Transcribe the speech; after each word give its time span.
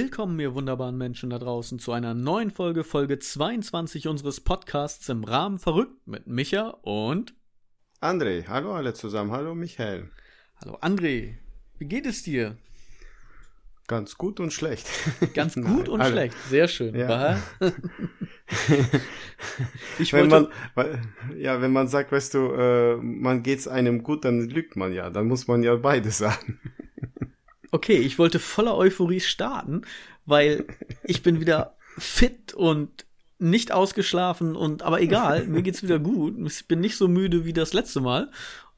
Willkommen, 0.00 0.38
ihr 0.38 0.54
wunderbaren 0.54 0.96
Menschen 0.96 1.30
da 1.30 1.40
draußen, 1.40 1.80
zu 1.80 1.90
einer 1.90 2.14
neuen 2.14 2.52
Folge, 2.52 2.84
Folge 2.84 3.18
22 3.18 4.06
unseres 4.06 4.40
Podcasts 4.40 5.08
im 5.08 5.24
Rahmen 5.24 5.58
verrückt 5.58 6.06
mit 6.06 6.28
Micha 6.28 6.68
und 6.82 7.34
André. 8.00 8.46
Hallo 8.46 8.74
alle 8.74 8.94
zusammen. 8.94 9.32
Hallo 9.32 9.56
Michael. 9.56 10.08
Hallo 10.62 10.78
André. 10.82 11.34
Wie 11.78 11.86
geht 11.86 12.06
es 12.06 12.22
dir? 12.22 12.56
Ganz 13.88 14.16
gut 14.16 14.38
und 14.38 14.52
schlecht. 14.52 14.86
Ganz 15.34 15.56
gut 15.56 15.88
und 15.88 16.00
alle. 16.00 16.12
schlecht. 16.12 16.36
Sehr 16.48 16.68
schön. 16.68 16.94
Ja. 16.94 17.40
ich 19.98 20.12
wenn 20.12 20.30
wollte, 20.30 20.52
man, 20.76 21.12
ja, 21.36 21.60
wenn 21.60 21.72
man 21.72 21.88
sagt, 21.88 22.12
weißt 22.12 22.34
du, 22.34 22.52
äh, 22.52 22.96
man 22.98 23.42
geht's 23.42 23.66
einem 23.66 24.04
gut, 24.04 24.24
dann 24.24 24.42
lügt 24.42 24.76
man 24.76 24.92
ja. 24.92 25.10
Dann 25.10 25.26
muss 25.26 25.48
man 25.48 25.64
ja 25.64 25.74
beides 25.74 26.18
sagen. 26.18 26.60
okay, 27.70 27.96
ich 27.96 28.18
wollte 28.18 28.38
voller 28.38 28.76
Euphorie 28.76 29.20
starten, 29.20 29.82
weil 30.26 30.64
ich 31.04 31.22
bin 31.22 31.40
wieder 31.40 31.76
fit 31.96 32.54
und 32.54 33.06
nicht 33.38 33.72
ausgeschlafen 33.72 34.56
und 34.56 34.82
aber 34.82 35.00
egal, 35.00 35.46
mir 35.46 35.62
geht's 35.62 35.82
wieder 35.82 35.98
gut. 35.98 36.36
Ich 36.46 36.66
bin 36.66 36.80
nicht 36.80 36.96
so 36.96 37.08
müde 37.08 37.44
wie 37.44 37.52
das 37.52 37.72
letzte 37.72 38.00
Mal 38.00 38.30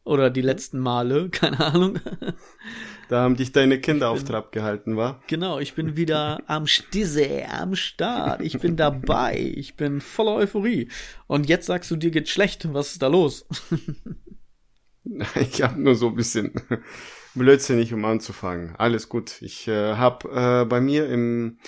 oder 0.05 0.31
die 0.31 0.43
letzten 0.43 0.81
Male, 0.81 1.29
keine 1.31 1.61
Ahnung. 1.61 1.99
Da 3.09 3.23
haben 3.23 3.37
dich 3.37 3.53
deine 3.53 3.81
Kinder 3.81 4.11
auf 4.11 4.23
Trab 4.23 4.53
gehalten, 4.53 4.97
wa? 4.97 5.21
Genau, 5.27 5.59
ich 5.59 5.75
bin 5.75 5.97
wieder 5.97 6.41
am 6.47 6.67
Stisse, 6.67 7.47
am 7.49 7.75
Start. 7.75 8.41
Ich 8.41 8.59
bin 8.61 8.77
dabei. 8.77 9.53
Ich 9.57 9.75
bin 9.75 10.01
voller 10.01 10.37
Euphorie. 10.37 10.89
Und 11.27 11.49
jetzt 11.49 11.67
sagst 11.67 11.91
du, 11.91 11.97
dir 11.97 12.13
geht's 12.13 12.31
schlecht. 12.31 12.73
Was 12.73 12.93
ist 12.93 13.03
da 13.03 13.09
los? 13.09 13.47
Ich 15.41 15.63
habe 15.63 15.81
nur 15.81 15.97
so 15.97 16.09
ein 16.09 16.15
bisschen 16.15 16.53
blödsinnig, 17.35 17.93
um 17.93 18.05
anzufangen. 18.05 18.75
Alles 18.77 19.09
gut. 19.09 19.41
Ich 19.43 19.69
äh, 19.69 19.95
habe 19.95 20.29
äh, 20.63 20.65
bei 20.65 20.81
mir 20.81 21.09
im 21.09 21.59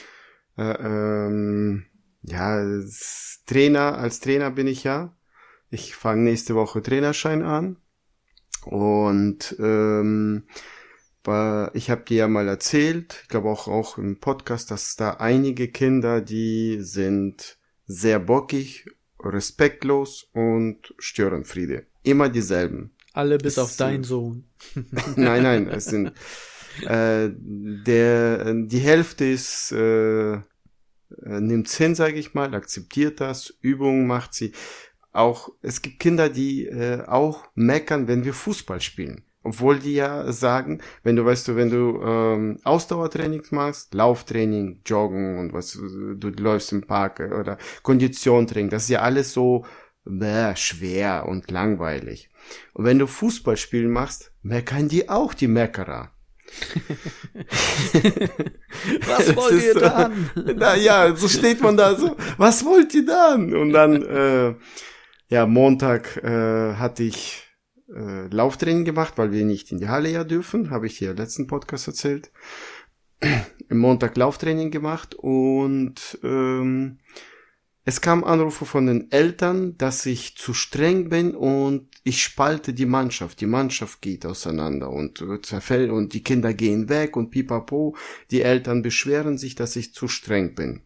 äh, 0.56 0.62
ähm, 0.62 1.86
ja 2.22 2.48
als 2.48 3.42
Trainer 3.46 3.98
als 3.98 4.20
Trainer 4.20 4.50
bin 4.50 4.66
ich 4.66 4.84
ja. 4.84 5.16
Ich 5.70 5.94
fange 5.94 6.22
nächste 6.22 6.54
Woche 6.54 6.82
Trainerschein 6.82 7.42
an 7.42 7.78
und 8.64 9.56
ähm, 9.58 10.44
ich 11.72 11.90
habe 11.90 12.02
dir 12.02 12.16
ja 12.16 12.28
mal 12.28 12.48
erzählt, 12.48 13.20
ich 13.22 13.28
glaube 13.28 13.48
auch 13.48 13.68
auch 13.68 13.96
im 13.96 14.18
Podcast, 14.18 14.72
dass 14.72 14.96
da 14.96 15.12
einige 15.14 15.68
Kinder, 15.68 16.20
die 16.20 16.78
sind 16.80 17.58
sehr 17.86 18.18
bockig, 18.18 18.86
respektlos 19.20 20.28
und 20.32 20.94
Störenfriede. 20.98 21.86
Immer 22.02 22.28
dieselben. 22.28 22.96
Alle 23.12 23.38
bis 23.38 23.58
auf 23.58 23.76
deinen 23.76 24.04
äh, 24.04 24.06
Sohn. 24.06 24.44
nein, 25.16 25.42
nein, 25.42 25.68
es 25.68 25.86
sind 25.86 26.12
äh, 26.86 27.28
der 27.30 28.54
die 28.54 28.78
Hälfte 28.78 29.26
ist 29.26 29.72
äh, 29.72 30.40
äh, 31.24 31.40
nimmt's 31.40 31.76
hin, 31.76 31.94
sage 31.94 32.18
ich 32.18 32.34
mal, 32.34 32.54
akzeptiert 32.54 33.20
das, 33.20 33.54
Übungen 33.60 34.06
macht 34.06 34.34
sie. 34.34 34.52
Auch 35.12 35.50
es 35.60 35.82
gibt 35.82 36.00
Kinder, 36.00 36.28
die 36.28 36.66
äh, 36.66 37.04
auch 37.06 37.44
meckern, 37.54 38.08
wenn 38.08 38.24
wir 38.24 38.32
Fußball 38.32 38.80
spielen. 38.80 39.24
Obwohl 39.44 39.80
die 39.80 39.94
ja 39.94 40.30
sagen, 40.32 40.80
wenn 41.02 41.16
du 41.16 41.24
weißt 41.24 41.48
du, 41.48 41.56
wenn 41.56 41.68
du 41.68 42.00
ähm, 42.00 42.58
Ausdauertraining 42.62 43.42
machst, 43.50 43.92
Lauftraining, 43.92 44.82
Joggen 44.86 45.38
und 45.38 45.52
was 45.52 45.74
äh, 45.74 46.14
du 46.16 46.28
läufst 46.28 46.72
im 46.72 46.82
Park 46.82 47.20
äh, 47.20 47.32
oder 47.32 47.58
Konditiontraining, 47.82 48.70
das 48.70 48.84
ist 48.84 48.90
ja 48.90 49.00
alles 49.00 49.32
so 49.32 49.66
bäh, 50.04 50.54
schwer 50.56 51.26
und 51.28 51.50
langweilig. 51.50 52.30
Und 52.74 52.84
wenn 52.84 52.98
du 52.98 53.06
Fußballspielen 53.06 53.90
machst, 53.90 54.32
meckern 54.42 54.88
die 54.88 55.08
auch 55.08 55.34
die 55.34 55.48
Meckerer. 55.48 56.12
Was 59.06 59.36
wollt 59.36 59.52
ist 59.52 59.74
ihr 59.74 59.80
dann? 59.80 60.30
Na 60.56 60.76
ja, 60.76 61.14
so 61.14 61.28
steht 61.28 61.62
man 61.62 61.76
da 61.76 61.94
so. 61.94 62.16
Was 62.36 62.64
wollt 62.64 62.94
ihr 62.94 63.06
dann? 63.06 63.54
Und 63.54 63.72
dann, 63.72 64.02
äh, 64.02 64.54
ja, 65.28 65.46
Montag 65.46 66.18
äh, 66.18 66.74
hatte 66.74 67.04
ich 67.04 67.42
äh, 67.94 68.26
Lauftraining 68.28 68.84
gemacht, 68.84 69.14
weil 69.16 69.32
wir 69.32 69.44
nicht 69.44 69.72
in 69.72 69.78
die 69.78 69.88
Halle 69.88 70.10
ja 70.10 70.24
dürfen, 70.24 70.70
habe 70.70 70.86
ich 70.86 70.98
hier 70.98 71.12
im 71.12 71.16
letzten 71.16 71.46
Podcast 71.46 71.86
erzählt. 71.88 72.30
Im 73.68 73.78
Montag 73.78 74.16
Lauftraining 74.16 74.70
gemacht 74.70 75.14
und 75.14 76.18
ähm, 76.24 76.98
es 77.84 78.00
kam 78.00 78.24
Anrufe 78.24 78.64
von 78.64 78.86
den 78.86 79.10
Eltern, 79.10 79.76
dass 79.78 80.06
ich 80.06 80.36
zu 80.36 80.54
streng 80.54 81.08
bin 81.08 81.34
und 81.34 81.88
ich 82.04 82.22
spalte 82.22 82.74
die 82.74 82.86
Mannschaft. 82.86 83.40
Die 83.40 83.46
Mannschaft 83.46 84.02
geht 84.02 84.26
auseinander 84.26 84.90
und 84.90 85.20
äh, 85.20 85.40
zerfällt 85.40 85.90
und 85.90 86.12
die 86.14 86.22
Kinder 86.22 86.52
gehen 86.52 86.88
weg 86.88 87.16
und 87.16 87.30
pipapo. 87.30 87.96
Die 88.30 88.42
Eltern 88.42 88.82
beschweren 88.82 89.38
sich, 89.38 89.54
dass 89.54 89.76
ich 89.76 89.94
zu 89.94 90.08
streng 90.08 90.54
bin. 90.54 90.82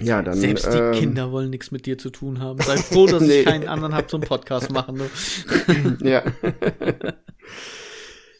Ja, 0.00 0.22
dann. 0.22 0.38
Selbst 0.38 0.66
die 0.72 0.78
ähm, 0.78 0.92
Kinder 0.92 1.30
wollen 1.32 1.50
nichts 1.50 1.70
mit 1.70 1.86
dir 1.86 1.96
zu 1.98 2.10
tun 2.10 2.40
haben. 2.40 2.60
Sei 2.60 2.76
froh, 2.76 3.06
dass 3.06 3.22
Nee. 3.26 3.40
ich 3.40 3.44
keinen 3.46 3.68
anderen 3.68 3.94
hab 3.94 4.10
zum 4.10 4.20
Podcast 4.20 4.70
machen. 4.70 4.96
Ne? 4.96 5.10
Ja. 6.10 6.22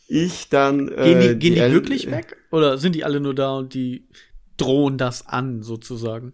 ich 0.09 0.49
dann. 0.49 0.87
Gehen 0.89 1.21
die, 1.21 1.27
äh, 1.27 1.35
gehen 1.37 1.55
die 1.55 1.73
wirklich 1.73 2.11
weg? 2.11 2.37
Oder 2.51 2.79
sind 2.79 2.95
die 2.95 3.05
alle 3.05 3.21
nur 3.21 3.35
da 3.35 3.57
und 3.57 3.75
die 3.75 4.09
drohen 4.57 4.99
das 4.99 5.27
an, 5.27 5.63
sozusagen? 5.63 6.33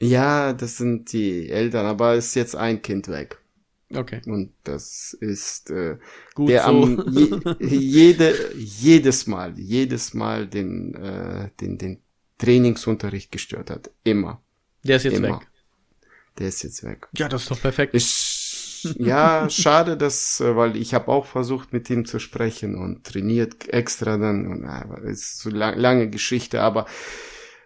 Ja, 0.00 0.52
das 0.52 0.76
sind 0.76 1.12
die 1.12 1.50
Eltern, 1.50 1.86
aber 1.86 2.14
ist 2.14 2.34
jetzt 2.34 2.56
ein 2.56 2.82
Kind 2.82 3.08
weg. 3.08 3.38
Okay, 3.94 4.20
Und 4.26 4.52
das 4.64 5.14
ist 5.20 5.70
äh, 5.70 5.98
gut 6.34 6.48
der 6.50 6.64
so. 6.64 6.70
am 6.70 7.02
je, 7.06 7.40
jede 7.60 8.34
jedes 8.56 9.26
Mal 9.26 9.58
jedes 9.58 10.14
Mal 10.14 10.46
den 10.46 10.94
äh, 10.94 11.50
den 11.60 11.78
den 11.78 12.02
Trainingsunterricht 12.38 13.32
gestört 13.32 13.70
hat 13.70 13.90
immer 14.04 14.42
Der 14.82 14.96
ist 14.96 15.04
jetzt 15.04 15.20
immer. 15.20 15.40
weg. 15.40 15.48
der 16.38 16.48
ist 16.48 16.62
jetzt 16.62 16.82
weg 16.84 17.08
Ja, 17.16 17.28
das 17.28 17.42
ist 17.42 17.50
doch 17.50 17.60
perfekt. 17.60 17.94
ich, 17.94 18.94
ja 18.98 19.48
schade 19.50 19.96
dass 19.96 20.40
äh, 20.40 20.56
weil 20.56 20.76
ich 20.76 20.94
habe 20.94 21.08
auch 21.08 21.26
versucht 21.26 21.72
mit 21.72 21.90
ihm 21.90 22.04
zu 22.06 22.18
sprechen 22.18 22.76
und 22.76 23.04
trainiert 23.04 23.68
extra 23.68 24.16
dann 24.18 24.46
und 24.46 24.64
äh, 24.64 25.10
ist 25.10 25.38
so 25.40 25.50
lang, 25.50 25.78
lange 25.78 26.10
Geschichte 26.10 26.60
aber 26.62 26.86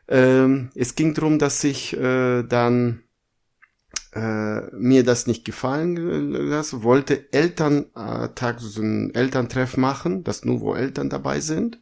ähm, 0.09 0.71
es 0.75 0.95
ging 0.95 1.15
drum 1.15 1.39
dass 1.39 1.65
ich 1.65 1.95
äh, 1.97 2.43
dann 2.45 3.03
äh, 4.15 4.61
mir 4.77 5.05
das 5.05 5.27
nicht 5.27 5.45
gefallen 5.45 5.97
lasse, 6.33 6.83
wollte 6.83 7.33
Elterntag, 7.33 8.61
so 8.61 8.83
ein 8.83 9.15
Elterntreff 9.15 9.77
machen, 9.77 10.23
das 10.25 10.45
nur 10.45 10.61
wo 10.61 10.75
Eltern 10.75 11.09
dabei 11.11 11.41
sind. 11.41 11.79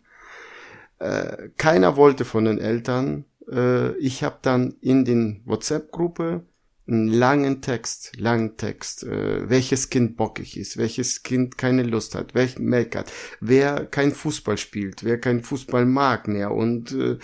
Äh, 0.98 1.48
keiner 1.56 1.96
wollte 1.96 2.24
von 2.24 2.44
den 2.44 2.58
Eltern. 2.58 3.24
Äh, 3.50 3.96
ich 3.96 4.22
habe 4.22 4.38
dann 4.42 4.74
in 4.80 5.04
den 5.04 5.42
WhatsApp-Gruppe 5.44 6.44
einen 6.90 7.08
langen 7.08 7.62
Text, 7.62 8.12
langen 8.16 8.56
Text, 8.56 9.04
äh, 9.04 9.48
welches 9.48 9.90
Kind 9.90 10.16
bockig 10.16 10.56
ist, 10.56 10.76
welches 10.76 11.22
Kind 11.22 11.56
keine 11.58 11.82
Lust 11.82 12.14
hat, 12.14 12.34
wer 12.34 12.48
meckert, 12.58 13.12
wer 13.40 13.86
kein 13.86 14.12
Fußball 14.12 14.58
spielt, 14.58 15.04
wer 15.04 15.18
kein 15.18 15.42
Fußball 15.42 15.86
mag 15.86 16.28
mehr 16.28 16.52
und 16.52 16.92
äh, 16.92 17.18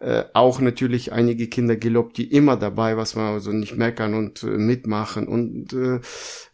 äh, 0.00 0.24
auch 0.32 0.60
natürlich 0.60 1.12
einige 1.12 1.46
Kinder 1.46 1.76
gelobt, 1.76 2.16
die 2.18 2.32
immer 2.32 2.56
dabei, 2.56 2.96
was 2.96 3.14
man 3.14 3.32
also 3.32 3.52
nicht 3.52 3.76
meckern 3.76 4.14
und 4.14 4.42
äh, 4.42 4.46
mitmachen 4.46 5.28
und 5.28 5.72
äh, 5.72 6.00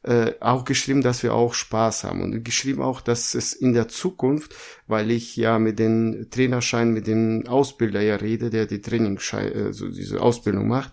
äh, 0.02 0.34
auch 0.40 0.64
geschrieben, 0.64 1.02
dass 1.02 1.22
wir 1.22 1.34
auch 1.34 1.54
Spaß 1.54 2.04
haben 2.04 2.22
und 2.22 2.44
geschrieben 2.44 2.82
auch, 2.82 3.00
dass 3.00 3.34
es 3.34 3.52
in 3.52 3.72
der 3.72 3.88
Zukunft, 3.88 4.54
weil 4.86 5.10
ich 5.10 5.36
ja 5.36 5.58
mit 5.58 5.78
den 5.78 6.28
Trainerschein, 6.30 6.92
mit 6.92 7.06
dem 7.06 7.46
Ausbilder 7.46 8.00
ja 8.00 8.16
rede, 8.16 8.50
der 8.50 8.66
die 8.66 8.80
Trainingsschein, 8.80 9.52
äh, 9.52 9.72
so 9.72 9.88
diese 9.88 10.20
Ausbildung 10.20 10.68
macht, 10.68 10.92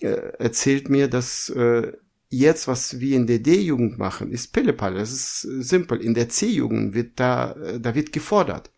äh, 0.00 0.32
erzählt 0.38 0.88
mir, 0.88 1.08
dass 1.08 1.48
äh, 1.50 1.92
jetzt, 2.28 2.68
was 2.68 3.00
wir 3.00 3.16
in 3.16 3.26
der 3.26 3.38
D-Jugend 3.38 3.98
machen, 3.98 4.30
ist 4.30 4.52
Pillepalle. 4.52 4.98
Das 4.98 5.12
ist 5.12 5.44
äh, 5.44 5.62
simpel. 5.62 6.00
In 6.00 6.14
der 6.14 6.28
C-Jugend 6.28 6.94
wird 6.94 7.18
da, 7.20 7.52
äh, 7.52 7.80
da 7.80 7.94
wird 7.94 8.12
gefordert. 8.12 8.70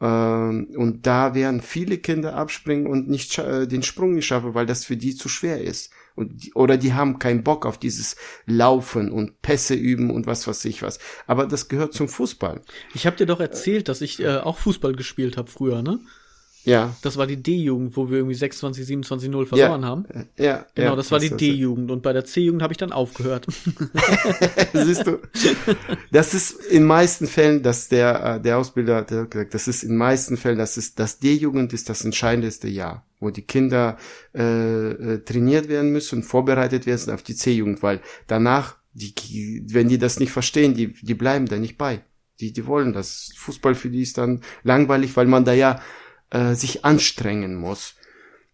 Ähm, 0.00 0.68
und 0.76 1.06
da 1.06 1.34
werden 1.34 1.60
viele 1.60 1.98
Kinder 1.98 2.34
abspringen 2.34 2.86
und 2.86 3.08
nicht 3.08 3.36
äh, 3.38 3.66
den 3.66 3.82
Sprung 3.82 4.14
nicht 4.14 4.26
schaffen, 4.26 4.54
weil 4.54 4.66
das 4.66 4.84
für 4.84 4.96
die 4.96 5.16
zu 5.16 5.28
schwer 5.28 5.60
ist. 5.60 5.90
Und 6.14 6.44
die, 6.44 6.52
oder 6.54 6.76
die 6.76 6.94
haben 6.94 7.18
keinen 7.18 7.42
Bock 7.42 7.66
auf 7.66 7.78
dieses 7.78 8.16
Laufen 8.46 9.10
und 9.10 9.42
Pässe 9.42 9.74
üben 9.74 10.10
und 10.10 10.26
was 10.26 10.46
weiß 10.46 10.64
ich 10.66 10.82
was. 10.82 10.98
Aber 11.26 11.46
das 11.46 11.68
gehört 11.68 11.94
zum 11.94 12.08
Fußball. 12.08 12.62
Ich 12.94 13.06
habe 13.06 13.16
dir 13.16 13.26
doch 13.26 13.40
erzählt, 13.40 13.88
dass 13.88 14.00
ich 14.00 14.20
äh, 14.20 14.38
auch 14.38 14.58
Fußball 14.58 14.94
gespielt 14.94 15.36
habe 15.36 15.50
früher, 15.50 15.82
ne? 15.82 16.00
Ja. 16.64 16.94
Das 17.02 17.16
war 17.16 17.26
die 17.26 17.42
D-Jugend, 17.42 17.96
wo 17.96 18.10
wir 18.10 18.18
irgendwie 18.18 18.34
26, 18.34 18.84
27, 18.84 19.30
0 19.30 19.46
verloren 19.46 19.82
ja. 19.82 19.88
haben. 19.88 20.04
Äh, 20.06 20.44
Ja. 20.44 20.66
Genau, 20.74 20.90
ja, 20.90 20.96
das 20.96 21.10
war 21.10 21.18
die 21.18 21.30
D-Jugend 21.30 21.90
und 21.90 22.02
bei 22.02 22.12
der 22.12 22.24
C-Jugend 22.24 22.62
habe 22.62 22.72
ich 22.72 22.76
dann 22.76 22.92
aufgehört. 22.92 23.46
Siehst 24.72 25.06
du, 25.06 25.18
das 26.10 26.34
ist 26.34 26.50
in 26.66 26.84
meisten 26.84 27.26
Fällen, 27.26 27.62
dass 27.62 27.88
der 27.88 28.36
äh, 28.36 28.40
der 28.40 28.58
Ausbilder, 28.58 29.02
der 29.02 29.22
hat 29.22 29.30
gesagt, 29.30 29.54
das 29.54 29.68
ist 29.68 29.82
in 29.82 29.96
meisten 29.96 30.36
Fällen, 30.36 30.58
das 30.58 30.76
ist 30.76 30.98
das 30.98 31.18
D-Jugend 31.18 31.72
ist 31.72 31.88
das 31.88 32.04
entscheidendste 32.04 32.68
Jahr, 32.68 33.06
wo 33.20 33.30
die 33.30 33.42
Kinder 33.42 33.96
äh, 34.34 34.90
äh, 34.90 35.18
trainiert 35.24 35.68
werden 35.68 35.90
müssen 35.90 36.16
und 36.16 36.22
vorbereitet 36.24 36.86
werden 36.86 37.14
auf 37.14 37.22
die 37.22 37.34
C-Jugend, 37.34 37.82
weil 37.82 38.00
danach, 38.26 38.76
die, 38.92 39.64
wenn 39.68 39.88
die 39.88 39.98
das 39.98 40.18
nicht 40.20 40.32
verstehen, 40.32 40.74
die 40.74 40.92
die 40.92 41.14
bleiben 41.14 41.46
da 41.46 41.56
nicht 41.56 41.78
bei. 41.78 42.02
Die 42.40 42.52
die 42.52 42.66
wollen 42.66 42.92
das. 42.92 43.32
Fußball 43.36 43.74
für 43.74 43.90
die 43.90 44.02
ist 44.02 44.18
dann 44.18 44.42
langweilig, 44.62 45.16
weil 45.16 45.26
man 45.26 45.44
da 45.44 45.52
ja 45.52 45.80
äh, 46.30 46.54
sich 46.54 46.84
anstrengen 46.84 47.54
muss. 47.54 47.94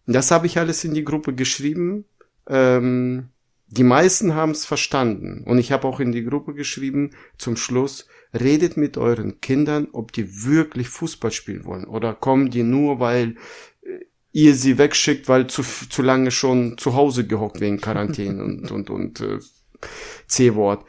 Das 0.07 0.31
habe 0.31 0.45
ich 0.45 0.59
alles 0.59 0.83
in 0.83 0.93
die 0.93 1.03
Gruppe 1.03 1.33
geschrieben. 1.33 2.05
Ähm, 2.47 3.29
die 3.67 3.83
meisten 3.83 4.35
haben 4.35 4.51
es 4.51 4.65
verstanden. 4.65 5.43
Und 5.45 5.57
ich 5.57 5.71
habe 5.71 5.87
auch 5.87 5.99
in 5.99 6.11
die 6.11 6.23
Gruppe 6.23 6.53
geschrieben, 6.53 7.11
zum 7.37 7.57
Schluss, 7.57 8.07
redet 8.33 8.77
mit 8.77 8.97
euren 8.97 9.41
Kindern, 9.41 9.87
ob 9.91 10.11
die 10.11 10.45
wirklich 10.45 10.89
Fußball 10.89 11.31
spielen 11.31 11.65
wollen. 11.65 11.85
Oder 11.85 12.13
kommen 12.13 12.51
die 12.51 12.63
nur, 12.63 12.99
weil 12.99 13.35
äh, 13.81 14.05
ihr 14.31 14.53
sie 14.53 14.77
wegschickt, 14.77 15.27
weil 15.27 15.47
zu, 15.47 15.63
zu 15.63 16.01
lange 16.01 16.31
schon 16.31 16.77
zu 16.77 16.93
Hause 16.93 17.25
gehockt 17.25 17.59
wegen 17.59 17.81
Quarantäne 17.81 18.43
und, 18.43 18.71
und, 18.71 18.89
und 18.89 19.21
äh, 19.21 19.39
C-Wort. 20.27 20.85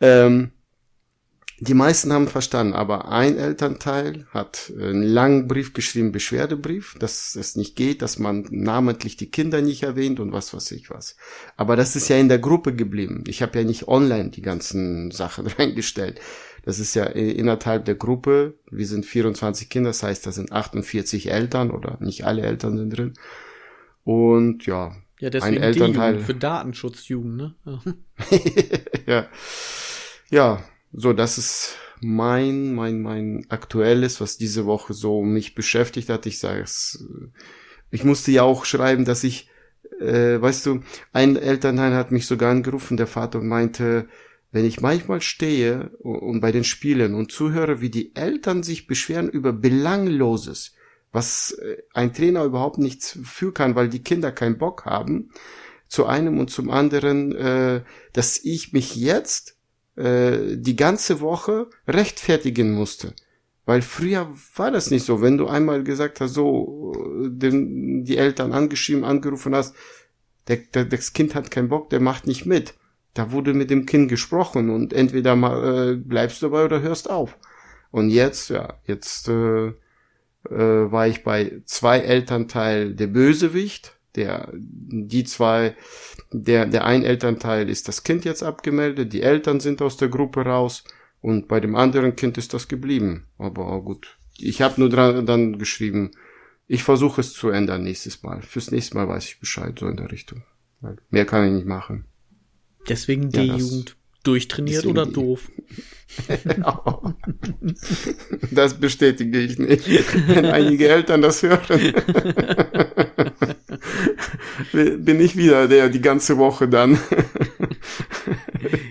Ähm, 0.00 0.50
die 1.58 1.74
meisten 1.74 2.12
haben 2.12 2.28
verstanden, 2.28 2.74
aber 2.74 3.08
ein 3.08 3.38
Elternteil 3.38 4.26
hat 4.30 4.70
einen 4.78 5.02
langen 5.02 5.48
Brief 5.48 5.72
geschrieben, 5.72 6.12
Beschwerdebrief, 6.12 6.96
dass 6.98 7.34
es 7.34 7.56
nicht 7.56 7.76
geht, 7.76 8.02
dass 8.02 8.18
man 8.18 8.46
namentlich 8.50 9.16
die 9.16 9.30
Kinder 9.30 9.62
nicht 9.62 9.82
erwähnt 9.82 10.20
und 10.20 10.32
was 10.32 10.52
weiß 10.52 10.72
ich 10.72 10.90
was. 10.90 11.16
Aber 11.56 11.74
das 11.76 11.96
ist 11.96 12.08
ja 12.08 12.18
in 12.18 12.28
der 12.28 12.38
Gruppe 12.38 12.74
geblieben. 12.74 13.24
Ich 13.26 13.40
habe 13.40 13.58
ja 13.58 13.64
nicht 13.64 13.88
online 13.88 14.28
die 14.30 14.42
ganzen 14.42 15.10
Sachen 15.12 15.46
reingestellt. 15.46 16.20
Das 16.62 16.78
ist 16.78 16.94
ja 16.94 17.04
innerhalb 17.04 17.86
der 17.86 17.94
Gruppe. 17.94 18.58
Wir 18.70 18.86
sind 18.86 19.06
24 19.06 19.70
Kinder, 19.70 19.90
das 19.90 20.02
heißt, 20.02 20.26
da 20.26 20.32
sind 20.32 20.52
48 20.52 21.30
Eltern 21.30 21.70
oder 21.70 21.96
nicht 22.00 22.26
alle 22.26 22.42
Eltern 22.42 22.76
sind 22.76 22.90
drin. 22.90 23.14
Und 24.04 24.66
ja, 24.66 24.94
ja 25.20 25.30
deswegen 25.30 25.56
ein 25.56 25.62
Elternteil 25.62 26.20
für 26.20 26.34
Datenschutzjugend, 26.34 27.36
ne? 27.36 27.54
ja. 29.06 29.26
ja, 30.30 30.64
so, 30.96 31.12
das 31.12 31.36
ist 31.36 31.76
mein, 32.00 32.74
mein, 32.74 33.02
mein 33.02 33.46
aktuelles, 33.50 34.20
was 34.20 34.38
diese 34.38 34.64
Woche 34.64 34.94
so 34.94 35.22
mich 35.22 35.54
beschäftigt 35.54 36.08
hat. 36.08 36.24
Ich 36.26 36.38
sage 36.38 36.62
es, 36.62 37.04
ich 37.90 38.02
musste 38.02 38.32
ja 38.32 38.42
auch 38.42 38.64
schreiben, 38.64 39.04
dass 39.04 39.22
ich, 39.22 39.50
äh, 40.00 40.40
weißt 40.40 40.66
du, 40.66 40.80
ein 41.12 41.36
Elternteil 41.36 41.94
hat 41.94 42.12
mich 42.12 42.26
sogar 42.26 42.50
angerufen, 42.50 42.96
der 42.96 43.06
Vater 43.06 43.40
meinte, 43.40 44.08
wenn 44.52 44.64
ich 44.64 44.80
manchmal 44.80 45.20
stehe 45.20 45.90
und 45.98 46.40
bei 46.40 46.50
den 46.50 46.64
Spielen 46.64 47.14
und 47.14 47.30
zuhöre, 47.30 47.82
wie 47.82 47.90
die 47.90 48.16
Eltern 48.16 48.62
sich 48.62 48.86
beschweren 48.86 49.28
über 49.28 49.52
Belangloses, 49.52 50.74
was 51.12 51.52
äh, 51.52 51.82
ein 51.92 52.14
Trainer 52.14 52.44
überhaupt 52.44 52.78
nichts 52.78 53.18
für 53.22 53.52
kann, 53.52 53.74
weil 53.74 53.90
die 53.90 54.02
Kinder 54.02 54.32
keinen 54.32 54.56
Bock 54.56 54.86
haben, 54.86 55.30
zu 55.88 56.06
einem 56.06 56.40
und 56.40 56.50
zum 56.50 56.70
anderen, 56.70 57.32
äh, 57.32 57.82
dass 58.12 58.42
ich 58.42 58.72
mich 58.72 58.96
jetzt 58.96 59.55
äh, 59.96 60.56
die 60.56 60.76
ganze 60.76 61.20
Woche 61.20 61.68
rechtfertigen 61.88 62.72
musste. 62.72 63.14
Weil 63.64 63.82
früher 63.82 64.28
war 64.54 64.70
das 64.70 64.90
nicht 64.90 65.04
so. 65.04 65.20
Wenn 65.20 65.38
du 65.38 65.48
einmal 65.48 65.82
gesagt 65.82 66.20
hast, 66.20 66.34
so 66.34 66.92
den, 67.28 68.04
die 68.04 68.16
Eltern 68.16 68.52
angeschrieben, 68.52 69.04
angerufen 69.04 69.54
hast, 69.54 69.74
der, 70.46 70.58
der, 70.58 70.84
das 70.84 71.12
Kind 71.12 71.34
hat 71.34 71.50
keinen 71.50 71.68
Bock, 71.68 71.90
der 71.90 72.00
macht 72.00 72.26
nicht 72.26 72.46
mit. 72.46 72.74
Da 73.14 73.32
wurde 73.32 73.54
mit 73.54 73.70
dem 73.70 73.86
Kind 73.86 74.08
gesprochen 74.08 74.70
und 74.70 74.92
entweder 74.92 75.34
mal, 75.34 75.94
äh, 75.94 75.96
bleibst 75.96 76.42
du 76.42 76.46
dabei 76.46 76.64
oder 76.64 76.80
hörst 76.80 77.10
auf. 77.10 77.36
Und 77.90 78.10
jetzt, 78.10 78.50
ja, 78.50 78.74
jetzt 78.84 79.28
äh, 79.28 79.68
äh, 79.68 79.72
war 80.50 81.08
ich 81.08 81.24
bei 81.24 81.62
zwei 81.64 81.98
Elternteil 81.98 82.94
der 82.94 83.08
Bösewicht 83.08 83.95
der, 84.16 84.50
die 84.52 85.24
zwei, 85.24 85.76
der, 86.32 86.66
der 86.66 86.84
ein 86.84 87.02
Elternteil 87.02 87.68
ist 87.68 87.88
das 87.88 88.02
Kind 88.02 88.24
jetzt 88.24 88.42
abgemeldet, 88.42 89.12
die 89.12 89.22
Eltern 89.22 89.60
sind 89.60 89.82
aus 89.82 89.96
der 89.96 90.08
Gruppe 90.08 90.42
raus 90.42 90.84
und 91.20 91.48
bei 91.48 91.60
dem 91.60 91.76
anderen 91.76 92.16
Kind 92.16 92.38
ist 92.38 92.54
das 92.54 92.68
geblieben. 92.68 93.26
Aber 93.38 93.72
oh 93.72 93.82
gut. 93.82 94.18
Ich 94.38 94.62
habe 94.62 94.80
nur 94.80 94.90
dran, 94.90 95.26
dann 95.26 95.58
geschrieben, 95.58 96.10
ich 96.66 96.82
versuche 96.82 97.20
es 97.20 97.32
zu 97.32 97.48
ändern 97.48 97.84
nächstes 97.84 98.22
Mal. 98.22 98.42
Fürs 98.42 98.70
nächste 98.70 98.96
Mal 98.96 99.08
weiß 99.08 99.24
ich 99.26 99.40
Bescheid, 99.40 99.78
so 99.78 99.88
in 99.88 99.96
der 99.96 100.10
Richtung. 100.10 100.42
Weil 100.80 100.96
mehr 101.10 101.24
kann 101.24 101.46
ich 101.46 101.52
nicht 101.52 101.66
machen. 101.66 102.04
Deswegen 102.88 103.30
die 103.30 103.46
ja, 103.46 103.56
Jugend 103.56 103.96
durchtrainiert 104.22 104.86
oder 104.86 105.06
doof? 105.06 105.50
das 108.50 108.74
bestätige 108.74 109.40
ich 109.40 109.58
nicht. 109.58 109.88
Wenn 110.28 110.46
einige 110.46 110.88
Eltern 110.88 111.22
das 111.22 111.42
hören 111.42 111.94
bin 114.72 115.20
ich 115.20 115.36
wieder 115.36 115.68
der 115.68 115.88
die 115.88 116.00
ganze 116.00 116.38
Woche 116.38 116.68
dann. 116.68 116.98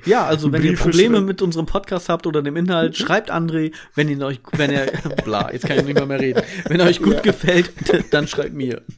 Ja, 0.05 0.25
also 0.25 0.51
wenn 0.51 0.61
Briefe 0.61 0.73
ihr 0.73 0.77
Probleme 0.77 1.21
mit 1.21 1.41
unserem 1.41 1.65
Podcast 1.65 2.09
habt 2.09 2.27
oder 2.27 2.41
dem 2.41 2.55
Inhalt, 2.55 2.95
schreibt 2.95 3.31
André, 3.31 3.73
wenn 3.95 4.07
ihr 4.07 4.23
euch, 4.25 4.39
wenn 4.55 4.69
er, 4.71 4.85
bla, 5.23 5.51
jetzt 5.51 5.65
kann 5.65 5.79
ich 5.79 5.85
nicht 5.85 5.95
mehr, 5.95 6.05
mehr 6.05 6.19
reden. 6.19 6.43
Wenn 6.67 6.79
er 6.79 6.87
euch 6.87 7.01
gut 7.01 7.15
ja. 7.15 7.21
gefällt, 7.21 7.71
dann 8.11 8.27
schreibt 8.27 8.53
mir. 8.53 8.83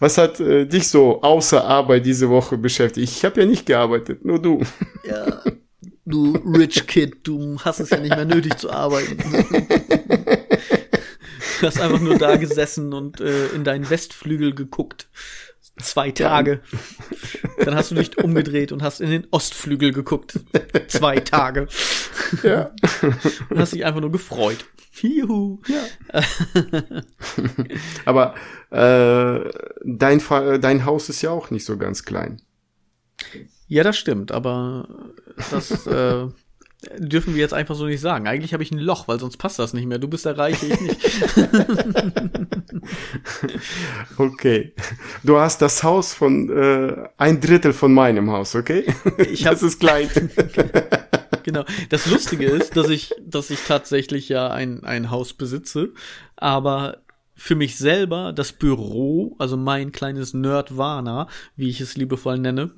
Was 0.00 0.18
hat 0.18 0.40
äh, 0.40 0.66
dich 0.66 0.88
so 0.88 1.22
außer 1.22 1.64
Arbeit 1.64 2.04
diese 2.04 2.28
Woche 2.28 2.58
beschäftigt? 2.58 3.08
Ich 3.08 3.24
habe 3.24 3.40
ja 3.40 3.46
nicht 3.46 3.64
gearbeitet, 3.66 4.24
nur 4.24 4.42
du. 4.42 4.60
Ja, 5.08 5.40
du 6.04 6.36
Rich 6.36 6.86
Kid, 6.86 7.18
du 7.22 7.58
hast 7.60 7.80
es 7.80 7.90
ja 7.90 7.98
nicht 8.00 8.14
mehr 8.14 8.24
nötig 8.24 8.58
zu 8.58 8.70
arbeiten. 8.70 9.18
Du 11.60 11.66
hast 11.66 11.80
einfach 11.80 12.00
nur 12.00 12.18
da 12.18 12.36
gesessen 12.36 12.92
und 12.92 13.20
äh, 13.20 13.48
in 13.48 13.64
deinen 13.64 13.88
Westflügel 13.88 14.54
geguckt. 14.54 15.08
Zwei 15.78 16.12
Tage. 16.12 16.60
Dann 17.64 17.74
hast 17.74 17.90
du 17.90 17.96
dich 17.96 18.16
umgedreht 18.18 18.70
und 18.70 18.82
hast 18.82 19.00
in 19.00 19.10
den 19.10 19.26
Ostflügel 19.32 19.92
geguckt. 19.92 20.38
Zwei 20.86 21.18
Tage. 21.18 21.66
Ja. 22.44 22.70
Und 23.50 23.58
hast 23.58 23.72
dich 23.72 23.84
einfach 23.84 24.00
nur 24.00 24.12
gefreut. 24.12 24.66
Juhu. 24.92 25.60
Ja. 25.66 26.22
Aber 28.04 28.34
äh, 28.70 29.50
dein, 29.84 30.22
dein 30.60 30.84
Haus 30.84 31.08
ist 31.08 31.22
ja 31.22 31.30
auch 31.30 31.50
nicht 31.50 31.64
so 31.64 31.76
ganz 31.76 32.04
klein. 32.04 32.40
Ja, 33.66 33.82
das 33.82 33.96
stimmt, 33.96 34.30
aber 34.30 35.10
das 35.50 35.86
äh, 35.86 36.28
dürfen 36.98 37.34
wir 37.34 37.40
jetzt 37.40 37.54
einfach 37.54 37.74
so 37.74 37.86
nicht 37.86 38.00
sagen. 38.00 38.26
Eigentlich 38.26 38.52
habe 38.52 38.62
ich 38.62 38.70
ein 38.70 38.78
Loch, 38.78 39.08
weil 39.08 39.20
sonst 39.20 39.36
passt 39.36 39.58
das 39.58 39.74
nicht 39.74 39.86
mehr. 39.86 39.98
Du 39.98 40.08
bist 40.08 40.24
der 40.24 40.38
Reiche, 40.38 40.66
ich 40.66 40.80
nicht. 40.80 40.96
okay. 44.18 44.72
Du 45.22 45.38
hast 45.38 45.62
das 45.62 45.82
Haus 45.82 46.14
von 46.14 46.50
äh, 46.50 47.08
ein 47.16 47.40
Drittel 47.40 47.72
von 47.72 47.92
meinem 47.92 48.30
Haus, 48.30 48.54
okay? 48.54 48.84
Ich 49.18 49.46
hab, 49.46 49.54
das 49.54 49.62
ist 49.62 49.80
klein. 49.80 50.08
genau. 51.42 51.64
Das 51.88 52.06
Lustige 52.06 52.46
ist, 52.46 52.76
dass 52.76 52.88
ich, 52.88 53.14
dass 53.24 53.50
ich 53.50 53.60
tatsächlich 53.60 54.28
ja 54.28 54.50
ein, 54.50 54.84
ein 54.84 55.10
Haus 55.10 55.32
besitze, 55.32 55.92
aber 56.36 56.98
für 57.34 57.56
mich 57.56 57.76
selber 57.76 58.32
das 58.32 58.52
Büro, 58.52 59.34
also 59.38 59.56
mein 59.56 59.92
kleines 59.92 60.34
Nerdwana, 60.34 61.28
wie 61.56 61.68
ich 61.68 61.80
es 61.80 61.96
liebevoll 61.96 62.38
nenne, 62.38 62.70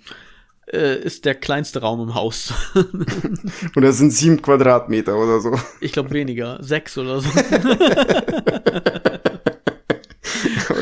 äh, 0.76 1.02
ist 1.02 1.24
der 1.24 1.34
kleinste 1.34 1.80
Raum 1.80 2.00
im 2.00 2.14
Haus. 2.14 2.52
Und 2.74 3.82
das 3.82 3.98
sind 3.98 4.12
sieben 4.12 4.42
Quadratmeter 4.42 5.16
oder 5.16 5.40
so. 5.40 5.58
Ich 5.80 5.92
glaube 5.92 6.10
weniger, 6.10 6.58
sechs 6.62 6.98
oder 6.98 7.20
so. 7.20 7.28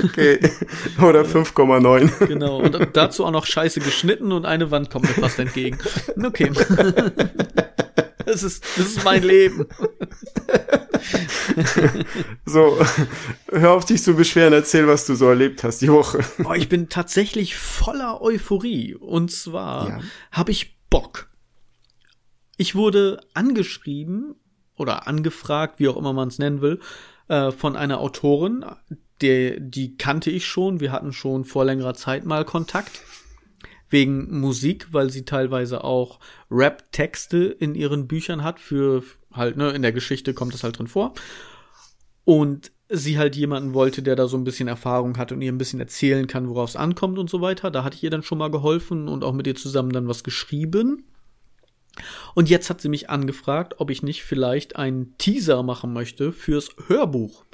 okay. 0.04 0.40
Oder 1.00 1.22
5,9. 1.22 2.26
Genau. 2.26 2.58
Und 2.58 2.88
dazu 2.92 3.24
auch 3.24 3.30
noch 3.30 3.46
scheiße 3.46 3.80
geschnitten 3.80 4.32
und 4.32 4.46
eine 4.46 4.70
Wand 4.70 4.90
kommt 4.90 5.04
mir 5.04 5.14
fast 5.14 5.38
entgegen. 5.38 5.78
Okay. 6.22 6.50
Das 8.26 8.42
ist, 8.42 8.64
das 8.78 8.86
ist 8.86 9.04
mein 9.04 9.22
Leben. 9.22 9.66
so, 12.46 12.78
hör 13.50 13.72
auf 13.72 13.84
dich 13.84 14.02
zu 14.02 14.14
beschweren, 14.14 14.52
erzähl, 14.52 14.86
was 14.86 15.06
du 15.06 15.14
so 15.14 15.28
erlebt 15.28 15.64
hast 15.64 15.82
die 15.82 15.90
Woche. 15.90 16.20
Oh, 16.44 16.52
ich 16.54 16.68
bin 16.68 16.88
tatsächlich 16.88 17.56
voller 17.56 18.20
Euphorie. 18.22 18.94
Und 18.94 19.30
zwar 19.30 19.88
ja. 19.88 20.00
habe 20.32 20.50
ich 20.50 20.76
Bock. 20.90 21.28
Ich 22.56 22.74
wurde 22.74 23.20
angeschrieben 23.34 24.36
oder 24.76 25.06
angefragt, 25.06 25.78
wie 25.78 25.88
auch 25.88 25.96
immer 25.96 26.12
man 26.12 26.28
es 26.28 26.38
nennen 26.38 26.60
will, 26.60 26.80
äh, 27.28 27.50
von 27.50 27.76
einer 27.76 28.00
Autorin, 28.00 28.64
der, 29.20 29.60
die 29.60 29.96
kannte 29.96 30.30
ich 30.30 30.46
schon. 30.46 30.80
Wir 30.80 30.92
hatten 30.92 31.12
schon 31.12 31.44
vor 31.44 31.64
längerer 31.64 31.94
Zeit 31.94 32.24
mal 32.24 32.44
Kontakt 32.44 33.02
wegen 33.88 34.40
Musik, 34.40 34.88
weil 34.90 35.10
sie 35.10 35.24
teilweise 35.24 35.84
auch 35.84 36.18
Rap-Texte 36.50 37.44
in 37.44 37.74
ihren 37.74 38.08
Büchern 38.08 38.42
hat 38.42 38.58
für 38.58 39.04
halt, 39.34 39.56
ne, 39.56 39.70
in 39.70 39.82
der 39.82 39.92
Geschichte 39.92 40.34
kommt 40.34 40.54
das 40.54 40.64
halt 40.64 40.78
drin 40.78 40.86
vor. 40.86 41.14
Und 42.24 42.72
sie 42.88 43.18
halt 43.18 43.36
jemanden 43.36 43.74
wollte, 43.74 44.02
der 44.02 44.16
da 44.16 44.26
so 44.26 44.36
ein 44.36 44.44
bisschen 44.44 44.68
Erfahrung 44.68 45.16
hat 45.16 45.32
und 45.32 45.40
ihr 45.42 45.52
ein 45.52 45.58
bisschen 45.58 45.80
erzählen 45.80 46.26
kann, 46.26 46.48
worauf 46.48 46.70
es 46.70 46.76
ankommt 46.76 47.18
und 47.18 47.30
so 47.30 47.40
weiter. 47.40 47.70
Da 47.70 47.84
hatte 47.84 47.96
ich 47.96 48.04
ihr 48.04 48.10
dann 48.10 48.22
schon 48.22 48.38
mal 48.38 48.50
geholfen 48.50 49.08
und 49.08 49.24
auch 49.24 49.32
mit 49.32 49.46
ihr 49.46 49.54
zusammen 49.54 49.92
dann 49.92 50.08
was 50.08 50.24
geschrieben. 50.24 51.04
Und 52.34 52.50
jetzt 52.50 52.70
hat 52.70 52.80
sie 52.80 52.88
mich 52.88 53.10
angefragt, 53.10 53.74
ob 53.78 53.90
ich 53.90 54.02
nicht 54.02 54.24
vielleicht 54.24 54.76
einen 54.76 55.16
Teaser 55.18 55.62
machen 55.62 55.92
möchte 55.92 56.32
fürs 56.32 56.70
Hörbuch. 56.88 57.44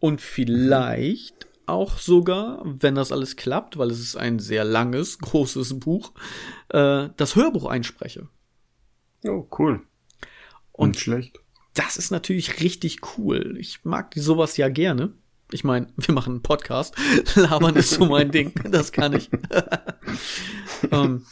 Und 0.00 0.20
vielleicht 0.20 1.48
auch 1.66 1.98
sogar, 1.98 2.62
wenn 2.64 2.94
das 2.94 3.12
alles 3.12 3.36
klappt, 3.36 3.76
weil 3.76 3.90
es 3.90 4.00
ist 4.00 4.16
ein 4.16 4.38
sehr 4.38 4.64
langes, 4.64 5.18
großes 5.18 5.78
Buch, 5.80 6.12
äh, 6.70 7.08
das 7.16 7.36
Hörbuch 7.36 7.66
einspreche. 7.66 8.28
Oh, 9.26 9.46
cool. 9.58 9.82
Und 10.78 10.90
Nicht 10.90 11.00
schlecht. 11.00 11.40
das 11.74 11.96
ist 11.96 12.12
natürlich 12.12 12.60
richtig 12.60 13.00
cool. 13.18 13.56
Ich 13.58 13.84
mag 13.84 14.14
sowas 14.14 14.56
ja 14.56 14.68
gerne. 14.68 15.12
Ich 15.50 15.64
meine, 15.64 15.88
wir 15.96 16.14
machen 16.14 16.34
einen 16.34 16.42
Podcast. 16.42 16.94
Labern 17.34 17.74
ist 17.74 17.90
so 17.90 18.06
mein 18.06 18.30
Ding. 18.30 18.52
Das 18.70 18.92
kann 18.92 19.12
ich. 19.12 19.28
ähm, 20.92 21.26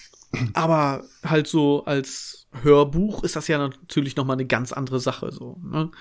aber 0.52 1.04
halt 1.24 1.46
so 1.46 1.84
als 1.84 2.48
Hörbuch 2.62 3.22
ist 3.22 3.36
das 3.36 3.46
ja 3.46 3.58
natürlich 3.58 4.16
noch 4.16 4.24
mal 4.24 4.32
eine 4.32 4.46
ganz 4.46 4.72
andere 4.72 4.98
Sache 4.98 5.30
so. 5.30 5.60
Ne? 5.62 5.92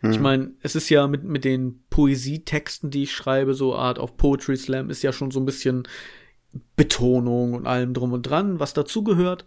Hm. 0.00 0.10
Ich 0.10 0.20
meine, 0.20 0.50
es 0.60 0.74
ist 0.74 0.90
ja 0.90 1.08
mit 1.08 1.24
mit 1.24 1.44
den 1.44 1.82
Poesietexten, 1.88 2.90
die 2.90 3.04
ich 3.04 3.12
schreibe, 3.12 3.54
so 3.54 3.74
Art 3.74 3.98
of 3.98 4.18
Poetry 4.18 4.58
Slam, 4.58 4.90
ist 4.90 5.02
ja 5.02 5.14
schon 5.14 5.30
so 5.30 5.40
ein 5.40 5.46
bisschen 5.46 5.88
Betonung 6.76 7.54
und 7.54 7.66
allem 7.66 7.94
drum 7.94 8.12
und 8.12 8.22
dran, 8.24 8.60
was 8.60 8.74
dazugehört. 8.74 9.46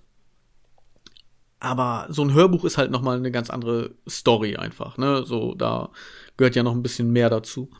Aber 1.63 2.08
so 2.10 2.24
ein 2.24 2.34
Hörbuch 2.34 2.65
ist 2.65 2.77
halt 2.77 2.91
noch 2.91 3.01
mal 3.01 3.15
eine 3.15 3.32
ganz 3.32 3.50
andere 3.50 3.96
Story 4.08 4.58
einfach. 4.58 4.98
Ne, 4.98 5.24
so 5.25 5.55
da 5.55 5.89
gehört 6.36 6.55
ja 6.55 6.63
noch 6.63 6.74
ein 6.74 6.84
bisschen 6.84 7.12
mehr 7.12 7.29
dazu. 7.29 7.72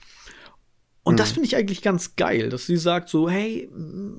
Und 1.04 1.16
mhm. 1.16 1.18
das 1.18 1.34
finde 1.34 1.48
ich 1.48 1.58
eigentlich 1.58 1.82
ganz 1.82 2.16
geil, 2.16 2.48
dass 2.48 2.66
sie 2.66 2.78
sagt 2.78 3.10
so, 3.10 3.30
hey, 3.30 3.70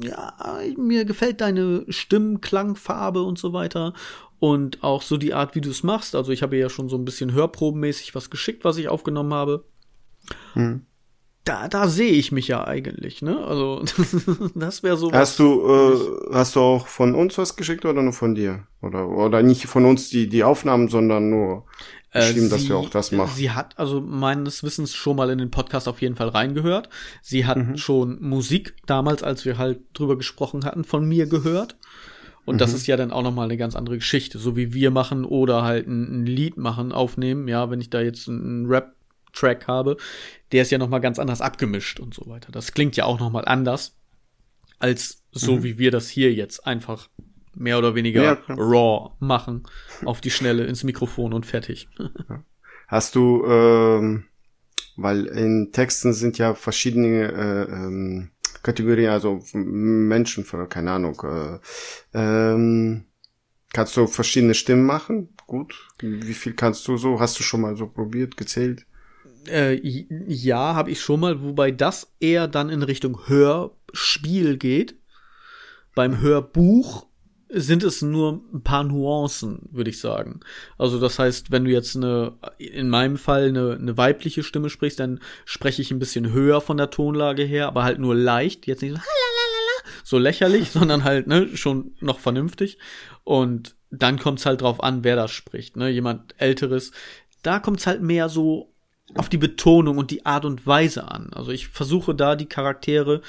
ja, 0.03 0.35
mir 0.77 1.07
gefällt 1.07 1.41
deine 1.41 1.87
Stimmklangfarbe 1.89 3.23
und 3.23 3.39
so 3.39 3.55
weiter 3.55 3.95
und 4.39 4.85
auch 4.85 5.01
so 5.01 5.17
die 5.17 5.33
Art, 5.33 5.55
wie 5.55 5.63
du 5.63 5.71
es 5.71 5.83
machst. 5.83 6.15
Also 6.15 6.31
ich 6.31 6.43
habe 6.43 6.59
ja 6.59 6.69
schon 6.69 6.91
so 6.91 6.99
ein 6.99 7.07
bisschen 7.07 7.33
hörprobenmäßig 7.33 8.15
was 8.15 8.29
geschickt, 8.29 8.65
was 8.65 8.77
ich 8.77 8.89
aufgenommen 8.89 9.33
habe. 9.33 9.65
Mhm. 10.55 10.85
Da, 11.45 11.69
da 11.69 11.89
sehe 11.89 12.13
ich 12.13 12.33
mich 12.33 12.49
ja 12.49 12.67
eigentlich, 12.67 13.21
ne? 13.21 13.39
Also 13.45 13.85
das 14.55 14.83
wäre 14.83 14.97
so. 14.97 15.13
Hast 15.13 15.39
du, 15.39 15.67
äh, 16.31 16.35
hast 16.35 16.57
du 16.57 16.61
auch 16.61 16.87
von 16.87 17.15
uns 17.15 17.37
was 17.37 17.57
geschickt 17.57 17.85
oder 17.85 18.03
nur 18.03 18.15
von 18.15 18.35
dir? 18.35 18.67
Oder 18.81 19.09
oder 19.09 19.43
nicht 19.43 19.67
von 19.67 19.85
uns 19.85 20.09
die 20.09 20.29
die 20.29 20.43
Aufnahmen, 20.43 20.89
sondern 20.89 21.29
nur 21.29 21.65
geschrieben, 22.15 22.47
äh, 22.47 22.51
dass 22.51 22.69
wir 22.69 22.77
auch 22.77 22.89
das 22.89 23.13
machen. 23.13 23.33
Sie 23.35 23.51
hat 23.51 23.79
also 23.79 24.01
meines 24.01 24.63
Wissens 24.63 24.95
schon 24.95 25.17
mal 25.17 25.31
in 25.31 25.39
den 25.39 25.51
Podcast 25.51 25.89
auf 25.89 26.01
jeden 26.01 26.17
Fall 26.17 26.29
reingehört. 26.29 26.89
Sie 27.23 27.45
hat 27.45 27.59
mhm. 27.59 27.77
schon 27.77 28.23
Musik 28.23 28.75
damals, 28.87 29.23
als 29.23 29.45
wir 29.45 29.59
halt 29.59 29.81
drüber 29.93 30.17
gesprochen 30.17 30.65
hatten, 30.65 30.85
von 30.85 31.07
mir 31.07 31.27
gehört. 31.27 31.77
Und 32.45 32.57
mhm. 32.57 32.59
das 32.59 32.73
ist 32.73 32.87
ja 32.87 32.97
dann 32.97 33.11
auch 33.11 33.23
noch 33.23 33.35
mal 33.35 33.45
eine 33.45 33.57
ganz 33.57 33.75
andere 33.75 33.97
Geschichte, 33.97 34.39
so 34.39 34.57
wie 34.57 34.73
wir 34.73 34.91
machen 34.91 35.25
oder 35.25 35.63
halt 35.63 35.87
ein, 35.87 36.23
ein 36.23 36.27
Lied 36.27 36.57
machen, 36.57 36.93
aufnehmen. 36.93 37.49
Ja, 37.49 37.71
wenn 37.71 37.81
ich 37.81 37.91
da 37.91 38.01
jetzt 38.01 38.29
einen 38.29 38.67
Rap-Track 39.35 39.69
habe, 39.69 39.97
der 40.53 40.63
ist 40.63 40.71
ja 40.71 40.79
noch 40.79 40.89
mal 40.89 41.01
ganz 41.01 41.19
anders 41.19 41.41
abgemischt 41.41 42.01
und 42.01 42.15
so 42.15 42.27
weiter. 42.27 42.53
Das 42.53 42.73
klingt 42.73 42.97
ja 42.97 43.05
auch 43.05 43.19
noch 43.19 43.31
mal 43.31 43.45
anders 43.45 43.97
als 44.79 45.23
so, 45.33 45.57
mhm. 45.57 45.63
wie 45.63 45.79
wir 45.79 45.91
das 45.91 46.09
hier 46.09 46.33
jetzt 46.33 46.67
einfach 46.67 47.09
mehr 47.55 47.79
oder 47.79 47.95
weniger 47.95 48.23
ja, 48.23 48.39
raw 48.49 49.11
machen, 49.21 49.65
auf 50.05 50.21
die 50.21 50.31
Schnelle 50.31 50.65
ins 50.65 50.85
Mikrofon 50.85 51.33
und 51.33 51.47
fertig. 51.47 51.89
Hast 52.89 53.15
du, 53.15 53.45
ähm, 53.47 54.25
weil 54.97 55.27
in 55.27 55.71
Texten 55.73 56.13
sind 56.13 56.39
ja 56.39 56.55
verschiedene 56.55 57.33
äh, 57.33 57.73
ähm, 57.73 58.31
Kategorien, 58.63 59.11
also 59.11 59.43
Menschen, 59.53 60.45
keine 60.69 60.93
Ahnung, 60.93 61.21
äh, 61.23 61.59
ähm, 62.13 63.07
kannst 63.73 63.97
du 63.97 64.07
verschiedene 64.07 64.55
Stimmen 64.55 64.85
machen? 64.85 65.35
Gut. 65.47 65.75
Wie 66.01 66.35
viel 66.35 66.55
kannst 66.55 66.87
du 66.89 66.97
so? 66.97 67.21
Hast 67.21 67.39
du 67.39 67.43
schon 67.43 67.61
mal 67.61 67.77
so 67.77 67.87
probiert, 67.87 68.37
gezählt? 68.37 68.87
Äh, 69.49 69.81
ja, 70.29 70.75
habe 70.75 70.91
ich 70.91 71.01
schon 71.01 71.21
mal, 71.21 71.43
wobei 71.43 71.71
das 71.71 72.13
eher 72.21 72.49
dann 72.49 72.71
in 72.71 72.83
Richtung 72.83 73.27
Hörspiel 73.27 74.57
geht. 74.57 74.97
Beim 75.95 76.21
Hörbuch 76.21 77.07
sind 77.57 77.85
es 77.85 78.03
nur 78.03 78.43
ein 78.53 78.63
paar 78.63 78.83
Nuancen, 78.83 79.69
würde 79.71 79.91
ich 79.91 80.01
sagen. 80.01 80.41
Also 80.77 80.99
das 80.99 81.19
heißt, 81.19 81.53
wenn 81.53 81.65
du 81.65 81.71
jetzt 81.71 81.95
eine, 81.95 82.33
in 82.59 82.89
meinem 82.89 83.17
Fall 83.17 83.49
eine, 83.49 83.75
eine 83.75 83.97
weibliche 83.97 84.43
Stimme 84.43 84.71
sprichst, 84.71 84.99
dann 84.99 85.21
spreche 85.45 85.81
ich 85.81 85.93
ein 85.93 86.01
bisschen 86.01 86.33
höher 86.33 86.61
von 86.61 86.77
der 86.77 86.91
Tonlage 86.91 87.45
her, 87.45 87.69
aber 87.69 87.85
halt 87.85 88.01
nur 88.01 88.17
leicht, 88.17 88.67
jetzt 88.67 88.83
nicht 88.83 88.97
so, 88.97 89.01
so 90.03 90.19
lächerlich, 90.19 90.71
sondern 90.73 91.05
halt 91.05 91.29
ne, 91.29 91.57
schon 91.57 91.95
noch 92.01 92.19
vernünftig. 92.19 92.79
Und 93.23 93.77
dann 93.91 94.19
kommt 94.19 94.41
es 94.41 94.47
halt 94.47 94.63
drauf 94.63 94.83
an, 94.83 95.05
wer 95.05 95.15
das 95.15 95.31
spricht. 95.31 95.77
Ne? 95.77 95.91
Jemand 95.91 96.35
älteres, 96.39 96.91
da 97.43 97.61
kommt 97.61 97.79
es 97.79 97.87
halt 97.87 98.03
mehr 98.03 98.29
so 98.29 98.74
auf 99.15 99.29
die 99.29 99.39
Betonung 99.39 99.99
und 99.99 100.11
die 100.11 100.25
Art 100.25 100.45
und 100.45 100.67
Weise 100.67 101.11
an. 101.11 101.33
Also 101.33 101.51
ich 101.51 101.69
versuche 101.69 102.15
da 102.15 102.37
die 102.37 102.47
Charaktere 102.47 103.21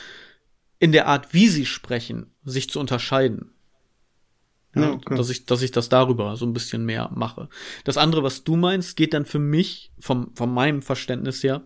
in 0.79 0.91
der 0.91 1.07
Art, 1.07 1.33
wie 1.33 1.47
sie 1.47 1.65
sprechen, 1.65 2.27
sich 2.43 2.69
zu 2.69 2.79
unterscheiden. 2.79 3.51
Ja, 4.75 4.91
okay. 4.91 5.15
dass 5.15 5.29
ich, 5.29 5.45
dass 5.45 5.61
ich 5.61 5.71
das 5.71 5.87
darüber 5.87 6.35
so 6.35 6.45
ein 6.45 6.51
bisschen 6.51 6.85
mehr 6.85 7.09
mache. 7.13 7.47
Das 7.85 7.95
andere, 7.95 8.23
was 8.23 8.43
du 8.43 8.57
meinst, 8.57 8.97
geht 8.97 9.13
dann 9.13 9.25
für 9.25 9.39
mich, 9.39 9.91
vom, 9.99 10.35
von 10.35 10.53
meinem 10.53 10.81
Verständnis 10.81 11.41
her, 11.43 11.63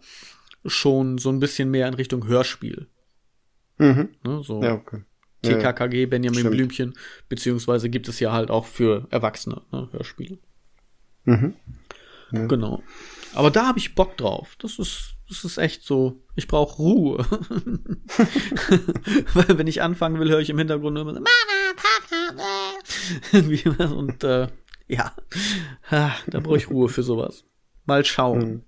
schon 0.66 1.18
so 1.18 1.30
ein 1.30 1.40
bisschen 1.40 1.72
mehr 1.72 1.88
in 1.88 1.96
Richtung 1.96 2.28
Hörspiel. 2.28 2.88
Mhm. 3.80 4.10
Ne, 4.24 4.44
so 4.44 4.62
ja, 4.62 4.74
okay. 4.74 5.04
TKKG, 5.42 6.06
Benjamin 6.06 6.40
Stimmt. 6.40 6.56
Blümchen, 6.56 6.94
beziehungsweise 7.30 7.90
gibt 7.90 8.10
es 8.10 8.20
ja 8.20 8.32
halt 8.32 8.52
auch 8.52 8.66
für 8.66 9.08
Erwachsene 9.10 9.62
ne, 9.72 9.88
Hörspiele. 9.92 10.38
Mhm. 11.24 11.56
Ja. 12.32 12.46
Genau. 12.46 12.84
Aber 13.40 13.50
da 13.52 13.68
habe 13.68 13.80
ich 13.80 13.96
Bock 13.96 14.18
drauf. 14.18 14.58
Das 14.60 14.80
ist, 14.80 15.14
das 15.30 15.46
ist 15.46 15.58
echt 15.58 15.84
so. 15.84 16.22
Ich 16.36 16.46
brauche 16.46 16.76
Ruhe. 16.76 17.20
Weil 19.34 19.58
wenn 19.58 19.68
ich 19.68 19.82
anfangen 19.82 20.20
will, 20.20 20.30
höre 20.30 20.42
ich 20.42 20.50
im 20.50 20.58
Hintergrund 20.58 20.98
immer 20.98 21.14
so, 21.14 21.22
Mama, 21.22 21.30
Papa. 21.78 22.34
und 23.96 24.26
äh, 24.26 24.50
ja, 24.90 25.14
da 25.90 26.18
brauche 26.42 26.58
ich 26.58 26.70
Ruhe 26.70 26.90
für 26.90 27.02
sowas. 27.02 27.46
Mal 27.86 28.04
schauen. 28.04 28.42
Hm. 28.42 28.62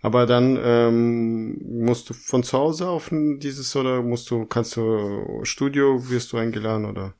Aber 0.00 0.26
dann 0.26 0.56
ähm, 0.62 1.58
musst 1.84 2.08
du 2.08 2.14
von 2.14 2.44
zu 2.44 2.56
Hause 2.56 2.88
auf 2.88 3.10
dieses 3.10 3.74
oder 3.74 4.00
musst 4.00 4.30
du, 4.30 4.46
kannst 4.46 4.76
du 4.76 5.40
Studio, 5.42 6.08
wirst 6.08 6.32
du 6.32 6.36
eingeladen 6.36 6.84
oder? 6.84 7.14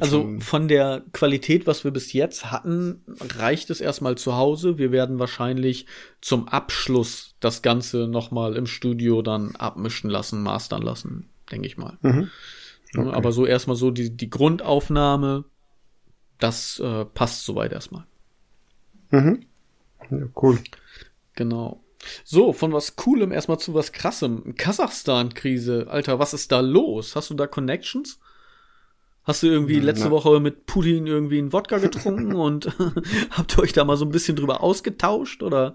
Also 0.00 0.36
von 0.40 0.68
der 0.68 1.02
Qualität, 1.12 1.66
was 1.66 1.84
wir 1.84 1.90
bis 1.90 2.12
jetzt 2.12 2.50
hatten, 2.50 3.02
reicht 3.20 3.70
es 3.70 3.80
erstmal 3.80 4.16
zu 4.16 4.36
Hause. 4.36 4.78
Wir 4.78 4.92
werden 4.92 5.18
wahrscheinlich 5.18 5.86
zum 6.20 6.48
Abschluss 6.48 7.34
das 7.40 7.62
Ganze 7.62 8.06
nochmal 8.08 8.56
im 8.56 8.66
Studio 8.66 9.22
dann 9.22 9.56
abmischen 9.56 10.10
lassen, 10.10 10.42
mastern 10.42 10.82
lassen, 10.82 11.28
denke 11.50 11.66
ich 11.66 11.76
mal. 11.76 11.98
Mhm. 12.02 12.30
Okay. 12.96 13.10
Aber 13.10 13.32
so 13.32 13.46
erstmal 13.46 13.76
so 13.76 13.90
die, 13.90 14.16
die 14.16 14.30
Grundaufnahme, 14.30 15.44
das 16.38 16.78
äh, 16.78 17.04
passt 17.04 17.44
soweit 17.44 17.72
erstmal. 17.72 18.04
Mhm. 19.10 19.44
Ja, 20.10 20.26
cool. 20.40 20.58
Genau. 21.34 21.82
So, 22.24 22.52
von 22.52 22.72
was 22.72 22.96
Coolem 22.96 23.32
erstmal 23.32 23.58
zu 23.58 23.74
was 23.74 23.92
Krassem. 23.92 24.54
Kasachstan-Krise. 24.56 25.86
Alter, 25.88 26.18
was 26.18 26.34
ist 26.34 26.52
da 26.52 26.60
los? 26.60 27.16
Hast 27.16 27.30
du 27.30 27.34
da 27.34 27.46
Connections? 27.46 28.20
Hast 29.24 29.42
du 29.42 29.46
irgendwie 29.46 29.80
letzte 29.80 30.10
Woche 30.10 30.38
mit 30.38 30.66
Putin 30.66 31.06
irgendwie 31.06 31.38
einen 31.38 31.52
Wodka 31.52 31.78
getrunken 31.78 32.34
und 32.34 32.70
habt 33.30 33.56
ihr 33.56 33.62
euch 33.62 33.72
da 33.72 33.84
mal 33.84 33.96
so 33.96 34.04
ein 34.04 34.10
bisschen 34.10 34.36
drüber 34.36 34.62
ausgetauscht? 34.62 35.42
Oder 35.42 35.74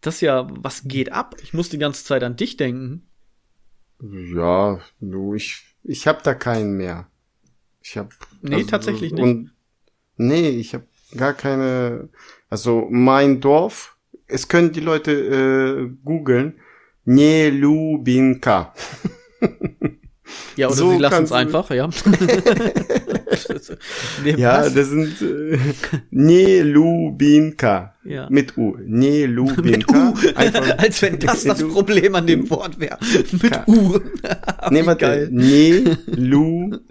das 0.00 0.20
ja, 0.20 0.46
was 0.50 0.84
geht 0.84 1.12
ab? 1.12 1.36
Ich 1.42 1.52
muss 1.52 1.68
die 1.68 1.78
ganze 1.78 2.04
Zeit 2.04 2.22
an 2.22 2.36
dich 2.36 2.56
denken. 2.56 3.06
Ja, 4.00 4.80
du, 5.00 5.34
ich, 5.34 5.64
ich 5.82 6.06
hab 6.06 6.22
da 6.22 6.34
keinen 6.34 6.76
mehr. 6.76 7.08
Ich 7.82 7.96
hab. 7.98 8.12
Nee, 8.42 8.56
also, 8.56 8.68
tatsächlich 8.68 9.12
nicht. 9.12 9.22
Und, 9.22 9.52
nee, 10.16 10.48
ich 10.48 10.74
hab 10.74 10.82
gar 11.16 11.34
keine. 11.34 12.08
Also 12.48 12.86
mein 12.90 13.40
Dorf, 13.40 13.96
es 14.26 14.48
können 14.48 14.72
die 14.72 14.80
Leute 14.80 15.12
äh, 15.12 15.90
googeln. 16.04 16.60
Nelubinka. 17.04 18.74
Ja, 20.56 20.66
oder 20.68 20.76
so 20.76 20.90
sie 20.90 20.98
lassen 20.98 21.24
es 21.24 21.32
einfach, 21.32 21.70
ja. 21.70 21.88
ja, 24.36 24.68
das 24.68 24.88
sind 24.88 25.22
äh, 25.22 25.58
Nelubinka. 26.10 27.94
Ja. 28.04 28.26
Mit 28.30 28.56
U. 28.56 28.76
Nelubinka. 28.84 29.62
Mit 29.62 29.88
U. 29.90 30.14
Einfach, 30.34 30.78
Als 30.78 31.02
wenn 31.02 31.18
das 31.18 31.44
das 31.44 31.62
Problem 31.62 32.14
an 32.14 32.26
dem 32.26 32.48
Wort 32.50 32.80
wäre. 32.80 32.98
Mit 33.32 33.52
K. 33.52 33.64
U. 33.66 33.98
nee, 34.70 34.86
warte. 34.86 35.28
Nelubinka. 35.30 36.86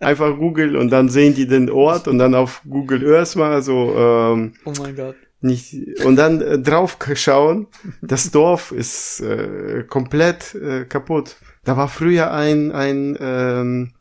Einfach 0.00 0.36
Google 0.36 0.76
und 0.76 0.90
dann 0.90 1.08
sehen 1.08 1.34
die 1.34 1.46
den 1.46 1.70
Ort 1.70 2.08
und 2.08 2.18
dann 2.18 2.34
auf 2.34 2.62
Google 2.68 3.06
Earth 3.14 3.36
mal 3.36 3.62
so. 3.62 3.94
Ähm, 3.96 4.54
oh 4.64 4.72
mein 4.80 4.96
Gott 4.96 5.16
nicht 5.42 5.74
und 6.04 6.16
dann 6.16 6.40
äh, 6.40 6.58
drauf 6.58 6.96
schauen, 7.14 7.66
das 8.00 8.30
Dorf 8.30 8.72
ist 8.72 9.20
äh, 9.20 9.84
komplett 9.88 10.54
äh, 10.54 10.84
kaputt. 10.84 11.36
Da 11.64 11.76
war 11.76 11.88
früher 11.88 12.32
ein, 12.32 12.72
ein 12.72 13.16
ähm, 13.20 13.92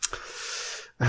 äh, 1.00 1.06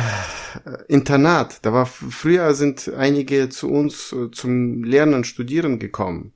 Internat. 0.89 1.65
Da 1.65 1.73
war 1.73 1.87
früher 1.87 2.55
sind 2.55 2.93
einige 2.97 3.49
zu 3.49 3.71
uns 3.71 4.13
äh, 4.13 4.31
zum 4.31 4.85
Lernen, 4.85 5.25
Studieren 5.25 5.79
gekommen. 5.79 6.35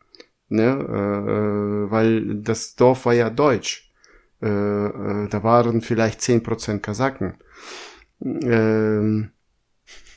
Ne? 0.49 0.64
Äh, 0.64 1.90
weil 1.90 2.37
das 2.37 2.76
Dorf 2.76 3.04
war 3.04 3.14
ja 3.14 3.30
deutsch. 3.30 3.92
Äh, 4.40 4.46
äh, 4.49 5.28
da 5.28 5.42
waren 5.42 5.80
vielleicht 5.82 6.23
zehn 6.23 6.42
Prozent 6.42 6.82
Kasaken. 6.82 7.35
Ähm, 8.20 9.32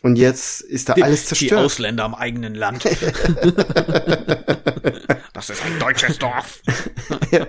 Und 0.02 0.16
jetzt 0.18 0.62
ist 0.62 0.88
da 0.90 0.94
Die- 0.94 1.04
alles 1.04 1.22
Die 1.22 1.28
zerstört. 1.28 1.66
Ausländer 1.66 2.06
im 2.06 2.16
eigenen 2.16 2.56
Land. 2.56 2.86
das 5.34 5.50
ist 5.50 5.64
ein 5.66 5.80
deutsches 5.80 6.18
Dorf. 6.20 6.62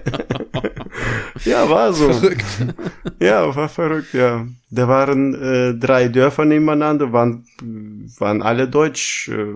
Ja, 1.45 1.69
war 1.71 1.92
so. 1.92 2.12
Verrückt. 2.12 2.45
Ja, 3.21 3.54
war 3.54 3.69
verrückt, 3.69 4.12
ja. 4.12 4.47
Da 4.71 4.88
waren 4.88 5.35
äh, 5.35 5.75
drei 5.75 6.09
Dörfer 6.09 6.45
nebeneinander, 6.45 7.12
waren, 7.12 7.47
waren 8.19 8.42
alle 8.42 8.69
deutsch, 8.69 9.28
äh, 9.28 9.54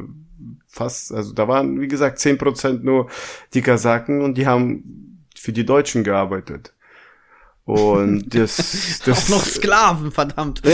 fast, 0.68 1.12
also 1.12 1.32
da 1.34 1.48
waren, 1.48 1.80
wie 1.80 1.88
gesagt, 1.88 2.20
zehn 2.20 2.38
Prozent 2.38 2.84
nur 2.84 3.10
die 3.52 3.62
Kasaken 3.62 4.22
und 4.22 4.38
die 4.38 4.46
haben 4.46 5.18
für 5.36 5.52
die 5.52 5.66
Deutschen 5.66 6.04
gearbeitet. 6.04 6.72
Und 7.64 8.35
das, 8.35 9.00
das 9.04 9.25
Auch 9.25 9.28
noch 9.30 9.44
Sklaven, 9.44 10.11
verdammt. 10.12 10.61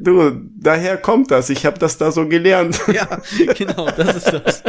du, 0.00 0.40
daher 0.56 0.96
kommt 0.96 1.30
das. 1.30 1.50
Ich 1.50 1.66
habe 1.66 1.78
das 1.78 1.98
da 1.98 2.10
so 2.10 2.26
gelernt. 2.26 2.80
Ja, 2.92 3.20
genau, 3.54 3.90
das 3.90 4.16
ist 4.16 4.32
das. 4.32 4.62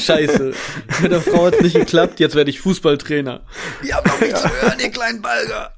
Scheiße. 0.00 0.52
Mit 1.02 1.12
der 1.12 1.20
Frau 1.20 1.46
hat's 1.46 1.60
nicht 1.60 1.74
geklappt, 1.74 2.20
jetzt 2.20 2.34
werde 2.34 2.50
ich 2.50 2.60
Fußballtrainer. 2.60 3.42
Ihr 3.82 3.94
habt 3.94 4.08
doch 4.08 4.20
nichts 4.20 4.42
zu 4.42 4.48
hören, 4.48 4.78
ihr 4.80 4.90
kleinen 4.90 5.20
Balger. 5.20 5.74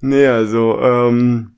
Nee, 0.00 0.26
also, 0.26 0.80
ähm, 0.80 1.56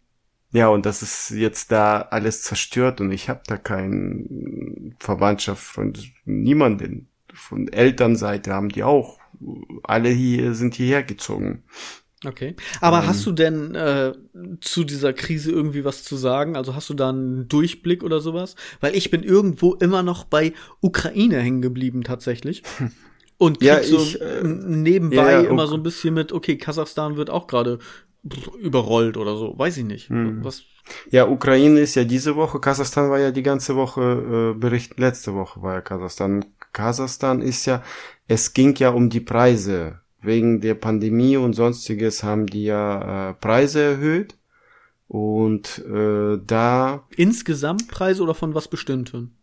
ja, 0.54 0.68
und 0.68 0.86
das 0.86 1.02
ist 1.02 1.30
jetzt 1.30 1.72
da 1.72 2.00
alles 2.00 2.42
zerstört 2.42 3.00
und 3.00 3.10
ich 3.10 3.28
habe 3.28 3.42
da 3.46 3.56
keinen 3.56 4.94
Verwandtschaft 5.00 5.64
von 5.64 5.92
niemanden. 6.24 7.08
Von 7.34 7.66
Elternseite 7.66 8.52
haben 8.54 8.68
die 8.68 8.84
auch. 8.84 9.18
Alle 9.82 10.10
hier 10.10 10.54
sind 10.54 10.76
hierher 10.76 11.02
gezogen. 11.02 11.64
Okay. 12.24 12.54
Aber 12.80 13.00
Ähm. 13.00 13.06
hast 13.06 13.26
du 13.26 13.32
denn 13.32 13.74
äh, 13.74 14.12
zu 14.60 14.84
dieser 14.84 15.12
Krise 15.12 15.50
irgendwie 15.50 15.84
was 15.84 16.04
zu 16.04 16.16
sagen? 16.16 16.56
Also 16.56 16.76
hast 16.76 16.88
du 16.88 16.94
da 16.94 17.10
einen 17.10 17.48
Durchblick 17.48 18.04
oder 18.04 18.20
sowas? 18.20 18.54
Weil 18.80 18.94
ich 18.96 19.10
bin 19.10 19.24
irgendwo 19.24 19.74
immer 19.74 20.02
noch 20.04 20.24
bei 20.24 20.54
Ukraine 20.80 21.40
hängen 21.40 21.62
geblieben 21.62 22.04
tatsächlich. 22.04 22.62
Und 23.36 23.60
krieg 23.60 23.66
Ja, 23.66 23.82
so 23.82 23.96
ich, 23.96 24.20
äh, 24.20 24.42
nebenbei 24.44 25.32
ja, 25.32 25.40
ja, 25.42 25.50
immer 25.50 25.66
so 25.66 25.74
ein 25.74 25.82
bisschen 25.82 26.14
mit, 26.14 26.32
okay, 26.32 26.56
Kasachstan 26.56 27.16
wird 27.16 27.30
auch 27.30 27.48
gerade 27.48 27.80
überrollt 28.60 29.16
oder 29.16 29.36
so. 29.36 29.58
Weiß 29.58 29.76
ich 29.76 29.84
nicht. 29.84 30.08
Hm. 30.08 30.44
Was, 30.44 30.64
Ja, 31.10 31.28
Ukraine 31.28 31.80
ist 31.80 31.94
ja 31.94 32.04
diese 32.04 32.36
Woche, 32.36 32.60
Kasachstan 32.60 33.10
war 33.10 33.18
ja 33.18 33.30
die 33.30 33.42
ganze 33.42 33.76
Woche, 33.76 34.54
äh, 34.54 34.58
berichten 34.58 35.00
letzte 35.00 35.34
Woche 35.34 35.62
war 35.62 35.74
ja 35.74 35.80
Kasachstan. 35.80 36.44
Kasachstan 36.72 37.40
ist 37.42 37.66
ja, 37.66 37.82
es 38.26 38.52
ging 38.52 38.74
ja 38.76 38.90
um 38.90 39.10
die 39.10 39.20
Preise. 39.20 40.00
Wegen 40.20 40.62
der 40.62 40.74
Pandemie 40.74 41.36
und 41.36 41.52
sonstiges 41.52 42.22
haben 42.22 42.46
die 42.46 42.64
ja 42.64 43.30
äh, 43.30 43.34
Preise 43.34 43.82
erhöht. 43.82 44.36
Und 45.06 45.84
äh, 45.86 46.38
da 46.44 47.06
insgesamt 47.14 47.88
Preise 47.88 48.22
oder 48.22 48.34
von 48.34 48.54
was 48.54 48.68
bestimmten? 48.68 49.36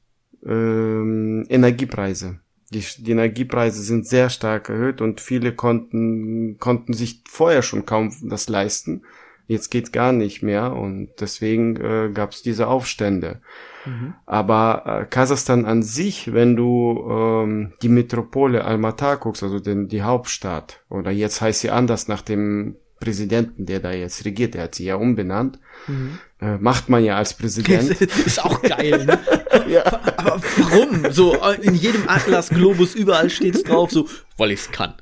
ähm, 0.45 1.45
Energiepreise. 1.49 2.39
Die, 2.71 2.83
die 2.99 3.11
Energiepreise 3.11 3.81
sind 3.83 4.07
sehr 4.07 4.29
stark 4.29 4.69
erhöht 4.69 5.01
und 5.01 5.19
viele 5.21 5.53
konnten, 5.53 6.57
konnten 6.59 6.93
sich 6.93 7.21
vorher 7.29 7.61
schon 7.61 7.85
kaum 7.85 8.13
das 8.23 8.47
leisten. 8.49 9.03
Jetzt 9.47 9.69
geht's 9.69 9.91
gar 9.91 10.13
nicht 10.13 10.41
mehr 10.43 10.73
und 10.73 11.09
deswegen 11.19 11.75
äh, 11.75 12.09
gab 12.13 12.31
es 12.31 12.41
diese 12.41 12.67
Aufstände. 12.67 13.41
Mhm. 13.85 14.13
Aber 14.25 14.83
äh, 15.01 15.05
Kasachstan 15.05 15.65
an 15.65 15.83
sich, 15.83 16.31
wenn 16.33 16.55
du 16.55 17.05
ähm, 17.09 17.73
die 17.81 17.89
Metropole 17.89 18.63
Almaty 18.63 19.17
guckst, 19.19 19.43
also 19.43 19.59
den, 19.59 19.89
die 19.89 20.03
Hauptstadt, 20.03 20.79
oder 20.87 21.11
jetzt 21.11 21.41
heißt 21.41 21.59
sie 21.61 21.69
anders 21.71 22.07
nach 22.07 22.21
dem 22.21 22.77
Präsidenten, 23.01 23.65
der 23.65 23.79
da 23.81 23.91
jetzt 23.91 24.23
regiert, 24.23 24.53
der 24.53 24.63
hat 24.63 24.75
sie 24.75 24.85
ja 24.85 24.95
umbenannt, 24.95 25.59
Mhm. 25.87 26.19
äh, 26.39 26.57
macht 26.57 26.87
man 26.89 27.03
ja 27.03 27.17
als 27.17 27.33
Präsident. 27.37 27.89
ist 27.99 28.45
auch 28.45 28.61
geil, 28.61 29.03
ne? 29.05 29.19
Ja. 29.67 29.83
Aber 30.17 30.41
warum? 30.57 31.11
So, 31.11 31.37
in 31.61 31.75
jedem 31.75 32.07
Atlas, 32.07 32.49
Globus, 32.49 32.95
überall 32.95 33.29
steht's 33.29 33.63
drauf, 33.63 33.91
so, 33.91 34.07
weil 34.37 34.51
ich's 34.51 34.71
kann. 34.71 34.93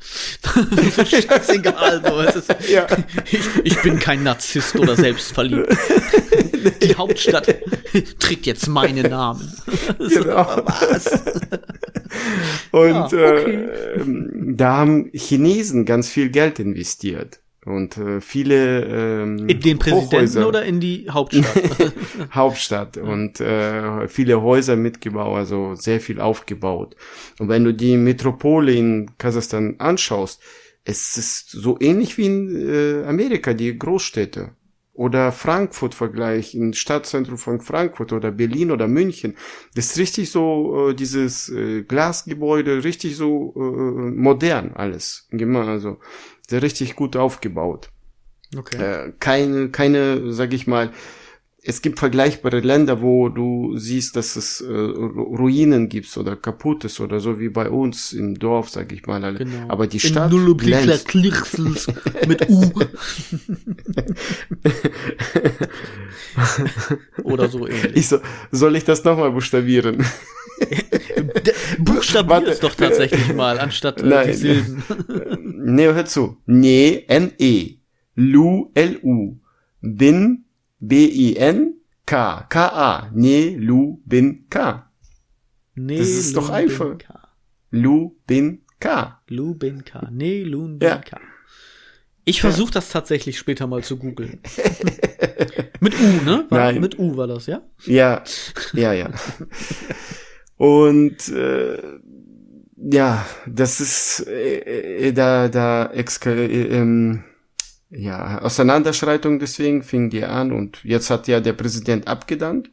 so 0.95 1.05
scheißegal, 1.05 2.01
so. 2.05 2.19
Es 2.21 2.35
ist, 2.35 2.69
Ja. 2.69 2.87
ich, 3.31 3.39
ich 3.63 3.81
bin 3.81 3.99
kein 3.99 4.23
Narzisst 4.23 4.75
oder 4.77 4.95
selbstverliebt. 4.95 5.67
Die 6.83 6.95
Hauptstadt 6.95 7.55
trägt 8.19 8.45
jetzt 8.45 8.67
meinen 8.67 9.09
Namen. 9.09 9.53
Genau. 9.97 10.61
Was? 10.65 11.21
Und 12.71 12.89
Ja, 12.89 13.05
okay. 13.05 13.55
äh, 13.55 13.99
da 14.55 14.77
haben 14.77 15.09
Chinesen 15.13 15.85
ganz 15.85 16.09
viel 16.09 16.29
Geld 16.29 16.59
investiert. 16.59 17.39
Und 17.69 17.97
äh, 17.97 18.19
viele 18.19 18.83
ähm, 18.85 19.47
In 19.47 19.59
den 19.59 19.77
Präsidenten 19.77 20.07
Hochhäuser, 20.07 20.47
oder 20.47 20.65
in 20.65 20.79
die 20.79 21.09
Hauptstadt? 21.09 21.93
Hauptstadt 22.33 22.97
und 22.97 23.39
äh, 23.39 24.07
viele 24.07 24.41
Häuser 24.41 24.75
mitgebaut, 24.75 25.37
also 25.37 25.75
sehr 25.75 25.99
viel 25.99 26.19
aufgebaut. 26.19 26.95
Und 27.37 27.47
wenn 27.47 27.63
du 27.63 27.73
die 27.73 27.97
Metropole 27.97 28.73
in 28.73 29.11
Kasachstan 29.17 29.75
anschaust, 29.77 30.41
es 30.83 31.17
ist 31.17 31.51
so 31.51 31.77
ähnlich 31.79 32.17
wie 32.17 32.25
in 32.25 32.69
äh, 32.69 33.05
Amerika, 33.05 33.53
die 33.53 33.77
Großstädte. 33.77 34.55
Oder 34.93 35.31
Frankfurt 35.31 35.95
Vergleich, 35.95 36.55
im 36.55 36.73
Stadtzentrum 36.73 37.37
von 37.37 37.61
Frankfurt 37.61 38.11
oder 38.11 38.31
Berlin 38.31 38.69
oder 38.69 38.87
München. 38.89 39.37
Das 39.73 39.91
ist 39.91 39.97
richtig 39.97 40.29
so, 40.29 40.89
äh, 40.89 40.93
dieses 40.93 41.47
äh, 41.47 41.83
Glasgebäude, 41.83 42.83
richtig 42.83 43.15
so 43.15 43.53
äh, 43.55 44.11
modern 44.11 44.73
alles. 44.73 45.29
Also 45.31 45.99
richtig 46.57 46.95
gut 46.95 47.15
aufgebaut 47.15 47.89
Okay. 48.57 48.77
äh, 48.81 49.13
keine, 49.19 49.69
keine, 49.69 50.33
sag 50.33 50.53
ich 50.53 50.65
mal, 50.65 50.89
es 51.61 51.81
gibt 51.83 51.99
vergleichbare 51.99 52.61
Länder, 52.61 53.01
wo 53.01 53.29
du 53.29 53.77
siehst, 53.77 54.15
dass 54.15 54.35
es 54.37 54.61
äh, 54.61 54.65
Ru- 54.65 55.35
Ruinen 55.37 55.87
gibt 55.89 56.15
oder 56.17 56.35
kaputtes 56.35 56.99
oder 56.99 57.19
so 57.19 57.39
wie 57.39 57.49
bei 57.49 57.69
uns 57.69 58.13
im 58.13 58.39
Dorf, 58.39 58.69
sag 58.69 58.91
ich 58.93 59.05
mal. 59.05 59.35
Genau. 59.35 59.65
Aber 59.67 59.85
die 59.85 59.99
Stadt 59.99 60.31
glänzt. 60.31 61.13
Mit 62.27 62.49
U. 62.49 62.71
Oder 67.23 67.49
so 67.49 67.67
ähnlich. 67.67 67.95
Ich 67.95 68.07
so, 68.07 68.19
soll 68.51 68.75
ich 68.75 68.83
das 68.85 69.03
nochmal 69.03 69.31
buchstabieren? 69.31 70.05
Buchstabier 71.79 72.47
es 72.47 72.59
doch 72.59 72.75
tatsächlich 72.75 73.33
mal, 73.33 73.59
anstatt 73.59 73.99
äh, 73.99 74.03
die 74.03 74.09
Nein. 74.09 74.33
Silben. 74.33 74.83
ne, 75.59 75.93
hör 75.93 76.05
zu. 76.05 76.37
Ne, 76.45 77.05
N-E. 77.07 77.77
Lu, 78.15 78.71
L-U. 78.73 79.37
Bin, 79.81 80.45
B-I-N, 80.79 81.75
K. 82.05 82.45
K-A. 82.49 83.09
Ne, 83.13 83.55
Lu, 83.55 84.01
Bin, 84.05 84.47
K. 84.49 84.91
Nee, 85.75 85.97
Das 85.97 86.09
ist 86.09 86.35
doch 86.35 86.49
einfach. 86.49 86.85
Lubinka. 86.85 87.29
Lu, 87.71 88.15
Bin, 88.27 88.61
K. 88.79 89.21
Lubinka. 89.27 90.09
Nee, 90.11 90.43
Lubinka. 90.43 91.19
Ich 92.25 92.41
versuche 92.41 92.71
das 92.71 92.89
tatsächlich 92.89 93.37
später 93.37 93.65
mal 93.67 93.83
zu 93.83 93.97
googeln. 93.97 94.39
Mit 95.79 95.99
U, 95.99 96.03
ne? 96.25 96.45
War, 96.49 96.59
Nein. 96.59 96.81
Mit 96.81 96.99
U 96.99 97.15
war 97.17 97.27
das, 97.27 97.47
ja? 97.47 97.61
Ja, 97.85 98.23
ja, 98.73 98.93
ja. 98.93 99.09
Und 100.57 101.29
äh, 101.29 101.77
ja, 102.81 103.25
das 103.45 103.81
ist 103.81 104.27
äh, 104.27 105.07
äh, 105.07 105.13
da 105.13 105.49
da 105.49 105.91
äh, 105.91 106.77
ähm, 106.77 107.23
ja 107.89 108.39
Auseinanderschreitung 108.41 109.39
deswegen 109.39 109.83
fing 109.83 110.09
die 110.09 110.23
an 110.23 110.51
und 110.51 110.83
jetzt 110.83 111.09
hat 111.09 111.27
ja 111.27 111.39
der 111.39 111.53
Präsident 111.53 112.07
abgedankt, 112.07 112.69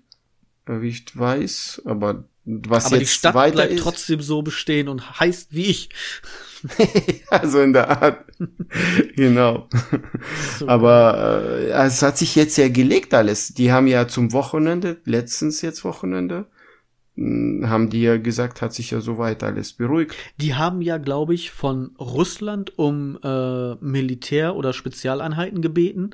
äh, 0.66 0.80
wie 0.80 0.88
ich 0.88 1.04
weiß, 1.18 1.82
aber 1.84 2.24
was 2.46 2.86
Aber 2.86 2.96
jetzt 2.98 3.10
die 3.10 3.18
Stadt 3.18 3.34
weiter 3.34 3.56
bleibt 3.56 3.72
ist, 3.72 3.82
trotzdem 3.82 4.20
so 4.20 4.42
bestehen 4.42 4.88
und 4.88 5.18
heißt 5.18 5.48
wie 5.52 5.66
ich. 5.66 5.88
also 7.28 7.60
in 7.60 7.72
der 7.72 8.02
Art, 8.02 8.24
genau. 9.16 9.68
So. 10.58 10.68
Aber 10.68 11.42
äh, 11.58 11.86
es 11.86 12.02
hat 12.02 12.16
sich 12.16 12.36
jetzt 12.36 12.56
ja 12.56 12.68
gelegt 12.68 13.14
alles. 13.14 13.52
Die 13.54 13.72
haben 13.72 13.88
ja 13.88 14.06
zum 14.06 14.32
Wochenende, 14.32 14.98
letztens 15.04 15.60
jetzt 15.60 15.84
Wochenende, 15.84 16.46
haben 17.18 17.88
die 17.90 18.02
ja 18.02 18.18
gesagt, 18.18 18.60
hat 18.60 18.74
sich 18.74 18.90
ja 18.90 19.00
soweit 19.00 19.42
alles 19.42 19.72
beruhigt. 19.72 20.14
Die 20.36 20.54
haben 20.54 20.82
ja, 20.82 20.98
glaube 20.98 21.32
ich, 21.34 21.50
von 21.50 21.94
Russland 21.98 22.78
um 22.78 23.18
äh, 23.22 23.74
Militär- 23.76 24.54
oder 24.54 24.72
Spezialeinheiten 24.74 25.62
gebeten, 25.62 26.10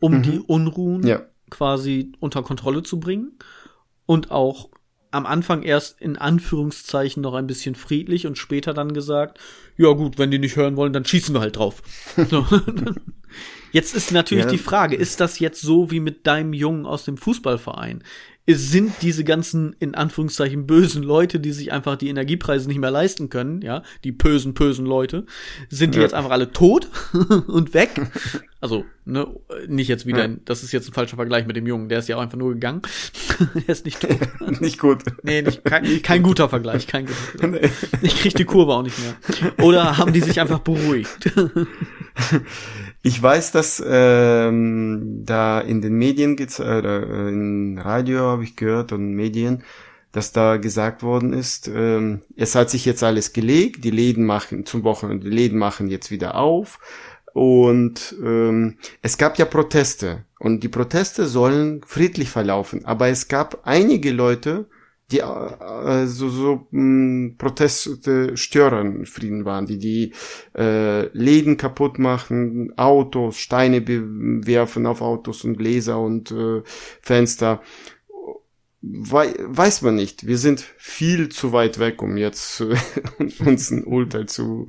um 0.00 0.22
die 0.22 0.38
Unruhen 0.38 1.00
Mhm. 1.00 1.06
Ja. 1.06 1.22
quasi 1.50 2.12
unter 2.20 2.42
Kontrolle 2.42 2.82
zu 2.84 3.00
bringen. 3.00 3.32
Und 4.06 4.30
auch 4.30 4.68
am 5.10 5.26
Anfang 5.26 5.62
erst 5.62 6.00
in 6.00 6.16
Anführungszeichen 6.18 7.22
noch 7.22 7.34
ein 7.34 7.46
bisschen 7.46 7.74
friedlich 7.74 8.26
und 8.26 8.36
später 8.38 8.74
dann 8.74 8.92
gesagt, 8.94 9.38
ja 9.76 9.90
gut, 9.92 10.18
wenn 10.18 10.30
die 10.30 10.38
nicht 10.40 10.56
hören 10.56 10.76
wollen, 10.76 10.92
dann 10.92 11.04
schießen 11.04 11.34
wir 11.34 11.40
halt 11.40 11.56
drauf. 11.56 11.82
So. 12.30 12.44
Jetzt 13.72 13.94
ist 13.96 14.12
natürlich 14.12 14.44
Ja. 14.44 14.50
die 14.50 14.58
Frage, 14.58 14.94
ist 14.94 15.18
das 15.20 15.40
jetzt 15.40 15.60
so 15.60 15.90
wie 15.90 15.98
mit 16.00 16.26
deinem 16.28 16.52
Jungen 16.52 16.86
aus 16.86 17.04
dem 17.04 17.16
Fußballverein? 17.16 18.04
Es 18.46 18.70
sind 18.70 18.92
diese 19.00 19.24
ganzen, 19.24 19.74
in 19.78 19.94
Anführungszeichen, 19.94 20.66
bösen 20.66 21.02
Leute, 21.02 21.40
die 21.40 21.52
sich 21.52 21.72
einfach 21.72 21.96
die 21.96 22.08
Energiepreise 22.08 22.68
nicht 22.68 22.78
mehr 22.78 22.90
leisten 22.90 23.30
können, 23.30 23.62
ja, 23.62 23.82
die 24.04 24.12
bösen, 24.12 24.52
bösen 24.54 24.84
Leute, 24.84 25.24
sind 25.70 25.94
die 25.94 25.98
ja. 25.98 26.04
jetzt 26.04 26.14
einfach 26.14 26.30
alle 26.30 26.52
tot 26.52 26.88
und 27.46 27.72
weg. 27.72 28.10
Also, 28.60 28.84
ne, 29.04 29.26
nicht 29.68 29.88
jetzt 29.88 30.06
wieder, 30.06 30.26
ja. 30.26 30.36
das 30.44 30.62
ist 30.62 30.72
jetzt 30.72 30.88
ein 30.88 30.92
falscher 30.92 31.16
Vergleich 31.16 31.46
mit 31.46 31.56
dem 31.56 31.66
Jungen, 31.66 31.88
der 31.88 31.98
ist 31.98 32.08
ja 32.08 32.16
auch 32.16 32.22
einfach 32.22 32.38
nur 32.38 32.52
gegangen. 32.52 32.82
der 33.54 33.68
ist 33.68 33.84
nicht 33.84 34.00
tot. 34.00 34.18
nicht 34.60 34.78
gut. 34.78 35.02
Nee, 35.22 35.42
nicht, 35.42 35.64
kein, 35.64 36.02
kein 36.02 36.22
guter 36.22 36.48
Vergleich, 36.48 36.86
kein 36.86 37.06
guter 37.06 37.38
Vergleich. 37.38 37.70
Nee. 38.00 38.06
Ich 38.06 38.20
krieg 38.20 38.34
die 38.34 38.44
Kurve 38.44 38.72
auch 38.72 38.82
nicht 38.82 38.98
mehr. 38.98 39.14
Oder 39.64 39.98
haben 39.98 40.12
die 40.12 40.20
sich 40.20 40.40
einfach 40.40 40.60
beruhigt? 40.60 41.30
Ich 43.02 43.22
weiß, 43.22 43.52
dass 43.52 43.82
ähm, 43.86 45.22
da 45.24 45.60
in 45.60 45.82
den 45.82 45.94
Medien, 45.94 46.38
äh, 46.38 47.28
in 47.28 47.78
Radio 47.78 48.20
habe 48.20 48.44
ich 48.44 48.56
gehört 48.56 48.92
und 48.92 49.12
Medien, 49.12 49.62
dass 50.12 50.32
da 50.32 50.58
gesagt 50.58 51.02
worden 51.02 51.32
ist, 51.32 51.68
ähm, 51.68 52.22
es 52.36 52.54
hat 52.54 52.70
sich 52.70 52.84
jetzt 52.84 53.02
alles 53.02 53.32
gelegt, 53.32 53.84
die 53.84 53.90
Läden 53.90 54.24
machen 54.24 54.64
zum 54.64 54.84
Wochenende, 54.84 55.28
die 55.28 55.36
Läden 55.36 55.58
machen 55.58 55.88
jetzt 55.88 56.10
wieder 56.12 56.36
auf 56.36 56.78
und 57.34 58.14
ähm, 58.22 58.78
es 59.02 59.18
gab 59.18 59.38
ja 59.38 59.44
Proteste 59.44 60.24
und 60.38 60.62
die 60.62 60.68
Proteste 60.68 61.26
sollen 61.26 61.82
friedlich 61.84 62.30
verlaufen, 62.30 62.84
aber 62.84 63.08
es 63.08 63.26
gab 63.26 63.66
einige 63.66 64.12
Leute, 64.12 64.68
die 65.10 65.18
äh, 65.18 66.06
so, 66.06 66.28
so 66.28 66.68
mh, 66.70 66.70
hm, 66.70 67.34
Proteste 67.36 68.36
stören 68.36 69.04
Frieden 69.04 69.44
waren, 69.44 69.66
die 69.66 69.78
die 69.78 70.12
äh, 70.56 71.08
Läden 71.08 71.56
kaputt 71.56 71.98
machen, 71.98 72.72
Autos, 72.78 73.36
Steine 73.36 73.84
werfen 73.84 74.86
auf 74.86 75.00
Autos 75.00 75.42
und 75.42 75.58
Gläser 75.58 75.98
und 75.98 76.30
äh, 76.30 76.62
Fenster. 77.02 77.62
We 78.80 79.34
weiß 79.40 79.82
man 79.82 79.96
nicht. 79.96 80.26
Wir 80.26 80.36
sind 80.38 80.60
viel 80.76 81.30
zu 81.30 81.52
weit 81.52 81.80
weg, 81.80 82.00
um 82.00 82.16
jetzt 82.16 82.60
äh, 82.60 82.76
uns 83.44 83.72
ein 83.72 83.82
Urteil 83.82 84.26
zu, 84.26 84.68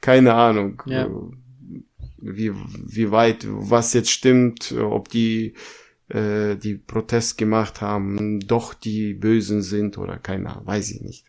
keine 0.00 0.32
Ahnung, 0.32 0.82
ja. 0.86 1.04
Äh, 1.04 1.10
wie, 2.18 2.52
wie 2.52 3.10
weit, 3.10 3.46
was 3.48 3.92
jetzt 3.92 4.10
stimmt, 4.10 4.72
ob 4.72 5.08
die 5.08 5.54
äh, 6.08 6.56
die 6.56 6.74
Protest 6.76 7.38
gemacht 7.38 7.80
haben, 7.80 8.40
doch 8.40 8.74
die 8.74 9.14
Bösen 9.14 9.62
sind 9.62 9.98
oder 9.98 10.18
keiner, 10.18 10.62
weiß 10.64 10.90
ich 10.92 11.00
nicht. 11.00 11.24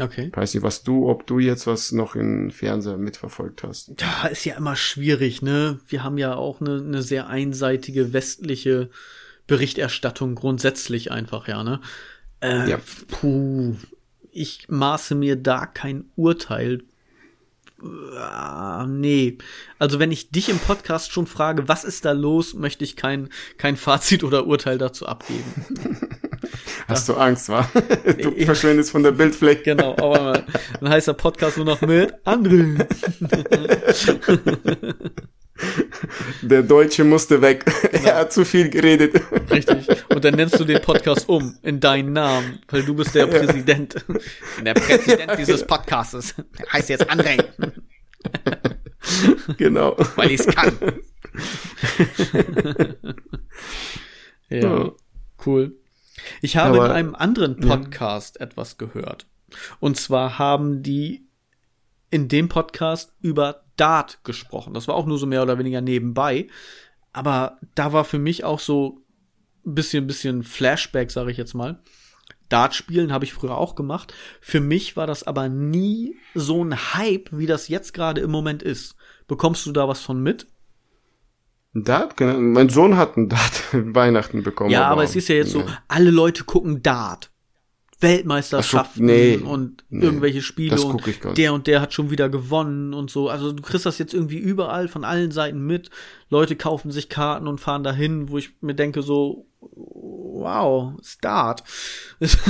Okay. 0.00 0.28
Ich 0.28 0.36
weiß 0.36 0.54
nicht, 0.54 0.62
was 0.62 0.82
du, 0.82 1.08
ob 1.08 1.26
du 1.26 1.38
jetzt 1.38 1.66
was 1.66 1.92
noch 1.92 2.14
im 2.14 2.50
Fernseher 2.50 2.96
mitverfolgt 2.96 3.62
hast. 3.64 3.92
Ja, 4.00 4.28
ist 4.28 4.44
ja 4.44 4.56
immer 4.56 4.76
schwierig, 4.76 5.42
ne? 5.42 5.80
Wir 5.88 6.04
haben 6.04 6.16
ja 6.16 6.34
auch 6.36 6.60
eine, 6.60 6.76
eine 6.76 7.02
sehr 7.02 7.26
einseitige 7.26 8.12
westliche 8.12 8.90
Berichterstattung 9.46 10.36
grundsätzlich 10.36 11.10
einfach, 11.10 11.48
ja, 11.48 11.64
ne? 11.64 11.80
Äh, 12.40 12.70
ja. 12.70 12.80
Puh, 13.08 13.74
ich 14.30 14.68
maße 14.68 15.14
mir 15.14 15.36
da 15.36 15.66
kein 15.66 16.04
Urteil 16.14 16.84
Ah, 17.82 18.86
nee. 18.88 19.38
Also 19.78 19.98
wenn 19.98 20.12
ich 20.12 20.30
dich 20.30 20.48
im 20.48 20.58
Podcast 20.58 21.12
schon 21.12 21.26
frage, 21.26 21.68
was 21.68 21.84
ist 21.84 22.04
da 22.04 22.12
los, 22.12 22.54
möchte 22.54 22.84
ich 22.84 22.96
kein, 22.96 23.30
kein 23.56 23.76
Fazit 23.76 24.24
oder 24.24 24.46
Urteil 24.46 24.78
dazu 24.78 25.06
abgeben. 25.06 25.44
Hast 26.88 27.08
du 27.08 27.14
Angst, 27.14 27.48
wa? 27.48 27.68
Du 28.20 28.32
verschwindest 28.44 28.90
von 28.90 29.02
der 29.02 29.12
Bildfläche. 29.12 29.62
Genau, 29.62 29.92
aber 29.92 30.44
dann 30.80 30.90
heißt 30.90 31.06
der 31.06 31.12
Podcast 31.12 31.56
nur 31.56 31.66
noch 31.66 31.80
mit 31.82 32.12
André. 32.24 32.84
Der 36.42 36.62
Deutsche 36.62 37.04
musste 37.04 37.40
weg. 37.40 37.64
Genau. 37.90 38.08
Er 38.08 38.16
hat 38.20 38.32
zu 38.32 38.44
viel 38.44 38.70
geredet. 38.70 39.20
Richtig. 39.50 39.88
Und 40.08 40.24
dann 40.24 40.34
nennst 40.34 40.58
du 40.58 40.64
den 40.64 40.80
Podcast 40.80 41.28
um 41.28 41.56
in 41.62 41.80
deinen 41.80 42.12
Namen, 42.12 42.60
weil 42.68 42.82
du 42.82 42.94
bist 42.94 43.14
der 43.14 43.26
Präsident. 43.26 43.96
Der 44.64 44.74
Präsident 44.74 45.32
dieses 45.38 45.66
Podcastes. 45.66 46.34
Der 46.58 46.72
heißt 46.72 46.88
jetzt 46.88 47.10
André. 47.10 47.44
Genau. 49.58 49.96
Weil 50.16 50.30
ich 50.30 50.40
es 50.40 50.46
kann. 50.46 50.78
ja, 54.48 54.92
cool. 55.44 55.76
Ich 56.42 56.56
habe 56.56 56.76
Aber, 56.76 56.86
in 56.86 56.92
einem 56.92 57.14
anderen 57.14 57.60
Podcast 57.60 58.36
ja. 58.38 58.46
etwas 58.46 58.78
gehört. 58.78 59.26
Und 59.80 59.96
zwar 59.96 60.38
haben 60.38 60.82
die 60.82 61.26
in 62.10 62.28
dem 62.28 62.48
Podcast 62.48 63.12
über 63.20 63.64
Dart 63.80 64.20
gesprochen. 64.24 64.74
Das 64.74 64.88
war 64.88 64.94
auch 64.94 65.06
nur 65.06 65.18
so 65.18 65.26
mehr 65.26 65.42
oder 65.42 65.58
weniger 65.58 65.80
nebenbei. 65.80 66.48
Aber 67.12 67.58
da 67.74 67.92
war 67.92 68.04
für 68.04 68.18
mich 68.18 68.44
auch 68.44 68.60
so 68.60 69.02
ein 69.66 69.74
bisschen, 69.74 70.06
bisschen 70.06 70.42
Flashback, 70.42 71.10
sage 71.10 71.30
ich 71.30 71.36
jetzt 71.36 71.54
mal. 71.54 71.82
Dart 72.48 72.74
spielen 72.74 73.12
habe 73.12 73.24
ich 73.24 73.32
früher 73.32 73.56
auch 73.56 73.74
gemacht. 73.74 74.12
Für 74.40 74.60
mich 74.60 74.96
war 74.96 75.06
das 75.06 75.22
aber 75.22 75.48
nie 75.48 76.16
so 76.34 76.62
ein 76.62 76.94
Hype, 76.94 77.30
wie 77.32 77.46
das 77.46 77.68
jetzt 77.68 77.94
gerade 77.94 78.20
im 78.20 78.30
Moment 78.30 78.62
ist. 78.62 78.96
Bekommst 79.28 79.64
du 79.66 79.72
da 79.72 79.88
was 79.88 80.00
von 80.00 80.22
mit? 80.22 80.46
Dart? 81.72 82.16
Genau. 82.16 82.38
Mein 82.38 82.68
Sohn 82.68 82.96
hat 82.96 83.16
einen 83.16 83.28
Dart 83.28 83.62
Weihnachten 83.72 84.42
bekommen. 84.42 84.70
Ja, 84.70 84.82
aber, 84.82 84.92
aber 84.92 85.04
es 85.04 85.16
ist 85.16 85.28
ja 85.28 85.36
jetzt 85.36 85.52
so, 85.52 85.64
alle 85.88 86.10
Leute 86.10 86.44
gucken 86.44 86.82
Dart. 86.82 87.29
Weltmeisterschaften 88.00 89.06
so, 89.06 89.12
nee, 89.12 89.36
und 89.36 89.84
nee, 89.90 90.04
irgendwelche 90.04 90.42
Spiele 90.42 90.80
und 90.80 91.02
der 91.36 91.52
und 91.52 91.66
der 91.66 91.80
hat 91.80 91.92
schon 91.92 92.10
wieder 92.10 92.28
gewonnen 92.28 92.94
und 92.94 93.10
so. 93.10 93.28
Also 93.28 93.52
du 93.52 93.62
kriegst 93.62 93.86
das 93.86 93.98
jetzt 93.98 94.14
irgendwie 94.14 94.38
überall 94.38 94.88
von 94.88 95.04
allen 95.04 95.30
Seiten 95.30 95.66
mit. 95.66 95.90
Leute 96.28 96.56
kaufen 96.56 96.90
sich 96.90 97.08
Karten 97.08 97.46
und 97.46 97.60
fahren 97.60 97.82
dahin, 97.82 98.30
wo 98.30 98.38
ich 98.38 98.50
mir 98.60 98.74
denke 98.74 99.02
so, 99.02 99.46
wow, 99.60 100.94
Start. 101.02 101.62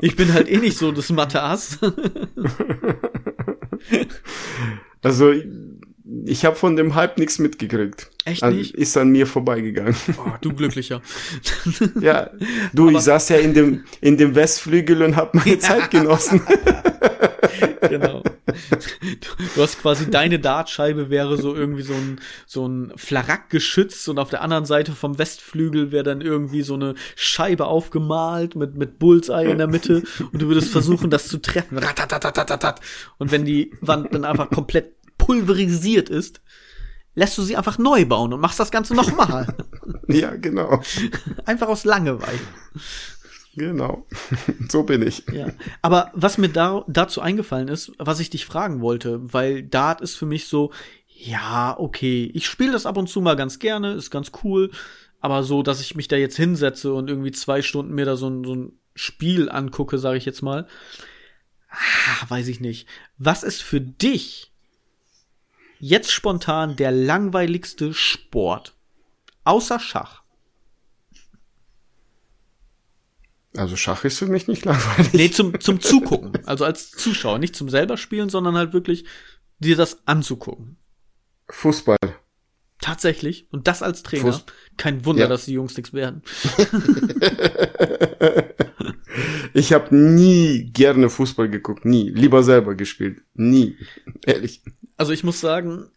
ich 0.00 0.16
bin 0.16 0.32
halt 0.32 0.50
eh 0.50 0.58
nicht 0.58 0.78
so 0.78 0.92
das 0.92 1.10
Mathe-Ass. 1.10 1.78
also 5.02 5.32
ich 6.26 6.44
habe 6.44 6.54
von 6.54 6.76
dem 6.76 6.94
Hype 6.94 7.18
nichts 7.18 7.38
mitgekriegt. 7.38 8.10
Echt 8.26 8.44
nicht? 8.44 8.74
Ist 8.74 8.96
an 8.96 9.08
mir 9.08 9.26
vorbeigegangen. 9.26 9.96
Oh, 10.18 10.32
du 10.40 10.52
glücklicher. 10.52 11.00
ja, 12.00 12.30
du, 12.74 12.88
Aber 12.88 12.98
ich 12.98 13.04
saß 13.04 13.30
ja 13.30 13.36
in 13.38 13.54
dem, 13.54 13.84
in 14.02 14.18
dem 14.18 14.34
Westflügel 14.34 15.02
und 15.02 15.16
hab 15.16 15.34
meine 15.34 15.58
Zeit 15.58 15.90
genossen. 15.90 16.42
genau. 17.88 18.22
Du 19.54 19.62
hast 19.62 19.80
quasi 19.80 20.10
deine 20.10 20.38
Dartscheibe 20.38 21.08
wäre 21.08 21.38
so 21.38 21.54
irgendwie 21.54 21.82
so 21.82 21.94
ein, 21.94 22.20
so 22.44 22.66
ein 22.66 22.92
Flarack 22.96 23.48
geschützt 23.48 24.06
und 24.08 24.18
auf 24.18 24.28
der 24.28 24.42
anderen 24.42 24.66
Seite 24.66 24.92
vom 24.92 25.18
Westflügel 25.18 25.90
wäre 25.90 26.04
dann 26.04 26.20
irgendwie 26.20 26.62
so 26.62 26.74
eine 26.74 26.94
Scheibe 27.16 27.66
aufgemalt 27.66 28.56
mit, 28.56 28.76
mit 28.76 28.98
Bullseye 28.98 29.50
in 29.50 29.58
der 29.58 29.68
Mitte 29.68 30.02
und 30.32 30.42
du 30.42 30.48
würdest 30.48 30.70
versuchen, 30.70 31.08
das 31.08 31.28
zu 31.28 31.38
treffen. 31.38 31.78
Und 33.18 33.32
wenn 33.32 33.44
die 33.44 33.72
Wand 33.80 34.14
dann 34.14 34.24
einfach 34.24 34.50
komplett 34.50 34.92
pulverisiert 35.24 36.10
ist, 36.10 36.42
lässt 37.14 37.38
du 37.38 37.42
sie 37.42 37.56
einfach 37.56 37.78
neu 37.78 38.04
bauen 38.04 38.32
und 38.32 38.40
machst 38.40 38.60
das 38.60 38.70
Ganze 38.70 38.94
nochmal. 38.94 39.54
ja, 40.08 40.36
genau. 40.36 40.82
Einfach 41.46 41.68
aus 41.68 41.84
Langeweile. 41.84 42.38
Genau. 43.56 44.06
so 44.68 44.82
bin 44.82 45.00
ich. 45.00 45.24
Ja. 45.32 45.48
Aber 45.80 46.10
was 46.12 46.38
mir 46.38 46.48
da, 46.48 46.84
dazu 46.88 47.20
eingefallen 47.20 47.68
ist, 47.68 47.92
was 47.98 48.20
ich 48.20 48.28
dich 48.30 48.44
fragen 48.44 48.80
wollte, 48.80 49.20
weil 49.32 49.62
Dart 49.62 50.02
ist 50.02 50.16
für 50.16 50.26
mich 50.26 50.46
so, 50.46 50.72
ja, 51.06 51.74
okay, 51.78 52.30
ich 52.34 52.46
spiele 52.46 52.72
das 52.72 52.84
ab 52.84 52.98
und 52.98 53.08
zu 53.08 53.20
mal 53.20 53.36
ganz 53.36 53.58
gerne, 53.60 53.92
ist 53.92 54.10
ganz 54.10 54.32
cool, 54.42 54.72
aber 55.20 55.42
so, 55.42 55.62
dass 55.62 55.80
ich 55.80 55.94
mich 55.94 56.08
da 56.08 56.16
jetzt 56.16 56.36
hinsetze 56.36 56.92
und 56.92 57.08
irgendwie 57.08 57.32
zwei 57.32 57.62
Stunden 57.62 57.94
mir 57.94 58.04
da 58.04 58.16
so 58.16 58.28
ein, 58.28 58.44
so 58.44 58.54
ein 58.54 58.72
Spiel 58.94 59.48
angucke, 59.48 59.98
sage 59.98 60.18
ich 60.18 60.26
jetzt 60.26 60.42
mal, 60.42 60.66
ah, 61.70 62.28
weiß 62.28 62.48
ich 62.48 62.60
nicht. 62.60 62.88
Was 63.16 63.42
ist 63.42 63.62
für 63.62 63.80
dich 63.80 64.53
Jetzt 65.86 66.12
spontan 66.12 66.76
der 66.76 66.92
langweiligste 66.92 67.92
Sport. 67.92 68.74
Außer 69.44 69.78
Schach. 69.78 70.22
Also 73.54 73.76
Schach 73.76 74.02
ist 74.06 74.18
für 74.18 74.26
mich 74.26 74.48
nicht 74.48 74.64
langweilig. 74.64 75.12
Nee, 75.12 75.30
zum, 75.30 75.60
zum 75.60 75.82
Zugucken. 75.82 76.32
Also 76.46 76.64
als 76.64 76.90
Zuschauer. 76.90 77.38
Nicht 77.38 77.54
zum 77.54 77.68
selber 77.68 77.98
spielen, 77.98 78.30
sondern 78.30 78.56
halt 78.56 78.72
wirklich 78.72 79.04
dir 79.58 79.76
das 79.76 79.98
anzugucken. 80.06 80.78
Fußball. 81.50 81.98
Tatsächlich. 82.80 83.46
Und 83.52 83.68
das 83.68 83.82
als 83.82 84.02
Trainer. 84.02 84.32
Fuß 84.32 84.46
Kein 84.78 85.04
Wunder, 85.04 85.24
ja. 85.24 85.28
dass 85.28 85.44
die 85.44 85.52
Jungs 85.52 85.76
nichts 85.76 85.92
werden. 85.92 86.22
ich 89.52 89.74
habe 89.74 89.94
nie 89.94 90.70
gerne 90.72 91.10
Fußball 91.10 91.50
geguckt. 91.50 91.84
Nie. 91.84 92.08
Lieber 92.08 92.42
selber 92.42 92.74
gespielt. 92.74 93.20
Nie. 93.34 93.76
Ehrlich. 94.24 94.62
Also 94.96 95.12
ich 95.12 95.24
muss 95.24 95.40
sagen, 95.40 95.90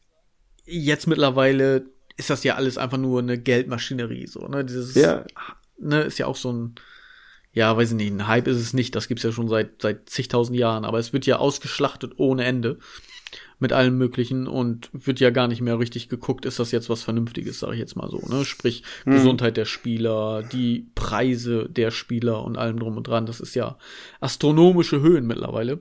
jetzt 0.66 1.08
mittlerweile 1.08 1.86
ist 2.18 2.30
das 2.30 2.44
ja 2.44 2.56
alles 2.56 2.78
einfach 2.78 2.98
nur 2.98 3.20
eine 3.20 3.38
Geldmaschinerie, 3.38 4.28
so, 4.28 4.48
ne? 4.48 4.66
Dieses, 4.66 4.96
ja. 4.96 5.24
ne, 5.78 6.02
ist 6.02 6.18
ja 6.18 6.26
auch 6.26 6.36
so 6.36 6.52
ein, 6.52 6.76
ja, 7.54 7.76
weiß 7.78 7.92
ich 7.92 7.96
nicht, 7.96 8.12
ein 8.12 8.28
Hype 8.28 8.48
ist 8.48 8.58
es 8.58 8.74
nicht, 8.74 8.96
das 8.96 9.08
gibt's 9.08 9.24
ja 9.24 9.32
schon 9.32 9.48
seit, 9.48 9.82
seit 9.82 10.10
zigtausend 10.10 10.58
Jahren, 10.58 10.84
aber 10.86 11.00
es 11.00 11.14
wird 11.14 11.26
ja 11.26 11.38
ausgeschlachtet 11.38 12.14
ohne 12.18 12.44
Ende. 12.46 12.80
mit 13.60 13.74
allem 13.74 13.98
möglichen 13.98 14.48
und 14.48 14.90
wird 14.94 15.20
ja 15.20 15.32
gar 15.32 15.48
nicht 15.48 15.62
mehr 15.62 15.80
richtig 15.80 16.10
geguckt, 16.10 16.46
ist 16.46 16.60
das 16.60 16.72
jetzt 16.72 16.90
was 16.90 17.04
Vernünftiges, 17.04 17.60
sage 17.60 17.74
ich 17.74 17.80
jetzt 17.80 17.96
mal 17.96 18.10
so, 18.10 18.20
ne? 18.28 18.46
Sprich 18.46 18.84
mhm. 19.06 19.12
Gesundheit 19.14 19.58
der 19.58 19.66
Spieler, 19.66 20.44
die 20.44 20.92
Preise 20.96 21.68
der 21.70 21.92
Spieler 21.92 22.44
und 22.44 22.58
allem 22.58 22.80
drum 22.80 22.98
und 22.98 23.08
dran, 23.08 23.26
das 23.26 23.40
ist 23.40 23.56
ja 23.56 23.78
astronomische 24.20 25.02
Höhen 25.02 25.26
mittlerweile. 25.26 25.80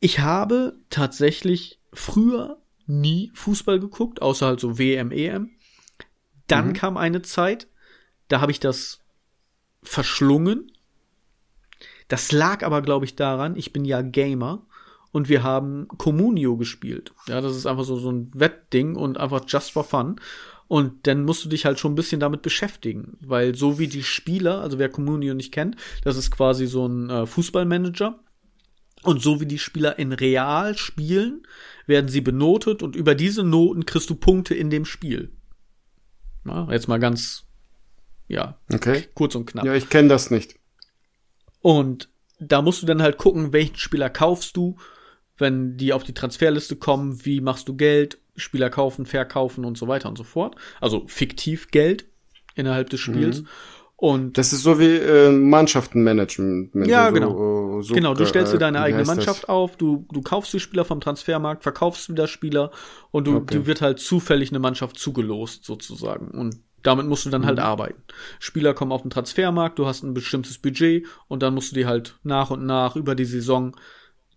Ich 0.00 0.20
habe 0.20 0.78
tatsächlich 0.88 1.78
früher 1.92 2.58
nie 2.86 3.30
Fußball 3.34 3.78
geguckt, 3.78 4.22
außer 4.22 4.46
halt 4.46 4.60
so 4.60 4.78
WM, 4.78 5.12
EM. 5.12 5.50
Dann 6.46 6.68
mhm. 6.68 6.72
kam 6.72 6.96
eine 6.96 7.22
Zeit, 7.22 7.68
da 8.28 8.40
habe 8.40 8.50
ich 8.50 8.60
das 8.60 9.00
verschlungen. 9.82 10.72
Das 12.08 12.32
lag 12.32 12.64
aber, 12.64 12.82
glaube 12.82 13.04
ich, 13.04 13.14
daran, 13.14 13.56
ich 13.56 13.72
bin 13.72 13.84
ja 13.84 14.02
Gamer 14.02 14.66
und 15.12 15.28
wir 15.28 15.42
haben 15.42 15.86
Communio 15.88 16.56
gespielt. 16.56 17.12
Ja, 17.28 17.40
das 17.40 17.56
ist 17.56 17.66
einfach 17.66 17.84
so, 17.84 17.96
so 17.96 18.10
ein 18.10 18.30
Wettding 18.34 18.96
und 18.96 19.18
einfach 19.18 19.42
just 19.46 19.70
for 19.70 19.84
fun. 19.84 20.20
Und 20.66 21.06
dann 21.08 21.24
musst 21.24 21.44
du 21.44 21.48
dich 21.48 21.66
halt 21.66 21.80
schon 21.80 21.92
ein 21.92 21.96
bisschen 21.96 22.20
damit 22.20 22.42
beschäftigen, 22.42 23.18
weil 23.20 23.56
so 23.56 23.78
wie 23.80 23.88
die 23.88 24.04
Spieler, 24.04 24.60
also 24.60 24.78
wer 24.78 24.88
Communio 24.88 25.34
nicht 25.34 25.52
kennt, 25.52 25.76
das 26.04 26.16
ist 26.16 26.30
quasi 26.30 26.66
so 26.66 26.86
ein 26.86 27.10
äh, 27.10 27.26
Fußballmanager. 27.26 28.20
Und 29.02 29.22
so 29.22 29.40
wie 29.40 29.46
die 29.46 29.58
Spieler 29.58 29.98
in 29.98 30.12
real 30.12 30.76
spielen, 30.76 31.46
werden 31.86 32.08
sie 32.08 32.20
benotet 32.20 32.82
und 32.82 32.96
über 32.96 33.14
diese 33.14 33.42
Noten 33.42 33.86
kriegst 33.86 34.10
du 34.10 34.14
Punkte 34.14 34.54
in 34.54 34.70
dem 34.70 34.84
Spiel. 34.84 35.32
Ja, 36.44 36.70
jetzt 36.70 36.88
mal 36.88 36.98
ganz, 36.98 37.44
ja, 38.28 38.58
okay. 38.72 39.08
kurz 39.14 39.34
und 39.34 39.46
knapp. 39.46 39.64
Ja, 39.64 39.74
ich 39.74 39.88
kenne 39.88 40.08
das 40.08 40.30
nicht. 40.30 40.54
Und 41.60 42.10
da 42.38 42.62
musst 42.62 42.82
du 42.82 42.86
dann 42.86 43.02
halt 43.02 43.16
gucken, 43.18 43.52
welchen 43.52 43.76
Spieler 43.76 44.10
kaufst 44.10 44.56
du 44.56 44.76
wenn 45.40 45.76
die 45.76 45.92
auf 45.92 46.04
die 46.04 46.14
Transferliste 46.14 46.76
kommen, 46.76 47.24
wie 47.24 47.40
machst 47.40 47.68
du 47.68 47.74
Geld, 47.74 48.18
Spieler 48.36 48.70
kaufen, 48.70 49.06
verkaufen 49.06 49.64
und 49.64 49.76
so 49.76 49.88
weiter 49.88 50.08
und 50.08 50.16
so 50.16 50.24
fort. 50.24 50.54
Also 50.80 51.06
fiktiv 51.06 51.70
Geld 51.70 52.04
innerhalb 52.54 52.90
des 52.90 53.00
Spiels. 53.00 53.42
Mhm. 53.42 53.48
Und 54.00 54.38
das 54.38 54.54
ist 54.54 54.62
so 54.62 54.80
wie 54.80 54.96
äh, 54.96 55.30
Mannschaftenmanagement. 55.30 56.86
Ja, 56.86 57.08
so, 57.08 57.12
genau. 57.12 57.80
Äh, 57.80 57.82
so, 57.82 57.94
genau, 57.94 58.14
du 58.14 58.24
stellst 58.24 58.54
dir 58.54 58.58
deine 58.58 58.78
äh, 58.78 58.80
eigene 58.80 59.04
Mannschaft 59.04 59.42
das? 59.42 59.48
auf, 59.50 59.76
du, 59.76 60.06
du 60.10 60.22
kaufst 60.22 60.54
die 60.54 60.58
Spieler 60.58 60.86
vom 60.86 61.02
Transfermarkt, 61.02 61.62
verkaufst 61.62 62.08
wieder 62.08 62.26
Spieler 62.26 62.70
und 63.10 63.26
du, 63.26 63.36
okay. 63.36 63.56
du 63.56 63.66
wird 63.66 63.82
halt 63.82 63.98
zufällig 63.98 64.52
eine 64.52 64.58
Mannschaft 64.58 64.98
zugelost 64.98 65.66
sozusagen. 65.66 66.30
Und 66.30 66.56
damit 66.82 67.08
musst 67.08 67.26
du 67.26 67.30
dann 67.30 67.44
halt 67.44 67.58
mhm. 67.58 67.64
arbeiten. 67.64 68.02
Spieler 68.38 68.72
kommen 68.72 68.90
auf 68.90 69.02
den 69.02 69.10
Transfermarkt, 69.10 69.78
du 69.78 69.84
hast 69.84 70.02
ein 70.02 70.14
bestimmtes 70.14 70.56
Budget 70.56 71.06
und 71.28 71.42
dann 71.42 71.52
musst 71.52 71.72
du 71.72 71.74
die 71.74 71.84
halt 71.84 72.18
nach 72.22 72.50
und 72.50 72.64
nach 72.64 72.96
über 72.96 73.14
die 73.14 73.26
Saison 73.26 73.76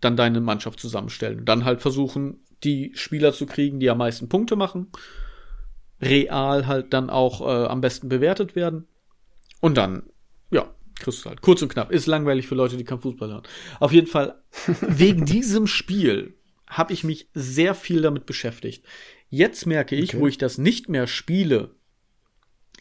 dann 0.02 0.14
deine 0.14 0.42
Mannschaft 0.42 0.78
zusammenstellen. 0.78 1.38
Und 1.38 1.48
dann 1.48 1.64
halt 1.64 1.80
versuchen, 1.80 2.44
die 2.64 2.92
Spieler 2.96 3.32
zu 3.32 3.46
kriegen, 3.46 3.80
die 3.80 3.88
am 3.88 3.96
meisten 3.96 4.28
Punkte 4.28 4.56
machen. 4.56 4.88
Real 6.02 6.66
halt 6.66 6.92
dann 6.92 7.08
auch 7.08 7.40
äh, 7.40 7.66
am 7.66 7.80
besten 7.80 8.10
bewertet 8.10 8.54
werden. 8.54 8.88
Und 9.64 9.76
dann, 9.76 10.04
ja, 10.50 10.72
kriegst 10.96 11.24
du 11.24 11.30
halt. 11.30 11.40
Kurz 11.40 11.62
und 11.62 11.68
knapp. 11.68 11.90
Ist 11.90 12.06
langweilig 12.06 12.46
für 12.46 12.54
Leute, 12.54 12.76
die 12.76 12.84
kein 12.84 13.00
Fußball 13.00 13.30
hören. 13.30 13.42
Auf 13.80 13.92
jeden 13.92 14.06
Fall, 14.06 14.42
wegen 14.80 15.24
diesem 15.24 15.66
Spiel 15.66 16.34
habe 16.68 16.92
ich 16.92 17.04
mich 17.04 17.28
sehr 17.34 17.74
viel 17.74 18.02
damit 18.02 18.26
beschäftigt. 18.26 18.84
Jetzt 19.30 19.66
merke 19.66 19.96
ich, 19.96 20.10
okay. 20.10 20.20
wo 20.20 20.26
ich 20.26 20.38
das 20.38 20.58
nicht 20.58 20.88
mehr 20.88 21.06
spiele, 21.06 21.74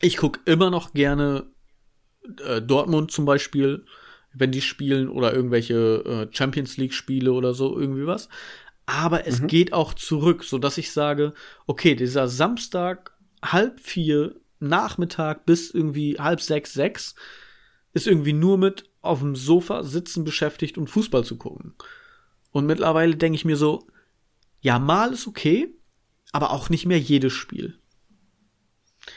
ich 0.01 0.17
gucke 0.17 0.39
immer 0.45 0.69
noch 0.69 0.93
gerne 0.93 1.47
äh, 2.45 2.61
Dortmund 2.61 3.11
zum 3.11 3.25
Beispiel 3.25 3.85
wenn 4.33 4.51
die 4.51 4.61
spielen 4.61 5.09
oder 5.09 5.33
irgendwelche 5.33 6.29
äh, 6.31 6.35
Champions 6.35 6.77
League 6.77 6.93
Spiele 6.93 7.31
oder 7.31 7.53
so 7.53 7.77
irgendwie 7.79 8.07
was. 8.07 8.29
Aber 8.85 9.27
es 9.27 9.41
mhm. 9.41 9.47
geht 9.47 9.73
auch 9.73 9.93
zurück, 9.93 10.43
so 10.43 10.57
dass 10.57 10.77
ich 10.77 10.91
sage, 10.91 11.33
okay, 11.67 11.95
dieser 11.95 12.27
Samstag 12.27 13.13
halb 13.43 13.79
vier 13.79 14.35
Nachmittag 14.67 15.45
bis 15.45 15.69
irgendwie 15.71 16.17
halb 16.19 16.41
sechs 16.41 16.73
sechs 16.73 17.15
ist 17.93 18.07
irgendwie 18.07 18.33
nur 18.33 18.57
mit 18.57 18.89
auf 19.01 19.19
dem 19.19 19.35
Sofa 19.35 19.83
sitzen 19.83 20.23
beschäftigt 20.23 20.77
und 20.77 20.89
Fußball 20.89 21.23
zu 21.23 21.37
gucken. 21.37 21.75
Und 22.51 22.65
mittlerweile 22.65 23.15
denke 23.15 23.35
ich 23.35 23.45
mir 23.45 23.57
so, 23.57 23.87
ja, 24.61 24.79
mal 24.79 25.13
ist 25.13 25.27
okay, 25.27 25.75
aber 26.31 26.51
auch 26.51 26.69
nicht 26.69 26.85
mehr 26.85 26.99
jedes 26.99 27.33
Spiel. 27.33 27.77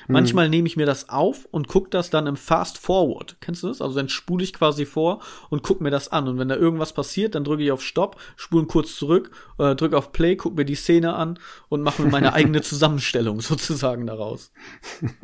Hm. 0.07 0.13
Manchmal 0.13 0.49
nehme 0.49 0.67
ich 0.67 0.77
mir 0.77 0.87
das 0.87 1.09
auf 1.09 1.47
und 1.51 1.69
gucke 1.69 1.91
das 1.91 2.11
dann 2.11 2.27
im 2.27 2.37
Fast 2.37 2.79
Forward. 2.79 3.37
Kennst 3.41 3.63
du 3.63 3.69
das? 3.69 3.81
Also 3.81 3.95
dann 3.97 4.09
spule 4.09 4.43
ich 4.43 4.53
quasi 4.53 4.85
vor 4.85 5.21
und 5.49 5.63
gucke 5.63 5.83
mir 5.83 5.91
das 5.91 6.09
an. 6.09 6.29
Und 6.29 6.39
wenn 6.39 6.49
da 6.49 6.57
irgendwas 6.57 6.93
passiert, 6.93 7.35
dann 7.35 7.45
drücke 7.45 7.63
ich 7.63 7.71
auf 7.71 7.83
Stopp, 7.83 8.21
spule 8.37 8.67
kurz 8.67 8.97
zurück, 8.97 9.31
äh, 9.59 9.75
drücke 9.77 9.97
auf 9.97 10.13
Play, 10.13 10.37
gucke 10.37 10.57
mir 10.57 10.65
die 10.65 10.75
Szene 10.75 11.15
an 11.15 11.39
und 11.69 11.83
mache 11.83 12.03
mir 12.03 12.11
meine 12.11 12.33
eigene 12.33 12.63
Zusammenstellung 12.63 13.41
sozusagen 13.41 14.07
daraus. 14.07 14.53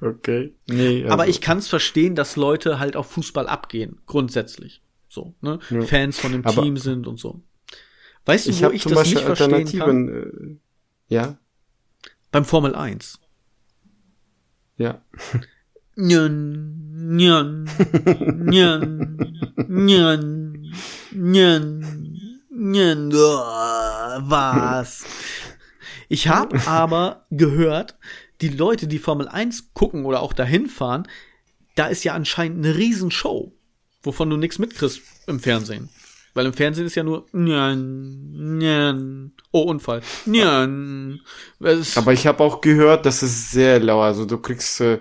Okay. 0.00 0.54
Nee, 0.68 1.02
also. 1.02 1.12
Aber 1.12 1.28
ich 1.28 1.40
kann 1.40 1.58
es 1.58 1.68
verstehen, 1.68 2.14
dass 2.14 2.36
Leute 2.36 2.78
halt 2.78 2.96
auf 2.96 3.10
Fußball 3.10 3.46
abgehen, 3.46 4.00
grundsätzlich. 4.06 4.82
So, 5.08 5.34
ne? 5.40 5.58
Ja. 5.70 5.82
Fans 5.82 6.18
von 6.18 6.32
dem 6.32 6.44
Aber 6.44 6.62
Team 6.62 6.76
sind 6.76 7.06
und 7.06 7.18
so. 7.18 7.42
Weißt 8.24 8.46
du, 8.46 8.50
ich 8.50 8.62
wo 8.62 8.70
ich 8.70 8.82
das 8.84 8.92
Beispiel 8.92 9.14
nicht 9.14 9.24
verstehen 9.24 9.78
kann? 9.78 10.08
Äh, 10.08 11.14
ja. 11.14 11.38
Beim 12.30 12.44
Formel 12.44 12.74
1. 12.74 13.18
Ja. 14.78 15.00
Njön, 15.96 16.36
njön, 17.16 17.66
njön, 18.50 19.16
njön, 19.68 20.72
njön, 21.12 21.84
njön, 22.50 23.12
was? 24.28 25.04
Ich 26.08 26.28
habe 26.28 26.66
aber 26.66 27.24
gehört, 27.30 27.96
die 28.42 28.48
Leute, 28.48 28.86
die 28.86 28.98
Formel 28.98 29.28
1 29.28 29.72
gucken 29.72 30.04
oder 30.04 30.20
auch 30.20 30.34
dahin 30.34 30.66
fahren, 30.66 31.08
da 31.74 31.86
ist 31.86 32.04
ja 32.04 32.12
anscheinend 32.12 32.64
eine 32.64 32.76
Riesenshow, 32.76 33.52
wovon 34.02 34.28
du 34.28 34.36
nichts 34.36 34.58
mitkriegst 34.58 35.00
im 35.26 35.40
Fernsehen. 35.40 35.88
Weil 36.36 36.46
im 36.46 36.52
Fernsehen 36.52 36.86
ist 36.86 36.94
ja 36.94 37.02
nur 37.02 37.24
njan, 37.32 38.58
njan. 38.58 39.32
Oh, 39.52 39.62
Unfall. 39.62 40.02
Njan. 40.26 41.20
Aber 41.94 42.12
ich 42.12 42.26
habe 42.26 42.44
auch 42.44 42.60
gehört, 42.60 43.06
dass 43.06 43.22
es 43.22 43.50
sehr 43.50 43.80
laut. 43.80 44.04
Also 44.04 44.26
du 44.26 44.36
kriegst 44.36 44.82
äh, 44.82 44.98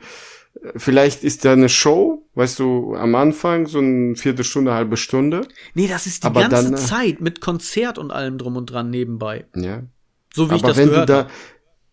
vielleicht 0.77 1.25
ist 1.25 1.43
da 1.43 1.51
eine 1.51 1.67
Show, 1.67 2.25
weißt 2.35 2.59
du, 2.59 2.95
am 2.95 3.15
Anfang 3.15 3.67
so 3.67 3.79
eine 3.79 4.15
Viertelstunde, 4.15 4.73
halbe 4.73 4.95
Stunde. 4.95 5.41
Nee, 5.73 5.89
das 5.89 6.05
ist 6.05 6.23
die 6.23 6.27
aber 6.27 6.41
ganze 6.41 6.63
dann, 6.63 6.73
äh, 6.73 6.77
Zeit 6.77 7.19
mit 7.19 7.41
Konzert 7.41 7.97
und 7.97 8.11
allem 8.11 8.37
drum 8.37 8.55
und 8.55 8.67
dran 8.67 8.89
nebenbei. 8.89 9.45
Ja. 9.55 9.83
So 10.33 10.49
wie 10.49 10.53
aber 10.53 10.55
ich 10.55 10.61
das 10.61 10.77
wenn 10.77 10.89
gehört 10.89 11.09
du 11.09 11.13
da, 11.13 11.27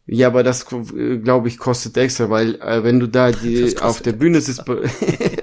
Ja, 0.07 0.29
aber 0.29 0.45
das 0.45 0.67
äh, 0.73 1.19
glaube 1.19 1.49
ich 1.49 1.59
kostet 1.59 1.97
extra, 1.97 2.31
weil 2.31 2.55
äh, 2.61 2.85
wenn 2.85 3.01
du 3.01 3.09
da 3.09 3.33
die 3.33 3.77
auf 3.81 4.03
der 4.03 4.13
Bühne 4.13 4.41
sitzt, 4.41 4.63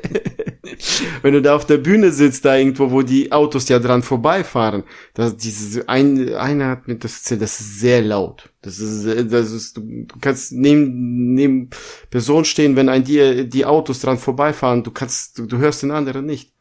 wenn 1.22 1.34
du 1.34 1.42
da 1.42 1.56
auf 1.56 1.66
der 1.66 1.78
Bühne 1.78 2.12
sitzt, 2.12 2.46
da 2.46 2.58
irgendwo, 2.58 2.92
wo 2.92 3.02
die 3.02 3.32
Autos 3.32 3.70
ja 3.70 3.80
dran 3.80 4.04
vorbeifahren, 4.04 4.84
das, 5.14 5.38
diese, 5.38 5.88
ein, 5.90 6.34
einer 6.34 6.68
hat 6.68 6.88
mir 6.88 6.96
das 6.96 7.20
erzählt, 7.20 7.42
das 7.42 7.60
ist 7.60 7.80
sehr 7.80 8.02
laut. 8.02 8.50
Das 8.62 8.80
ist, 8.80 9.32
das 9.32 9.52
ist, 9.52 9.78
du 9.78 10.08
kannst 10.22 10.52
neben, 10.52 11.34
neben 11.34 11.70
Person 12.10 12.46
stehen, 12.46 12.76
wenn 12.76 12.90
ein 12.90 13.04
dir 13.04 13.46
die 13.46 13.66
Autos 13.66 14.00
dran 14.00 14.18
vorbeifahren, 14.18 14.84
du 14.84 14.92
kannst, 14.92 15.38
du, 15.38 15.46
du 15.46 15.58
hörst 15.58 15.84
den 15.84 15.92
anderen 15.92 16.26
nicht. 16.26 16.54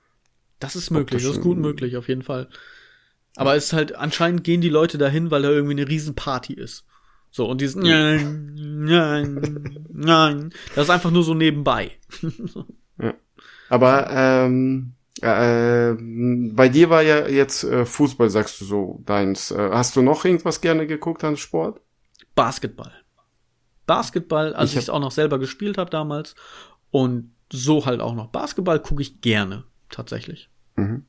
Das 0.61 0.77
ist 0.77 0.90
möglich, 0.90 1.23
das 1.23 1.37
ist 1.37 1.42
gut 1.42 1.59
möglich, 1.59 1.97
auf 1.97 2.09
jeden 2.09 2.23
Fall. 2.23 2.49
Aber 3.37 3.55
es 3.55 3.66
ist 3.66 3.73
halt, 3.73 3.94
anscheinend 3.94 4.42
gehen 4.42 4.61
die 4.61 4.68
Leute 4.68 4.99
dahin, 4.99 5.31
weil 5.31 5.42
da 5.42 5.51
irgendwie 5.51 5.75
eine 5.75 5.88
Riesenparty 5.88 6.55
ist. 6.55 6.85
So, 7.31 7.47
und 7.49 7.61
dieses 7.61 7.77
nein, 7.77 8.55
nein, 8.57 9.87
nein, 9.92 10.51
das 10.75 10.85
ist 10.87 10.90
einfach 10.90 11.11
nur 11.11 11.23
so 11.23 11.35
nebenbei. 11.35 11.92
ja. 13.01 13.14
Aber 13.68 14.09
ähm, 14.11 14.94
äh, 15.20 15.94
bei 16.52 16.68
dir 16.68 16.90
war 16.90 17.02
ja 17.02 17.28
jetzt 17.28 17.64
äh, 17.64 17.85
Fußball, 17.85 18.31
sagst 18.31 18.61
du 18.61 18.64
so, 18.64 19.02
deins. 19.04 19.50
Äh, 19.50 19.70
hast 19.72 19.96
du 19.96 20.02
noch 20.02 20.24
irgendwas 20.24 20.61
gerne 20.61 20.87
geguckt 20.87 21.24
an 21.24 21.37
Sport? 21.37 21.81
Basketball. 22.35 22.92
Basketball, 23.87 24.54
als 24.54 24.72
ich 24.72 24.78
es 24.78 24.90
auch 24.90 25.00
noch 25.00 25.11
selber 25.11 25.38
gespielt 25.38 25.78
habe 25.78 25.90
damals. 25.90 26.35
Und 26.90 27.33
so 27.52 27.87
halt 27.87 28.00
auch 28.00 28.14
noch. 28.14 28.28
Basketball 28.28 28.81
gucke 28.81 29.02
ich 29.02 29.20
gerne, 29.20 29.64
tatsächlich. 29.90 30.50
Mhm. 30.76 31.04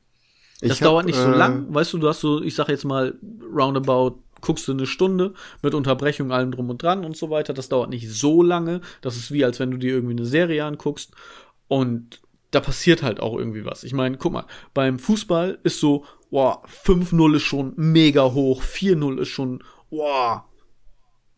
Das 0.60 0.78
dauert 0.78 1.06
nicht 1.06 1.16
so 1.16 1.32
äh, 1.32 1.36
lang, 1.36 1.72
weißt 1.72 1.92
du, 1.92 1.98
du 1.98 2.08
hast 2.08 2.20
so, 2.20 2.42
ich 2.42 2.54
sag 2.54 2.68
jetzt 2.68 2.84
mal, 2.84 3.14
roundabout 3.54 4.22
guckst 4.40 4.66
du 4.68 4.72
eine 4.72 4.86
Stunde 4.86 5.34
mit 5.62 5.74
Unterbrechung 5.74 6.32
allem 6.32 6.50
drum 6.50 6.70
und 6.70 6.82
dran 6.82 7.04
und 7.04 7.16
so 7.16 7.30
weiter. 7.30 7.52
Das 7.52 7.68
dauert 7.68 7.90
nicht 7.90 8.10
so 8.10 8.42
lange. 8.42 8.80
Das 9.02 9.16
ist 9.16 9.30
wie, 9.30 9.44
als 9.44 9.60
wenn 9.60 9.70
du 9.70 9.76
dir 9.76 9.92
irgendwie 9.94 10.14
eine 10.14 10.26
Serie 10.26 10.64
anguckst. 10.64 11.12
Und 11.68 12.20
da 12.50 12.60
passiert 12.60 13.02
halt 13.02 13.20
auch 13.20 13.38
irgendwie 13.38 13.64
was. 13.64 13.84
Ich 13.84 13.92
meine, 13.92 14.16
guck 14.16 14.32
mal, 14.32 14.46
beim 14.74 14.98
Fußball 14.98 15.58
ist 15.62 15.80
so, 15.80 16.04
wow, 16.30 16.58
5-0 16.84 17.36
ist 17.36 17.42
schon 17.42 17.72
mega 17.76 18.32
hoch, 18.32 18.62
4-0 18.62 19.18
ist 19.18 19.28
schon, 19.28 19.62
wow. 19.90 20.42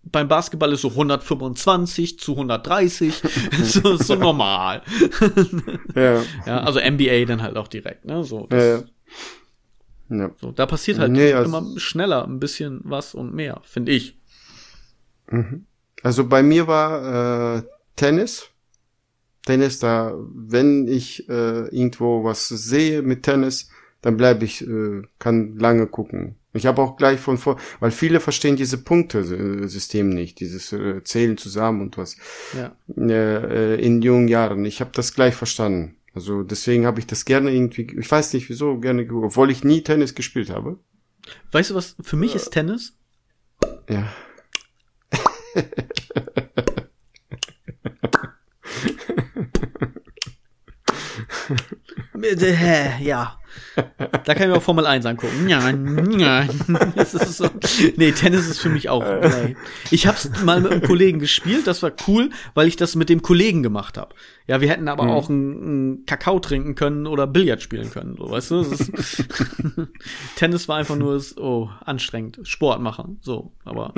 Beim 0.05 0.27
Basketball 0.27 0.73
ist 0.73 0.81
so 0.81 0.89
125 0.89 2.19
zu 2.19 2.33
130, 2.33 3.23
so, 3.63 3.97
so 3.97 4.15
normal. 4.17 4.83
ja. 5.95 6.23
ja. 6.47 6.61
Also 6.61 6.81
NBA 6.81 7.25
dann 7.27 7.43
halt 7.43 7.57
auch 7.57 7.69
direkt, 7.69 8.05
ne? 8.05 8.25
So, 8.25 8.47
das, 8.49 8.65
ja, 8.65 10.19
ja. 10.19 10.31
So, 10.41 10.51
da 10.51 10.67
passiert 10.67 10.99
halt 10.99 11.13
nee, 11.13 11.33
also 11.33 11.49
immer 11.57 11.79
schneller 11.79 12.25
ein 12.27 12.41
bisschen 12.41 12.81
was 12.85 13.15
und 13.15 13.33
mehr, 13.33 13.61
finde 13.65 13.93
ich. 13.93 14.19
Mhm. 15.31 15.67
Also 16.03 16.27
bei 16.27 16.43
mir 16.43 16.67
war 16.67 17.59
äh, 17.59 17.63
Tennis. 17.97 18.52
Tennis, 19.45 19.79
da, 19.79 20.15
wenn 20.35 20.87
ich 20.89 21.29
äh, 21.29 21.69
irgendwo 21.69 22.25
was 22.25 22.49
sehe 22.49 23.03
mit 23.03 23.23
Tennis, 23.25 23.69
dann 24.01 24.17
bleibe 24.17 24.45
ich, 24.45 24.67
äh, 24.67 25.03
kann 25.19 25.59
lange 25.59 25.87
gucken. 25.87 26.37
Ich 26.55 26.67
habe 26.67 26.83
auch 26.83 26.97
gleich 26.97 27.19
von 27.19 27.39
vor, 27.39 27.59
weil 27.81 27.91
viele 27.91 28.21
verstehen 28.21 28.57
diese 28.57 28.77
Punktesystem 28.77 30.11
nicht, 30.11 30.39
dieses 30.41 30.73
äh, 30.73 31.03
Zählen 31.03 31.39
zusammen 31.39 31.81
und 31.81 31.97
was. 31.97 32.17
Ja. 32.55 32.77
Äh, 32.95 33.81
in 33.85 34.03
jungen 34.03 34.29
Jahren. 34.29 34.65
Ich 34.65 34.81
habe 34.81 34.91
das 34.93 35.15
gleich 35.15 35.35
verstanden. 35.35 35.97
Also 36.15 36.43
deswegen 36.43 36.85
habe 36.85 37.01
ich 37.01 37.07
das 37.07 37.25
gerne 37.25 37.51
irgendwie, 37.53 37.87
ich 37.99 38.11
weiß 38.11 38.35
nicht 38.35 38.51
wieso, 38.51 38.79
gerne, 38.79 39.09
obwohl 39.11 39.51
ich 39.51 39.65
nie 39.65 39.83
Tennis 39.83 40.15
gespielt 40.15 40.51
habe. 40.51 40.79
Weißt 41.53 41.71
du 41.71 41.75
was, 41.75 41.97
für 42.01 42.17
mich 42.17 42.35
äh, 42.35 42.37
ist 42.37 42.51
Tennis? 42.51 42.99
Ja. 43.89 44.13
ja. 53.01 53.39
Da 54.25 54.35
kann 54.35 54.43
ich 54.43 54.49
mir 54.49 54.57
auch 54.57 54.63
Formel 54.63 54.87
1 54.87 55.05
angucken. 55.07 55.49
Ja, 55.49 55.71
ja. 55.71 56.47
So. 57.05 57.49
Nee, 57.97 58.13
Tennis 58.13 58.49
ist 58.49 58.61
für 58.61 58.69
mich 58.69 58.89
auch. 58.89 59.05
Nee. 59.05 59.57
Ich 59.91 60.07
hab's 60.07 60.31
mal 60.45 60.61
mit 60.61 60.73
einem 60.73 60.83
Kollegen 60.83 61.19
gespielt, 61.19 61.67
das 61.67 61.83
war 61.83 61.93
cool, 62.07 62.31
weil 62.55 62.67
ich 62.67 62.77
das 62.77 62.95
mit 62.95 63.09
dem 63.09 63.23
Kollegen 63.23 63.63
gemacht 63.63 63.99
habe. 63.99 64.15
Ja, 64.47 64.61
wir 64.61 64.69
hätten 64.69 64.89
aber 64.89 65.05
mhm. 65.05 65.11
auch 65.11 65.29
einen 65.29 66.07
Kakao 66.07 66.41
trinken 66.41 66.75
können 66.75 67.07
oder 67.07 67.27
Billard 67.27 67.63
spielen 67.63 67.91
können, 67.91 68.17
so, 68.17 68.31
weißt 68.31 68.51
du? 68.51 68.61
Ist, 68.61 69.25
Tennis 70.37 70.69
war 70.69 70.77
einfach 70.77 70.97
nur 70.97 71.23
oh, 71.37 71.69
anstrengend, 71.85 72.41
Sport 72.45 72.81
machen, 72.81 73.19
so, 73.21 73.53
aber 73.65 73.95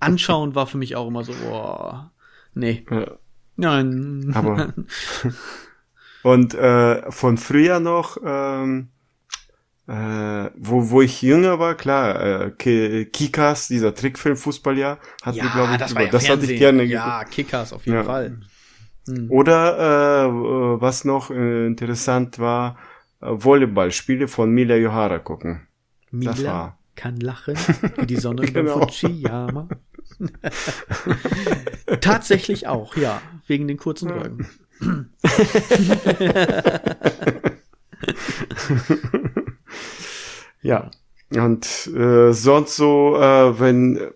anschauen 0.00 0.54
war 0.54 0.66
für 0.66 0.78
mich 0.78 0.96
auch 0.96 1.08
immer 1.08 1.24
so, 1.24 1.32
boah, 1.44 2.12
nee. 2.54 2.84
Ja. 2.90 3.18
Nein. 3.56 4.32
Aber 4.34 4.72
Und 6.22 6.54
äh, 6.54 7.10
von 7.10 7.36
früher 7.36 7.80
noch, 7.80 8.16
ähm, 8.24 8.88
äh, 9.88 10.50
wo, 10.56 10.90
wo 10.90 11.02
ich 11.02 11.22
jünger 11.22 11.58
war, 11.58 11.74
klar, 11.74 12.46
äh, 12.56 13.04
Kikas, 13.06 13.68
dieser 13.68 13.94
Trickfilm 13.94 14.36
Fußballjahr, 14.36 14.98
hat 15.22 15.34
ja, 15.34 15.44
mir, 15.44 15.50
glaube 15.50 15.72
ich, 15.72 15.78
das, 15.78 15.90
über, 15.92 16.02
ja 16.02 16.10
das 16.10 16.28
hatte 16.28 16.52
ich 16.52 16.58
gerne. 16.58 16.84
Ja, 16.84 17.24
Kikas 17.24 17.72
auf 17.72 17.84
jeden 17.86 17.98
ja. 17.98 18.04
Fall. 18.04 18.38
Hm. 19.08 19.30
Oder 19.30 20.26
äh, 20.26 20.80
was 20.80 21.04
noch 21.04 21.30
äh, 21.30 21.66
interessant 21.66 22.38
war, 22.38 22.78
äh, 23.20 23.26
Volleyballspiele 23.30 24.28
von 24.28 24.50
Mila 24.50 24.76
Johara 24.76 25.18
gucken. 25.18 25.66
Mila 26.10 26.32
das 26.32 26.44
war. 26.44 26.78
kann 26.94 27.16
lachen 27.16 27.56
wie 27.96 28.06
die 28.06 28.16
Sonne 28.16 28.46
genau. 28.46 28.76
über 28.76 28.88
Fujiyama. 28.88 29.68
Tatsächlich 32.00 32.68
auch, 32.68 32.96
ja, 32.96 33.20
wegen 33.48 33.66
den 33.66 33.76
kurzen 33.76 34.10
Röcken. 34.10 34.46
ja. 40.62 40.90
Und 41.30 41.86
äh, 41.96 42.32
sonst 42.32 42.76
so, 42.76 43.16
äh, 43.16 43.58
wenn 43.58 44.12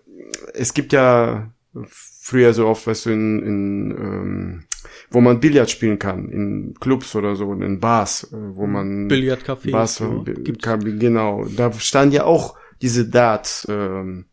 es 0.52 0.74
gibt 0.74 0.92
ja 0.92 1.50
früher 1.86 2.52
so 2.52 2.66
oft, 2.66 2.86
was 2.86 3.04
du, 3.04 3.10
in, 3.10 3.42
in 3.42 3.90
ähm, 3.92 4.64
wo 5.10 5.20
man 5.20 5.40
Billard 5.40 5.70
spielen 5.70 5.98
kann, 5.98 6.28
in 6.30 6.74
Clubs 6.80 7.14
oder 7.14 7.36
so, 7.36 7.52
in 7.52 7.80
Bars, 7.80 8.24
äh, 8.24 8.36
wo 8.36 8.66
man 8.66 9.08
Billardcafés 9.08 9.70
Bars, 9.70 9.96
so, 9.96 10.24
genau. 10.24 11.46
Da 11.56 11.72
stand 11.72 12.12
ja 12.12 12.24
auch 12.24 12.56
diese 12.82 13.08
Dart 13.08 13.66
ähm, 13.68 14.26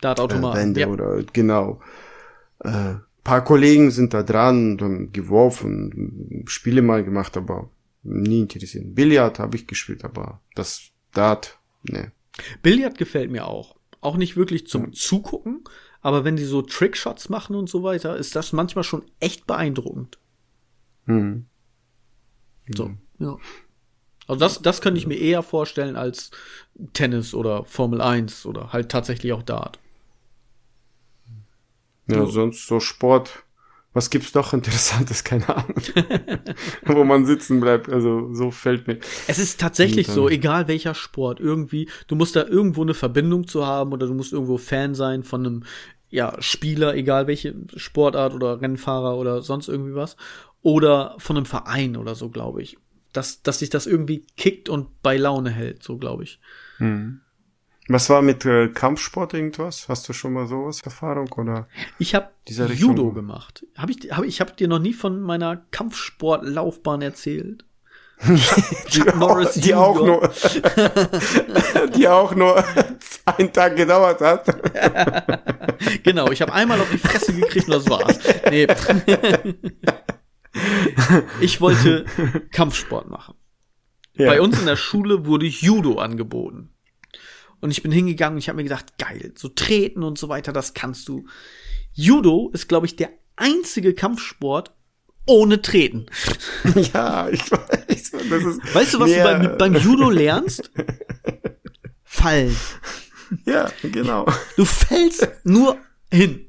Dartautomaten 0.00 0.76
äh, 0.76 0.80
ja. 0.80 0.88
oder 0.88 1.22
genau. 1.32 1.80
Äh, 2.60 2.94
paar 3.24 3.42
Kollegen 3.42 3.90
sind 3.90 4.14
da 4.14 4.22
dran, 4.22 4.78
haben 4.80 5.12
geworfen, 5.12 6.44
Spiele 6.46 6.82
mal 6.82 7.02
gemacht, 7.02 7.36
aber 7.36 7.70
nie 8.02 8.42
interessiert. 8.42 8.94
Billard 8.94 9.38
habe 9.38 9.56
ich 9.56 9.66
gespielt, 9.66 10.04
aber 10.04 10.40
das 10.54 10.90
Dart, 11.12 11.58
ne. 11.82 12.12
Billard 12.62 12.98
gefällt 12.98 13.30
mir 13.30 13.46
auch. 13.46 13.76
Auch 14.00 14.16
nicht 14.16 14.36
wirklich 14.36 14.66
zum 14.66 14.86
ja. 14.86 14.92
Zugucken, 14.92 15.64
aber 16.02 16.24
wenn 16.24 16.36
die 16.36 16.44
so 16.44 16.60
Trickshots 16.60 17.30
machen 17.30 17.56
und 17.56 17.70
so 17.70 17.82
weiter, 17.82 18.16
ist 18.16 18.36
das 18.36 18.52
manchmal 18.52 18.84
schon 18.84 19.04
echt 19.20 19.46
beeindruckend. 19.46 20.18
Hm. 21.06 21.46
So, 22.74 22.90
ja. 23.18 23.38
Also 24.26 24.38
das, 24.38 24.62
das 24.62 24.80
könnte 24.80 24.98
ich 24.98 25.06
mir 25.06 25.18
eher 25.18 25.42
vorstellen 25.42 25.96
als 25.96 26.30
Tennis 26.92 27.34
oder 27.34 27.64
Formel 27.64 28.00
1 28.00 28.46
oder 28.46 28.72
halt 28.72 28.90
tatsächlich 28.90 29.32
auch 29.32 29.42
Dart. 29.42 29.78
Ja, 32.06 32.24
so. 32.24 32.26
sonst 32.26 32.66
so 32.66 32.80
Sport. 32.80 33.44
Was 33.94 34.10
gibt's 34.10 34.34
noch 34.34 34.52
Interessantes? 34.52 35.22
Keine 35.24 35.48
Ahnung. 35.48 35.76
Wo 36.84 37.04
man 37.04 37.24
sitzen 37.24 37.60
bleibt. 37.60 37.88
Also 37.88 38.34
so 38.34 38.50
fällt 38.50 38.88
mir. 38.88 38.98
Es 39.28 39.38
ist 39.38 39.60
tatsächlich 39.60 40.08
so, 40.08 40.28
egal 40.28 40.66
welcher 40.66 40.94
Sport, 40.94 41.38
irgendwie, 41.38 41.88
du 42.08 42.16
musst 42.16 42.34
da 42.34 42.44
irgendwo 42.44 42.82
eine 42.82 42.94
Verbindung 42.94 43.46
zu 43.46 43.66
haben 43.66 43.92
oder 43.92 44.08
du 44.08 44.14
musst 44.14 44.32
irgendwo 44.32 44.58
Fan 44.58 44.94
sein 44.94 45.22
von 45.22 45.46
einem 45.46 45.64
ja, 46.10 46.36
Spieler, 46.40 46.94
egal 46.94 47.26
welche 47.28 47.54
Sportart 47.76 48.34
oder 48.34 48.60
Rennfahrer 48.60 49.16
oder 49.16 49.42
sonst 49.42 49.68
irgendwie 49.68 49.94
was. 49.94 50.16
Oder 50.60 51.14
von 51.18 51.36
einem 51.36 51.46
Verein 51.46 51.96
oder 51.96 52.14
so, 52.14 52.30
glaube 52.30 52.62
ich. 52.62 52.76
Dass, 53.12 53.42
dass 53.42 53.60
sich 53.60 53.70
das 53.70 53.86
irgendwie 53.86 54.26
kickt 54.36 54.68
und 54.68 55.02
bei 55.02 55.16
Laune 55.16 55.50
hält, 55.50 55.84
so 55.84 55.98
glaube 55.98 56.24
ich. 56.24 56.40
Hm. 56.78 57.20
Was 57.88 58.08
war 58.08 58.22
mit 58.22 58.46
äh, 58.46 58.68
Kampfsport 58.68 59.34
irgendwas? 59.34 59.88
Hast 59.88 60.08
du 60.08 60.14
schon 60.14 60.32
mal 60.32 60.46
sowas 60.46 60.80
Erfahrung 60.82 61.30
oder? 61.32 61.68
Ich 61.98 62.14
habe 62.14 62.30
Judo 62.46 63.12
gemacht. 63.12 63.66
Hab 63.76 63.90
ich 63.90 64.10
hab 64.10 64.24
ich 64.24 64.40
hab 64.40 64.56
dir 64.56 64.68
noch 64.68 64.78
nie 64.78 64.94
von 64.94 65.20
meiner 65.20 65.66
Kampfsportlaufbahn 65.70 67.02
erzählt. 67.02 67.66
die, 68.24 69.60
die 69.60 69.74
auch 69.74 69.96
nur 69.96 70.22
die 71.96 72.08
auch 72.08 72.34
nur 72.34 72.64
einen 73.26 73.52
Tag 73.52 73.76
gedauert 73.76 74.20
hat. 74.20 74.46
genau, 76.04 76.30
ich 76.30 76.40
habe 76.40 76.52
einmal 76.52 76.80
auf 76.80 76.90
die 76.90 76.98
Fresse 76.98 77.34
gekriegt 77.34 77.66
und 77.66 77.74
das 77.74 77.90
war's. 77.90 78.20
Nee. 78.50 78.68
ich 81.40 81.60
wollte 81.60 82.06
Kampfsport 82.52 83.10
machen. 83.10 83.34
Ja. 84.14 84.28
Bei 84.28 84.40
uns 84.40 84.60
in 84.60 84.66
der 84.66 84.76
Schule 84.76 85.26
wurde 85.26 85.46
Judo 85.46 85.98
angeboten. 85.98 86.73
Und 87.64 87.70
ich 87.70 87.82
bin 87.82 87.92
hingegangen 87.92 88.34
und 88.34 88.40
ich 88.40 88.50
habe 88.50 88.56
mir 88.56 88.64
gedacht, 88.64 88.98
geil, 88.98 89.32
so 89.36 89.48
treten 89.48 90.02
und 90.02 90.18
so 90.18 90.28
weiter, 90.28 90.52
das 90.52 90.74
kannst 90.74 91.08
du. 91.08 91.24
Judo 91.94 92.50
ist, 92.52 92.68
glaube 92.68 92.84
ich, 92.84 92.94
der 92.94 93.08
einzige 93.36 93.94
Kampfsport 93.94 94.72
ohne 95.24 95.62
Treten. 95.62 96.04
Ja, 96.92 97.30
ich 97.30 97.50
weiß. 97.50 98.10
Das 98.10 98.42
ist 98.42 98.74
weißt 98.74 98.92
du, 98.92 99.00
was 99.00 99.10
du 99.10 99.22
beim, 99.22 99.56
beim 99.56 99.74
Judo 99.76 100.10
lernst? 100.10 100.70
Fallen. 102.04 102.54
Ja, 103.46 103.70
genau. 103.80 104.26
Du 104.58 104.66
fällst 104.66 105.26
nur 105.44 105.78
hin. 106.12 106.44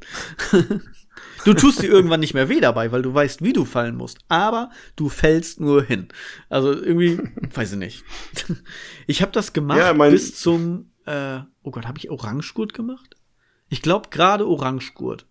Du 1.46 1.54
tust 1.54 1.82
dir 1.82 1.88
irgendwann 1.88 2.20
nicht 2.20 2.34
mehr 2.34 2.50
weh 2.50 2.60
dabei, 2.60 2.92
weil 2.92 3.04
du 3.04 3.14
weißt, 3.14 3.42
wie 3.42 3.54
du 3.54 3.64
fallen 3.64 3.96
musst. 3.96 4.18
Aber 4.28 4.70
du 4.98 5.08
fällst 5.08 5.62
nur 5.62 5.82
hin. 5.82 6.10
Also 6.50 6.74
irgendwie, 6.74 7.22
weiß 7.54 7.72
ich 7.72 7.78
nicht. 7.78 8.04
Ich 9.08 9.22
habe 9.22 9.32
das 9.32 9.54
gemacht 9.54 9.80
ja, 9.80 9.94
bis 9.94 10.36
zum 10.36 10.92
äh, 11.06 11.40
oh 11.64 11.72
Gott, 11.72 11.88
habe 11.88 11.98
ich 11.98 12.10
Orangegurt 12.10 12.74
gemacht? 12.74 13.16
Ich 13.70 13.82
glaube 13.82 14.10
gerade 14.10 14.48
Orangegurt. 14.48 15.26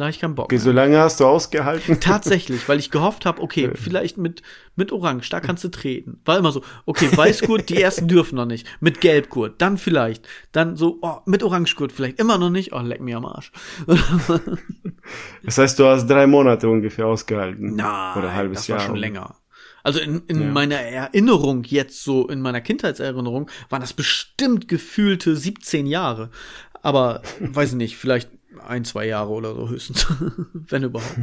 Da 0.00 0.04
habe 0.04 0.12
ich 0.12 0.18
keinen 0.20 0.34
Bock. 0.34 0.46
Okay, 0.46 0.54
mehr. 0.54 0.64
so 0.64 0.72
lange 0.72 0.98
hast 0.98 1.20
du 1.20 1.26
ausgehalten? 1.26 2.00
Tatsächlich, 2.00 2.66
weil 2.70 2.78
ich 2.78 2.90
gehofft 2.90 3.26
habe, 3.26 3.42
okay, 3.42 3.72
vielleicht 3.74 4.16
mit, 4.16 4.40
mit 4.74 4.92
Orange, 4.92 5.28
da 5.28 5.40
kannst 5.40 5.62
du 5.62 5.68
treten. 5.68 6.22
War 6.24 6.38
immer 6.38 6.52
so, 6.52 6.62
okay, 6.86 7.14
Weißgurt, 7.14 7.68
die 7.68 7.82
ersten 7.82 8.08
dürfen 8.08 8.36
noch 8.36 8.46
nicht. 8.46 8.66
Mit 8.80 9.02
Gelbgurt, 9.02 9.60
dann 9.60 9.76
vielleicht. 9.76 10.26
Dann 10.52 10.74
so, 10.74 11.00
oh, 11.02 11.18
mit 11.26 11.42
Orangegurt 11.42 11.92
vielleicht. 11.92 12.18
Immer 12.18 12.38
noch 12.38 12.48
nicht. 12.48 12.72
Oh, 12.72 12.78
leck 12.78 13.02
mir 13.02 13.18
am 13.18 13.26
Arsch. 13.26 13.52
das 15.44 15.58
heißt, 15.58 15.78
du 15.78 15.84
hast 15.84 16.06
drei 16.06 16.26
Monate 16.26 16.70
ungefähr 16.70 17.06
ausgehalten. 17.06 17.74
Nein, 17.74 18.18
Oder 18.18 18.30
ein 18.30 18.34
halbes 18.36 18.60
das 18.60 18.68
Jahr. 18.68 18.78
war 18.78 18.86
schon 18.86 18.96
länger. 18.96 19.36
Also 19.82 20.00
in, 20.00 20.22
in 20.26 20.40
ja. 20.40 20.48
meiner 20.48 20.76
Erinnerung 20.76 21.64
jetzt 21.64 22.02
so, 22.02 22.28
in 22.28 22.40
meiner 22.40 22.60
Kindheitserinnerung, 22.60 23.50
waren 23.68 23.80
das 23.80 23.92
bestimmt 23.92 24.68
gefühlte 24.68 25.36
17 25.36 25.86
Jahre. 25.86 26.30
Aber 26.82 27.22
weiß 27.40 27.72
nicht, 27.72 27.96
vielleicht 27.96 28.30
ein, 28.66 28.84
zwei 28.84 29.06
Jahre 29.06 29.30
oder 29.30 29.54
so 29.54 29.68
höchstens. 29.68 30.06
Wenn 30.52 30.84
überhaupt. 30.84 31.16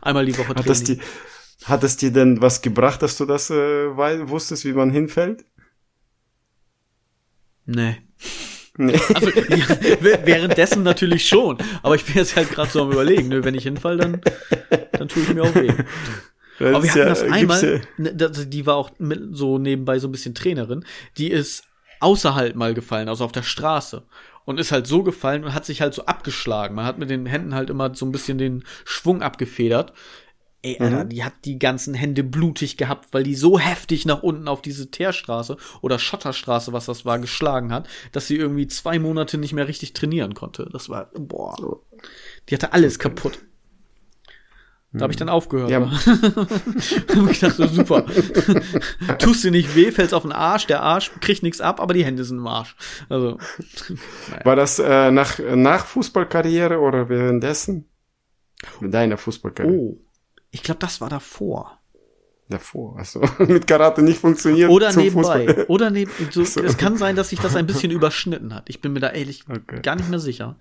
Einmal 0.00 0.26
die 0.26 0.36
Woche 0.36 0.48
Hat 0.48 0.68
das, 0.68 0.84
die, 0.84 1.00
hat 1.64 1.84
es 1.84 1.96
dir 1.96 2.12
denn 2.12 2.40
was 2.40 2.62
gebracht, 2.62 3.02
dass 3.02 3.16
du 3.16 3.24
das 3.24 3.50
äh, 3.50 3.96
wusstest, 3.96 4.64
wie 4.64 4.72
man 4.72 4.90
hinfällt? 4.90 5.44
Nee. 7.66 7.98
Nee. 8.78 8.98
Also, 9.14 9.28
ja, 9.28 9.66
währenddessen 10.00 10.82
natürlich 10.82 11.28
schon. 11.28 11.58
Aber 11.82 11.94
ich 11.94 12.04
bin 12.04 12.16
jetzt 12.16 12.36
halt 12.36 12.50
gerade 12.50 12.70
so 12.70 12.82
am 12.82 12.90
überlegen, 12.90 13.28
ne? 13.28 13.44
wenn 13.44 13.54
ich 13.54 13.64
hinfall, 13.64 13.98
dann, 13.98 14.20
dann 14.92 15.08
tue 15.08 15.22
ich 15.22 15.34
mir 15.34 15.42
auch 15.42 15.54
weh. 15.54 15.72
Das 16.62 16.74
Aber 16.74 16.84
wir 16.84 16.90
hatten 16.90 16.98
ja, 17.00 17.04
das 17.06 17.22
einmal, 17.22 17.80
ne, 17.96 18.12
die 18.14 18.66
war 18.66 18.76
auch 18.76 18.90
so 19.30 19.58
nebenbei 19.58 19.98
so 19.98 20.08
ein 20.08 20.12
bisschen 20.12 20.34
Trainerin, 20.34 20.84
die 21.18 21.30
ist 21.30 21.64
außerhalb 22.00 22.54
mal 22.56 22.74
gefallen, 22.74 23.08
also 23.08 23.24
auf 23.24 23.32
der 23.32 23.42
Straße. 23.42 24.04
Und 24.44 24.58
ist 24.58 24.72
halt 24.72 24.88
so 24.88 25.04
gefallen 25.04 25.44
und 25.44 25.54
hat 25.54 25.64
sich 25.64 25.80
halt 25.80 25.94
so 25.94 26.06
abgeschlagen. 26.06 26.74
Man 26.74 26.84
hat 26.84 26.98
mit 26.98 27.10
den 27.10 27.26
Händen 27.26 27.54
halt 27.54 27.70
immer 27.70 27.94
so 27.94 28.04
ein 28.04 28.10
bisschen 28.10 28.38
den 28.38 28.64
Schwung 28.84 29.22
abgefedert. 29.22 29.92
Ey, 30.62 30.78
Alter, 30.80 31.04
mhm. 31.04 31.08
die 31.08 31.24
hat 31.24 31.32
die 31.44 31.58
ganzen 31.58 31.94
Hände 31.94 32.24
blutig 32.24 32.76
gehabt, 32.76 33.08
weil 33.12 33.24
die 33.24 33.34
so 33.34 33.58
heftig 33.58 34.04
nach 34.04 34.22
unten 34.22 34.48
auf 34.48 34.62
diese 34.62 34.90
Teerstraße 34.90 35.56
oder 35.80 35.98
Schotterstraße, 35.98 36.72
was 36.72 36.86
das 36.86 37.04
war, 37.04 37.18
geschlagen 37.18 37.72
hat, 37.72 37.88
dass 38.12 38.28
sie 38.28 38.36
irgendwie 38.36 38.68
zwei 38.68 38.98
Monate 38.98 39.38
nicht 39.38 39.52
mehr 39.52 39.66
richtig 39.66 39.92
trainieren 39.92 40.34
konnte. 40.34 40.68
Das 40.72 40.88
war, 40.88 41.10
boah. 41.14 41.80
Die 42.48 42.54
hatte 42.54 42.72
alles 42.72 43.00
kaputt. 43.00 43.40
Da 44.94 45.04
habe 45.04 45.12
ich 45.12 45.16
dann 45.16 45.30
aufgehört. 45.30 45.70
Ja. 45.70 45.90
hab 45.90 47.30
ich 47.30 47.40
dachte, 47.40 47.66
super. 47.68 48.04
Tust 49.18 49.42
dir 49.42 49.50
nicht 49.50 49.74
weh, 49.74 49.90
fällst 49.90 50.12
auf 50.12 50.22
den 50.22 50.32
Arsch, 50.32 50.66
der 50.66 50.82
Arsch 50.82 51.10
kriegt 51.20 51.42
nichts 51.42 51.62
ab, 51.62 51.80
aber 51.80 51.94
die 51.94 52.04
Hände 52.04 52.24
sind 52.24 52.38
im 52.38 52.46
Arsch. 52.46 52.76
Also, 53.08 53.38
naja. 54.30 54.44
War 54.44 54.56
das 54.56 54.78
äh, 54.78 55.10
nach, 55.10 55.38
nach 55.38 55.86
Fußballkarriere 55.86 56.78
oder 56.78 57.08
währenddessen? 57.08 57.86
Deiner 58.80 59.16
Fußballkarriere? 59.16 59.74
Oh, 59.74 59.98
ich 60.50 60.62
glaube, 60.62 60.80
das 60.80 61.00
war 61.00 61.08
davor. 61.08 61.78
Davor, 62.50 62.98
also 62.98 63.22
mit 63.38 63.66
Karate 63.66 64.02
nicht 64.02 64.20
funktioniert. 64.20 64.68
Oder 64.68 64.92
nebenbei. 64.94 65.46
Fußball. 65.46 65.66
Oder 65.68 65.90
neben, 65.90 66.10
so, 66.30 66.44
so. 66.44 66.62
Es 66.62 66.76
kann 66.76 66.98
sein, 66.98 67.16
dass 67.16 67.30
sich 67.30 67.40
das 67.40 67.56
ein 67.56 67.66
bisschen 67.66 67.90
überschnitten 67.90 68.54
hat. 68.54 68.68
Ich 68.68 68.82
bin 68.82 68.92
mir 68.92 69.00
da 69.00 69.08
ehrlich 69.08 69.44
okay. 69.48 69.80
gar 69.80 69.96
nicht 69.96 70.10
mehr 70.10 70.18
sicher. 70.18 70.56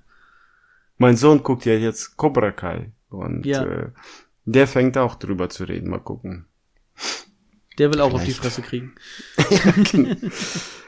Mein 0.98 1.18
Sohn 1.18 1.44
guckt 1.44 1.66
ja 1.66 1.74
jetzt 1.74 2.16
Cobra 2.16 2.52
Kai. 2.52 2.94
Und 3.12 3.46
ja. 3.46 3.64
äh, 3.64 3.90
der 4.46 4.68
fängt 4.68 4.98
auch 4.98 5.16
drüber 5.16 5.50
zu 5.50 5.66
reden. 5.66 5.90
Mal 5.90 6.00
gucken. 6.00 6.46
Der 7.78 7.92
will 7.92 8.02
auch 8.02 8.10
Vielleicht. 8.10 8.22
auf 8.22 8.26
die 8.28 8.34
Fresse 8.34 8.62
kriegen. 8.62 8.96
Genau. 9.92 10.16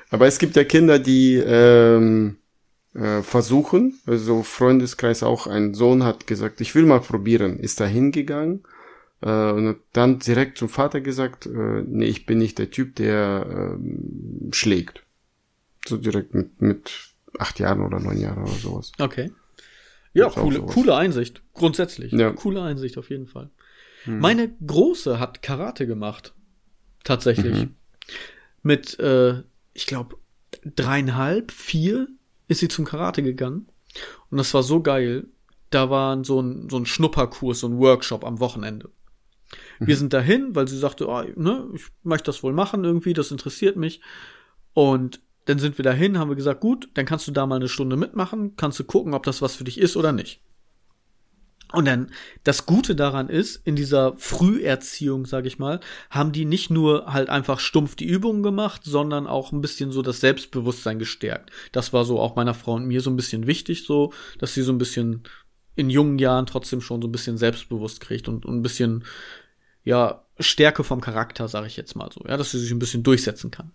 Aber 0.10 0.28
es 0.28 0.38
gibt 0.38 0.56
ja 0.56 0.64
Kinder, 0.64 1.00
die 1.00 1.36
ähm, 1.38 2.38
äh, 2.94 3.24
versuchen. 3.24 4.00
Also 4.06 4.44
Freundeskreis 4.44 5.24
auch 5.24 5.48
ein 5.48 5.74
Sohn 5.74 6.04
hat 6.04 6.28
gesagt, 6.28 6.62
ich 6.62 6.76
will 6.76 6.86
mal 6.86 7.00
probieren. 7.00 7.58
Ist 7.58 7.80
da 7.80 7.86
hingegangen 7.86 8.64
äh, 9.22 9.52
und 9.52 9.78
dann 9.94 10.20
direkt 10.20 10.58
zum 10.58 10.70
Vater 10.70 11.02
gesagt, 11.02 11.48
äh, 11.48 11.84
nee, 11.88 12.06
ich 12.06 12.26
bin 12.26 12.38
nicht 12.38 12.60
der 12.60 12.70
Typ, 12.70 12.96
der 12.96 13.78
äh, 13.78 14.54
schlägt. 14.54 15.04
So 15.88 15.98
direkt 15.98 16.36
mit, 16.36 16.62
mit 16.62 16.92
acht 17.40 17.60
Jahren 17.60 17.82
oder 17.82 18.00
neun 18.00 18.20
Jahren 18.20 18.44
oder 18.44 18.54
sowas. 18.54 18.92
Okay. 19.00 19.32
Ja, 20.14 20.30
coole, 20.30 20.62
coole 20.62 20.96
Einsicht. 20.96 21.42
Grundsätzlich. 21.54 22.12
Ja. 22.12 22.32
Coole 22.32 22.62
Einsicht 22.62 22.98
auf 22.98 23.10
jeden 23.10 23.28
Fall. 23.28 23.50
Hm. 24.04 24.20
Meine 24.20 24.56
Große 24.66 25.20
hat 25.20 25.42
Karate 25.42 25.88
gemacht. 25.88 26.34
Tatsächlich. 27.04 27.54
Mhm. 27.54 27.76
Mit, 28.62 29.00
äh, 29.00 29.42
ich 29.74 29.88
glaube, 29.88 30.18
dreieinhalb, 30.64 31.52
vier 31.52 32.08
ist 32.48 32.60
sie 32.60 32.68
zum 32.68 32.86
Karate 32.86 33.24
gegangen. 33.24 33.68
Und 34.30 34.38
das 34.38 34.54
war 34.54 34.64
so 34.64 34.82
geil. 34.82 35.28
Da 35.70 35.90
war 35.90 36.24
so 36.24 36.40
ein, 36.42 36.70
so 36.70 36.78
ein 36.78 36.86
Schnupperkurs, 36.86 37.62
so 37.62 37.68
ein 37.68 37.80
Workshop 37.80 38.24
am 38.24 38.40
Wochenende. 38.40 38.90
Mhm. 39.80 39.88
Wir 39.88 39.98
sind 39.98 40.14
dahin, 40.14 40.56
weil 40.56 40.68
sie 40.68 40.78
sagte, 40.78 41.08
oh, 41.08 41.24
ne, 41.36 41.68
ich 41.74 41.86
möchte 42.04 42.26
das 42.26 42.44
wohl 42.44 42.54
machen 42.54 42.84
irgendwie, 42.84 43.14
das 43.14 43.32
interessiert 43.32 43.76
mich. 43.76 44.02
Und 44.74 45.22
dann 45.46 45.60
sind 45.60 45.78
wir 45.78 45.84
dahin, 45.84 46.18
haben 46.18 46.30
wir 46.30 46.36
gesagt, 46.36 46.62
gut, 46.62 46.90
dann 46.94 47.06
kannst 47.06 47.28
du 47.28 47.32
da 47.32 47.46
mal 47.46 47.58
eine 47.58 47.68
Stunde 47.68 47.98
mitmachen, 47.98 48.56
kannst 48.56 48.80
du 48.80 48.84
gucken, 48.84 49.14
ob 49.14 49.24
das 49.24 49.42
was 49.42 49.56
für 49.56 49.64
dich 49.64 49.80
ist 49.80 49.98
oder 49.98 50.12
nicht. 50.12 50.42
Und 51.74 51.86
dann 51.86 52.12
das 52.44 52.68
Gute 52.68 52.96
daran 52.96 53.30
ist, 53.30 53.66
in 53.66 53.76
dieser 53.76 54.16
Früherziehung, 54.18 55.26
sag 55.26 55.48
ich 55.48 55.58
mal, 55.58 55.80
haben 56.12 56.32
die 56.32 56.46
nicht 56.46 56.70
nur 56.70 57.12
halt 57.12 57.30
einfach 57.30 57.60
stumpf 57.60 57.96
die 57.96 58.06
Übungen 58.06 58.44
gemacht, 58.44 58.82
sondern 58.84 59.26
auch 59.26 59.52
ein 59.52 59.62
bisschen 59.62 59.92
so 59.92 60.04
das 60.04 60.20
Selbstbewusstsein 60.20 61.00
gestärkt. 61.00 61.50
Das 61.72 61.92
war 61.92 62.06
so 62.06 62.20
auch 62.20 62.36
meiner 62.36 62.54
Frau 62.54 62.74
und 62.74 62.86
mir 62.86 63.02
so 63.02 63.10
ein 63.10 63.16
bisschen 63.16 63.48
wichtig, 63.48 63.86
so, 63.86 64.14
dass 64.38 64.54
sie 64.54 64.62
so 64.62 64.72
ein 64.72 64.78
bisschen 64.78 65.24
in 65.76 65.90
jungen 65.90 66.20
Jahren 66.20 66.46
trotzdem 66.46 66.80
schon 66.80 67.02
so 67.02 67.08
ein 67.08 67.12
bisschen 67.12 67.40
selbstbewusst 67.40 68.00
kriegt 68.02 68.28
und, 68.28 68.46
und 68.46 68.58
ein 68.58 68.62
bisschen, 68.62 69.04
ja, 69.84 70.24
Stärke 70.40 70.84
vom 70.84 71.02
Charakter, 71.02 71.48
sag 71.48 71.66
ich 71.66 71.76
jetzt 71.76 71.96
mal 71.96 72.12
so, 72.12 72.24
ja, 72.28 72.38
dass 72.38 72.52
sie 72.52 72.60
sich 72.60 72.72
ein 72.72 72.80
bisschen 72.80 73.02
durchsetzen 73.02 73.50
kann. 73.50 73.72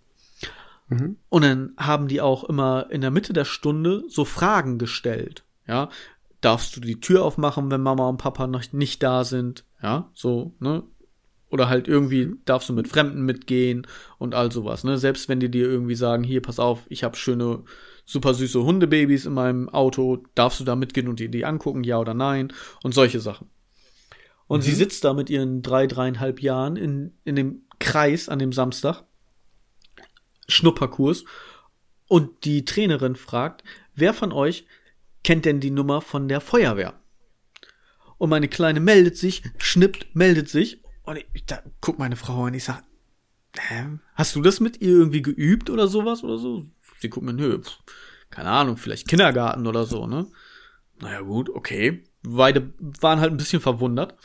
Mhm. 0.89 1.17
Und 1.29 1.43
dann 1.43 1.73
haben 1.77 2.07
die 2.07 2.21
auch 2.21 2.43
immer 2.43 2.87
in 2.89 3.01
der 3.01 3.11
Mitte 3.11 3.31
der 3.31 3.45
Stunde 3.45 4.03
so 4.09 4.25
Fragen 4.25 4.77
gestellt. 4.77 5.45
Ja, 5.67 5.89
darfst 6.41 6.75
du 6.75 6.81
die 6.81 6.99
Tür 6.99 7.23
aufmachen, 7.23 7.69
wenn 7.71 7.81
Mama 7.81 8.09
und 8.09 8.17
Papa 8.17 8.47
noch 8.47 8.63
nicht 8.73 9.01
da 9.03 9.23
sind? 9.23 9.65
Ja, 9.81 10.09
so, 10.13 10.55
ne? 10.59 10.83
Oder 11.51 11.67
halt 11.67 11.87
irgendwie 11.87 12.27
mhm. 12.27 12.41
darfst 12.45 12.69
du 12.69 12.73
mit 12.73 12.87
Fremden 12.87 13.23
mitgehen 13.23 13.87
und 14.17 14.35
all 14.35 14.51
sowas, 14.51 14.83
ne? 14.83 14.97
Selbst 14.97 15.29
wenn 15.29 15.39
die 15.39 15.51
dir 15.51 15.67
irgendwie 15.67 15.95
sagen, 15.95 16.23
hier, 16.23 16.41
pass 16.41 16.59
auf, 16.59 16.85
ich 16.89 17.03
habe 17.03 17.15
schöne, 17.15 17.63
super 18.05 18.33
süße 18.33 18.63
Hundebabys 18.63 19.25
in 19.25 19.33
meinem 19.33 19.69
Auto, 19.69 20.23
darfst 20.33 20.59
du 20.59 20.63
da 20.63 20.75
mitgehen 20.75 21.07
und 21.07 21.19
dir 21.19 21.29
die 21.29 21.45
angucken, 21.45 21.83
ja 21.83 21.99
oder 21.99 22.15
nein? 22.15 22.51
Und 22.83 22.93
solche 22.95 23.19
Sachen. 23.19 23.47
Und 24.47 24.59
mhm. 24.59 24.63
sie 24.63 24.73
sitzt 24.73 25.03
da 25.03 25.13
mit 25.13 25.29
ihren 25.29 25.61
drei, 25.61 25.85
dreieinhalb 25.85 26.41
Jahren 26.41 26.75
in, 26.75 27.13
in 27.23 27.35
dem 27.35 27.61
Kreis 27.79 28.27
an 28.27 28.39
dem 28.39 28.51
Samstag 28.51 29.03
Schnupperkurs 30.49 31.25
und 32.07 32.43
die 32.43 32.65
Trainerin 32.65 33.15
fragt, 33.15 33.63
wer 33.95 34.13
von 34.13 34.31
euch 34.31 34.65
kennt 35.23 35.45
denn 35.45 35.59
die 35.59 35.71
Nummer 35.71 36.01
von 36.01 36.27
der 36.27 36.41
Feuerwehr? 36.41 36.99
Und 38.17 38.29
meine 38.29 38.49
Kleine 38.49 38.79
meldet 38.79 39.17
sich, 39.17 39.43
schnippt, 39.57 40.15
meldet 40.15 40.49
sich 40.49 40.83
und 41.03 41.17
ich, 41.33 41.45
da 41.45 41.61
guck 41.81 41.99
meine 41.99 42.15
Frau 42.15 42.45
an, 42.45 42.53
ich 42.53 42.65
sag, 42.65 42.83
hä, 43.57 43.99
hast 44.15 44.35
du 44.35 44.41
das 44.41 44.59
mit 44.59 44.81
ihr 44.81 44.89
irgendwie 44.89 45.21
geübt 45.21 45.69
oder 45.69 45.87
sowas 45.87 46.23
oder 46.23 46.37
so? 46.37 46.65
Sie 46.99 47.09
guckt 47.09 47.25
mir, 47.25 47.33
nö, 47.33 47.61
keine 48.29 48.49
Ahnung, 48.49 48.77
vielleicht 48.77 49.07
Kindergarten 49.07 49.65
oder 49.67 49.85
so, 49.85 50.05
ne? 50.05 50.27
Naja, 50.99 51.21
gut, 51.21 51.49
okay. 51.49 52.03
Beide 52.23 52.73
waren 52.79 53.21
halt 53.21 53.31
ein 53.31 53.37
bisschen 53.37 53.61
verwundert. 53.61 54.15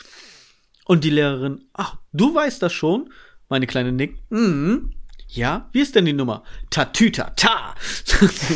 Und 0.84 1.04
die 1.04 1.10
Lehrerin, 1.10 1.64
ach, 1.72 1.96
du 2.12 2.34
weißt 2.34 2.60
das 2.62 2.72
schon? 2.72 3.12
Meine 3.48 3.66
Kleine 3.66 3.92
nickt, 3.92 4.30
mhm. 4.30 4.92
Ja, 5.35 5.68
wie 5.72 5.80
ist 5.80 5.97
denn 5.97 6.05
die 6.05 6.12
Nummer? 6.12 6.45
Tatütata. 6.70 7.74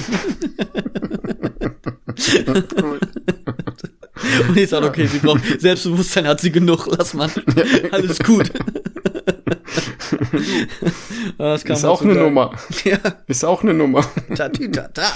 Und 4.49 4.57
ich 4.57 4.69
sage, 4.69 4.87
okay, 4.87 5.07
sie 5.07 5.19
braucht 5.19 5.43
Selbstbewusstsein 5.61 6.29
hat 6.29 6.41
sie 6.41 6.53
genug, 6.53 6.87
lass 6.97 7.15
mal. 7.15 7.29
Alles 7.91 8.21
gut. 8.21 8.51
ist 11.39 11.85
auch 11.85 12.03
eine 12.03 12.15
Nummer. 12.15 12.57
Ja. 12.85 12.99
Ist 13.27 13.45
auch 13.45 13.65
eine 13.65 13.75
Nummer. 13.75 14.09
Tatütata. 14.37 15.13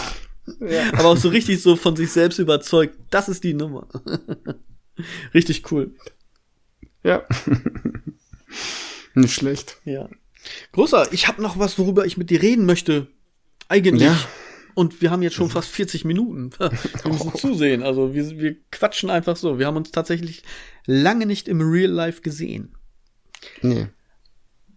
Ja. 0.58 0.92
Aber 0.94 1.10
auch 1.10 1.16
so 1.16 1.28
richtig 1.28 1.62
so 1.62 1.76
von 1.76 1.94
sich 1.94 2.10
selbst 2.10 2.40
überzeugt, 2.40 2.98
das 3.10 3.28
ist 3.28 3.44
die 3.44 3.54
Nummer. 3.54 3.86
richtig 5.32 5.70
cool. 5.70 5.94
Ja. 7.04 7.22
Nicht 9.14 9.34
schlecht. 9.34 9.76
Ja. 9.84 10.08
Großer, 10.72 11.12
ich 11.12 11.28
habe 11.28 11.42
noch 11.42 11.58
was, 11.58 11.78
worüber 11.78 12.06
ich 12.06 12.16
mit 12.16 12.30
dir 12.30 12.42
reden 12.42 12.66
möchte. 12.66 13.08
Eigentlich. 13.68 14.02
Ja. 14.02 14.18
Und 14.74 15.02
wir 15.02 15.10
haben 15.10 15.22
jetzt 15.22 15.34
schon 15.34 15.50
fast 15.50 15.68
40 15.68 16.04
Minuten. 16.04 16.50
Wir 16.58 17.12
müssen 17.12 17.34
zusehen. 17.34 17.82
Also 17.82 18.14
wir, 18.14 18.38
wir 18.40 18.56
quatschen 18.70 19.10
einfach 19.10 19.36
so. 19.36 19.58
Wir 19.58 19.66
haben 19.66 19.76
uns 19.76 19.90
tatsächlich 19.90 20.44
lange 20.86 21.26
nicht 21.26 21.46
im 21.46 21.60
Real 21.60 21.90
Life 21.90 22.22
gesehen. 22.22 22.74
Nee. 23.60 23.88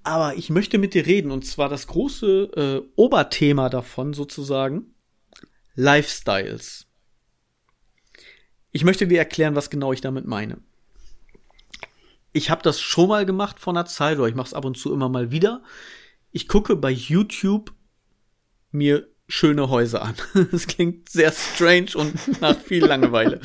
Aber 0.04 0.36
ich 0.36 0.50
möchte 0.50 0.78
mit 0.80 0.96
dir 0.96 1.06
reden 1.06 1.32
und 1.32 1.46
zwar 1.46 1.70
das 1.70 1.88
große 1.88 2.84
äh, 2.86 2.92
Oberthema 2.98 3.70
davon 3.70 4.14
sozusagen. 4.14 4.94
Lifestyles. 5.76 6.88
Ich 8.74 8.84
möchte 8.84 9.08
dir 9.08 9.20
erklären, 9.20 9.56
was 9.56 9.70
genau 9.70 9.94
ich 9.94 10.02
damit 10.02 10.26
meine 10.26 10.58
ich 12.36 12.50
habe 12.50 12.62
das 12.62 12.82
schon 12.82 13.08
mal 13.08 13.26
gemacht 13.26 13.62
vor 13.62 13.72
einer 13.72 13.86
Zeit, 13.86 14.18
oder 14.18 14.28
ich 14.28 14.36
mache 14.36 14.48
es 14.48 14.54
ab 14.54 14.66
und 14.66 14.78
zu 14.78 14.92
immer 14.92 15.08
mal 15.08 15.32
wieder. 15.32 15.64
Ich 16.32 16.50
gucke 16.50 16.76
bei 16.76 16.92
YouTube 16.92 17.72
mir 18.72 19.08
schöne 19.28 19.70
Häuser 19.70 20.02
an. 20.02 20.16
Das 20.52 20.68
klingt 20.68 21.08
sehr 21.08 21.32
strange 21.32 21.92
und 21.96 22.42
nach 22.42 22.60
viel 22.60 22.86
Langeweile. 22.86 23.40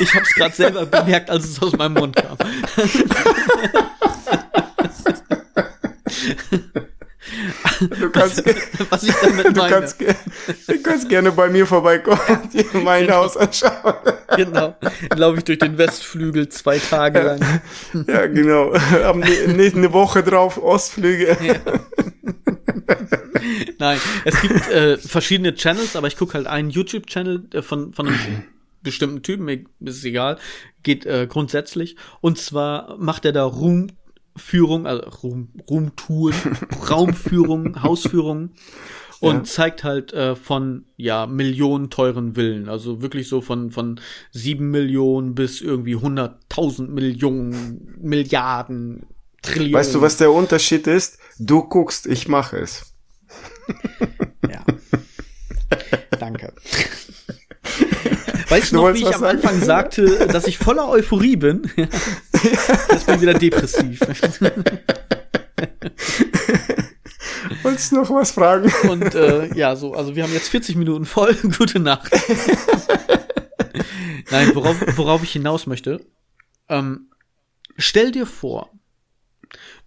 ich 0.00 0.14
habe 0.14 0.22
es 0.22 0.34
gerade 0.34 0.54
selber 0.54 0.86
bemerkt, 0.86 1.28
als 1.28 1.44
es 1.44 1.60
aus 1.60 1.76
meinem 1.76 1.94
Mund 1.94 2.16
kam. 2.16 2.38
Du 8.00 8.07
kannst, 8.18 8.44
was 8.90 9.02
ich 9.02 9.14
damit 9.14 9.46
du 9.46 9.52
meine. 9.52 9.74
Kannst, 9.74 10.00
du 10.00 10.82
kannst 10.82 11.08
gerne 11.08 11.32
bei 11.32 11.48
mir 11.48 11.66
vorbeikommen 11.66 12.20
und 12.28 12.52
dir 12.52 12.64
mein 12.82 13.06
genau. 13.06 13.24
Haus 13.24 13.36
anschauen. 13.36 13.94
Genau. 14.36 14.76
Laufe 15.14 15.38
ich 15.38 15.44
durch 15.44 15.58
den 15.58 15.78
Westflügel 15.78 16.48
zwei 16.48 16.78
Tage 16.78 17.20
lang. 17.20 17.60
Ja, 18.06 18.26
genau. 18.26 18.72
Am 19.04 19.20
ne, 19.20 19.72
eine 19.74 19.92
Woche 19.92 20.22
drauf 20.22 20.62
Ostflügel. 20.62 21.36
Ja. 21.42 21.54
Nein, 23.78 23.98
es 24.24 24.40
gibt 24.40 24.68
äh, 24.70 24.98
verschiedene 24.98 25.54
Channels, 25.54 25.96
aber 25.96 26.08
ich 26.08 26.16
gucke 26.16 26.34
halt 26.34 26.46
einen 26.46 26.70
YouTube-Channel 26.70 27.48
äh, 27.54 27.62
von, 27.62 27.92
von 27.92 28.08
einem 28.08 28.44
bestimmten 28.82 29.22
Typen, 29.22 29.66
ist 29.80 30.04
egal, 30.04 30.38
geht 30.82 31.06
äh, 31.06 31.26
grundsätzlich. 31.28 31.96
Und 32.20 32.38
zwar 32.38 32.96
macht 32.98 33.24
er 33.24 33.32
da 33.32 33.44
Ruhmführung, 34.38 34.86
also 34.86 35.02
Ruhm, 35.22 35.48
Ruhmtouren, 35.68 36.34
Raumführung, 36.90 37.82
Hausführung 37.82 38.50
und 39.20 39.36
ja. 39.36 39.44
zeigt 39.44 39.84
halt 39.84 40.12
äh, 40.12 40.36
von 40.36 40.86
ja 40.96 41.26
Millionen 41.26 41.90
teuren 41.90 42.34
Villen, 42.34 42.68
also 42.68 43.02
wirklich 43.02 43.28
so 43.28 43.40
von 43.40 43.72
von 43.72 44.00
sieben 44.30 44.70
Millionen 44.70 45.34
bis 45.34 45.60
irgendwie 45.60 45.96
hunderttausend 45.96 46.90
Millionen 46.90 47.96
Milliarden 48.00 49.06
Trillionen. 49.42 49.74
Weißt 49.74 49.94
du, 49.94 50.00
was 50.00 50.16
der 50.16 50.32
Unterschied 50.32 50.86
ist? 50.86 51.18
Du 51.38 51.62
guckst, 51.62 52.06
ich 52.06 52.28
mache 52.28 52.58
es. 52.58 52.94
Ja. 54.50 54.64
Danke. 56.18 56.54
Weißt 58.48 58.72
du, 58.72 58.76
du 58.76 58.82
noch, 58.82 58.94
wie 58.94 59.00
ich 59.00 59.06
am 59.06 59.20
sagen? 59.20 59.36
Anfang 59.36 59.60
sagte, 59.60 60.26
dass 60.28 60.46
ich 60.46 60.58
voller 60.58 60.88
Euphorie 60.88 61.36
bin? 61.36 61.70
Jetzt 62.90 63.06
bin 63.06 63.14
ich 63.16 63.20
wieder 63.20 63.34
depressiv. 63.34 64.00
Wolltest 67.62 67.92
du 67.92 67.96
noch 67.96 68.10
was 68.10 68.30
fragen? 68.32 68.72
Und 68.88 69.14
äh, 69.14 69.54
ja, 69.54 69.76
so, 69.76 69.94
also 69.94 70.14
wir 70.16 70.22
haben 70.22 70.32
jetzt 70.32 70.48
40 70.48 70.76
Minuten 70.76 71.04
voll. 71.04 71.34
Gute 71.58 71.80
Nacht. 71.80 72.12
Nein, 74.30 74.54
worauf, 74.54 74.76
worauf 74.96 75.22
ich 75.22 75.32
hinaus 75.32 75.66
möchte. 75.66 76.00
Ähm, 76.68 77.10
stell 77.76 78.12
dir 78.12 78.26
vor, 78.26 78.70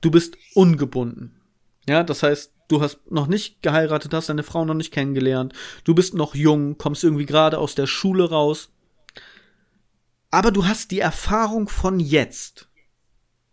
du 0.01 0.11
bist 0.11 0.37
ungebunden. 0.53 1.39
Ja, 1.87 2.03
das 2.03 2.23
heißt, 2.23 2.51
du 2.67 2.81
hast 2.81 2.99
noch 3.09 3.27
nicht 3.27 3.61
geheiratet, 3.61 4.13
hast 4.13 4.29
deine 4.29 4.43
Frau 4.43 4.65
noch 4.65 4.73
nicht 4.73 4.91
kennengelernt, 4.91 5.53
du 5.83 5.93
bist 5.93 6.13
noch 6.13 6.35
jung, 6.35 6.77
kommst 6.77 7.03
irgendwie 7.03 7.25
gerade 7.25 7.57
aus 7.57 7.75
der 7.75 7.87
Schule 7.87 8.29
raus. 8.29 8.69
Aber 10.31 10.51
du 10.51 10.65
hast 10.65 10.91
die 10.91 10.99
Erfahrung 10.99 11.69
von 11.69 11.99
jetzt. 11.99 12.69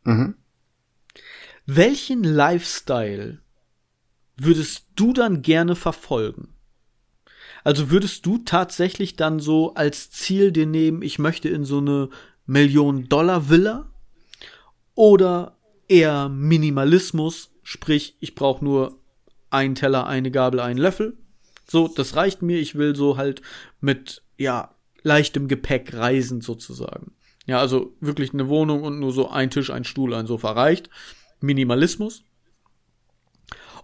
Mhm. 0.05 0.37
Welchen 1.67 2.25
Lifestyle 2.25 3.43
würdest 4.37 4.87
du 4.95 5.13
dann 5.13 5.43
gerne 5.43 5.77
verfolgen? 5.77 6.55
Also 7.65 7.91
würdest 7.91 8.25
du 8.25 8.39
tatsächlich 8.39 9.17
dann 9.17 9.41
so 9.41 9.75
als 9.75 10.11
Ziel 10.11 10.53
dir 10.53 10.67
nehmen, 10.67 11.03
ich 11.03 11.19
möchte 11.19 11.49
in 11.49 11.65
so 11.65 11.79
eine 11.79 12.09
Million-Dollar-Villa? 12.47 13.93
Oder 14.95 15.59
eher 15.89 16.29
Minimalismus, 16.29 17.51
sprich, 17.63 18.17
ich 18.21 18.35
brauche 18.35 18.65
nur 18.65 18.99
einen 19.51 19.75
Teller, 19.75 20.07
eine 20.07 20.31
Gabel, 20.31 20.61
einen 20.61 20.79
Löffel. 20.79 21.17
So, 21.67 21.89
das 21.89 22.17
reicht 22.17 22.43
mir. 22.43 22.59
Ich 22.59 22.77
will 22.77 22.97
so 22.97 23.17
halt 23.17 23.43
mit, 23.81 24.23
ja, 24.37 24.75
leichtem 25.03 25.49
Gepäck 25.49 25.95
reisen 25.95 26.41
sozusagen. 26.41 27.13
Ja, 27.47 27.61
also 27.61 27.95
wirklich 28.01 28.35
eine 28.35 28.49
Wohnung 28.49 28.83
und 28.83 28.99
nur 28.99 29.13
so 29.13 29.31
ein 29.31 29.51
Tisch, 29.51 29.71
ein 29.71 29.85
Stuhl, 29.85 30.15
ein 30.15 30.27
Sofa 30.27 30.53
reicht. 30.53 30.91
Minimalismus. 31.41 32.25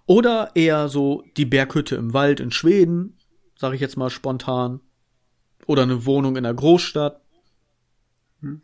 Oder 0.07 0.51
eher 0.55 0.89
so 0.89 1.25
die 1.37 1.47
Berghütte 1.47 1.97
im 1.97 2.12
Wald 2.12 2.41
in 2.41 2.51
Schweden, 2.51 3.17
sage 3.57 3.75
ich 3.75 3.81
jetzt 3.81 3.97
mal 3.97 4.11
spontan. 4.11 4.81
Oder 5.67 5.83
eine 5.83 6.05
Wohnung 6.05 6.37
in 6.37 6.45
der 6.45 6.53
Großstadt. 6.53 7.23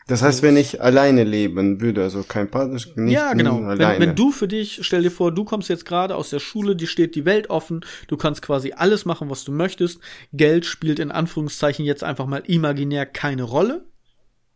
Das 0.07 0.23
heißt, 0.23 0.43
wenn 0.43 0.57
ich 0.57 0.81
alleine 0.83 1.25
leben 1.25 1.81
würde, 1.81 2.03
also 2.03 2.23
kein 2.23 2.51
Partner, 2.51 2.75
nicht 2.75 3.13
Ja, 3.13 3.33
genau. 3.33 3.63
Wenn, 3.63 4.01
wenn, 4.01 4.15
du 4.15 4.31
für 4.31 4.49
dich, 4.49 4.81
stell 4.83 5.03
dir 5.03 5.11
vor, 5.11 5.33
du 5.33 5.45
kommst 5.45 5.69
jetzt 5.69 5.85
gerade 5.85 6.17
aus 6.17 6.31
der 6.31 6.39
Schule, 6.39 6.77
dir 6.77 6.87
steht 6.87 7.15
die 7.15 7.25
Welt 7.25 7.51
offen, 7.51 7.81
du 8.09 8.17
kannst 8.17 8.43
quasi 8.43 8.73
alles 8.73 9.05
machen, 9.05 9.31
was 9.31 9.45
du 9.45 9.53
möchtest. 9.53 10.01
Geld 10.33 10.67
spielt 10.67 10.99
in 10.99 11.11
Anführungszeichen 11.11 11.85
jetzt 11.85 12.05
einfach 12.05 12.27
mal 12.27 12.43
imaginär 12.47 13.07
keine 13.07 13.45
Rolle. 13.45 13.87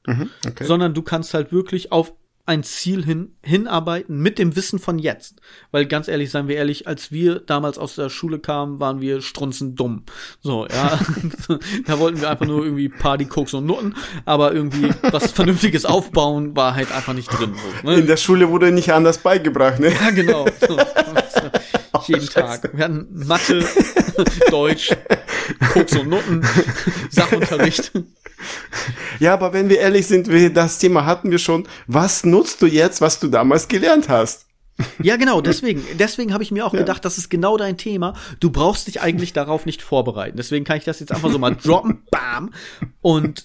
Mhm, 0.06 0.30
okay. 0.46 0.64
Sondern 0.64 0.94
du 0.94 1.02
kannst 1.02 1.34
halt 1.34 1.52
wirklich 1.52 1.92
auf 1.92 2.12
ein 2.46 2.62
Ziel 2.62 3.04
hin, 3.04 3.34
hinarbeiten 3.42 4.18
mit 4.18 4.38
dem 4.38 4.54
Wissen 4.54 4.78
von 4.78 4.98
jetzt. 4.98 5.40
Weil 5.70 5.86
ganz 5.86 6.08
ehrlich, 6.08 6.30
seien 6.30 6.46
wir 6.46 6.56
ehrlich, 6.56 6.86
als 6.86 7.10
wir 7.10 7.40
damals 7.40 7.78
aus 7.78 7.94
der 7.94 8.10
Schule 8.10 8.38
kamen, 8.38 8.80
waren 8.80 9.00
wir 9.00 9.22
strunzend 9.22 9.80
dumm. 9.80 10.04
So, 10.40 10.66
ja. 10.66 10.98
da 11.86 11.98
wollten 11.98 12.20
wir 12.20 12.28
einfach 12.28 12.46
nur 12.46 12.64
irgendwie 12.64 12.90
Party, 12.90 13.24
Koks 13.24 13.54
und 13.54 13.64
Nutten, 13.64 13.94
aber 14.26 14.52
irgendwie 14.52 14.90
was 15.10 15.32
Vernünftiges 15.32 15.86
aufbauen 15.86 16.54
war 16.54 16.74
halt 16.74 16.92
einfach 16.92 17.14
nicht 17.14 17.28
drin. 17.28 17.54
So, 17.82 17.88
ne? 17.88 17.96
In 18.00 18.06
der 18.06 18.18
Schule 18.18 18.50
wurde 18.50 18.72
nicht 18.72 18.92
anders 18.92 19.18
beigebracht, 19.18 19.80
ne? 19.80 19.92
Ja, 19.92 20.10
genau. 20.10 20.46
So, 20.60 20.76
jeden 22.02 22.28
Tag. 22.28 22.70
Wir 22.72 22.84
hatten 22.84 23.08
Mathe, 23.10 23.64
Deutsch, 24.50 24.94
Koks 25.72 25.96
und 25.96 26.08
Nutten, 26.08 26.46
Sachunterricht. 27.10 27.92
Ja, 29.20 29.34
aber 29.34 29.52
wenn 29.52 29.68
wir 29.68 29.78
ehrlich 29.78 30.06
sind, 30.06 30.28
das 30.56 30.78
Thema 30.78 31.06
hatten 31.06 31.30
wir 31.30 31.38
schon. 31.38 31.66
Was 31.86 32.24
nutzt 32.24 32.60
du 32.62 32.66
jetzt, 32.66 33.00
was 33.00 33.20
du 33.20 33.28
damals 33.28 33.68
gelernt 33.68 34.08
hast? 34.08 34.46
Ja, 35.00 35.16
genau, 35.16 35.40
deswegen, 35.40 35.84
deswegen 35.98 36.32
habe 36.32 36.42
ich 36.42 36.50
mir 36.50 36.66
auch 36.66 36.72
ja. 36.72 36.80
gedacht, 36.80 37.04
das 37.04 37.16
ist 37.16 37.30
genau 37.30 37.56
dein 37.56 37.76
Thema. 37.76 38.14
Du 38.40 38.50
brauchst 38.50 38.88
dich 38.88 39.00
eigentlich 39.00 39.32
darauf 39.32 39.66
nicht 39.66 39.82
vorbereiten. 39.82 40.36
Deswegen 40.36 40.64
kann 40.64 40.78
ich 40.78 40.84
das 40.84 40.98
jetzt 41.00 41.12
einfach 41.12 41.30
so 41.30 41.38
mal 41.38 41.54
droppen, 41.54 42.02
bam. 42.10 42.52
Und 43.00 43.44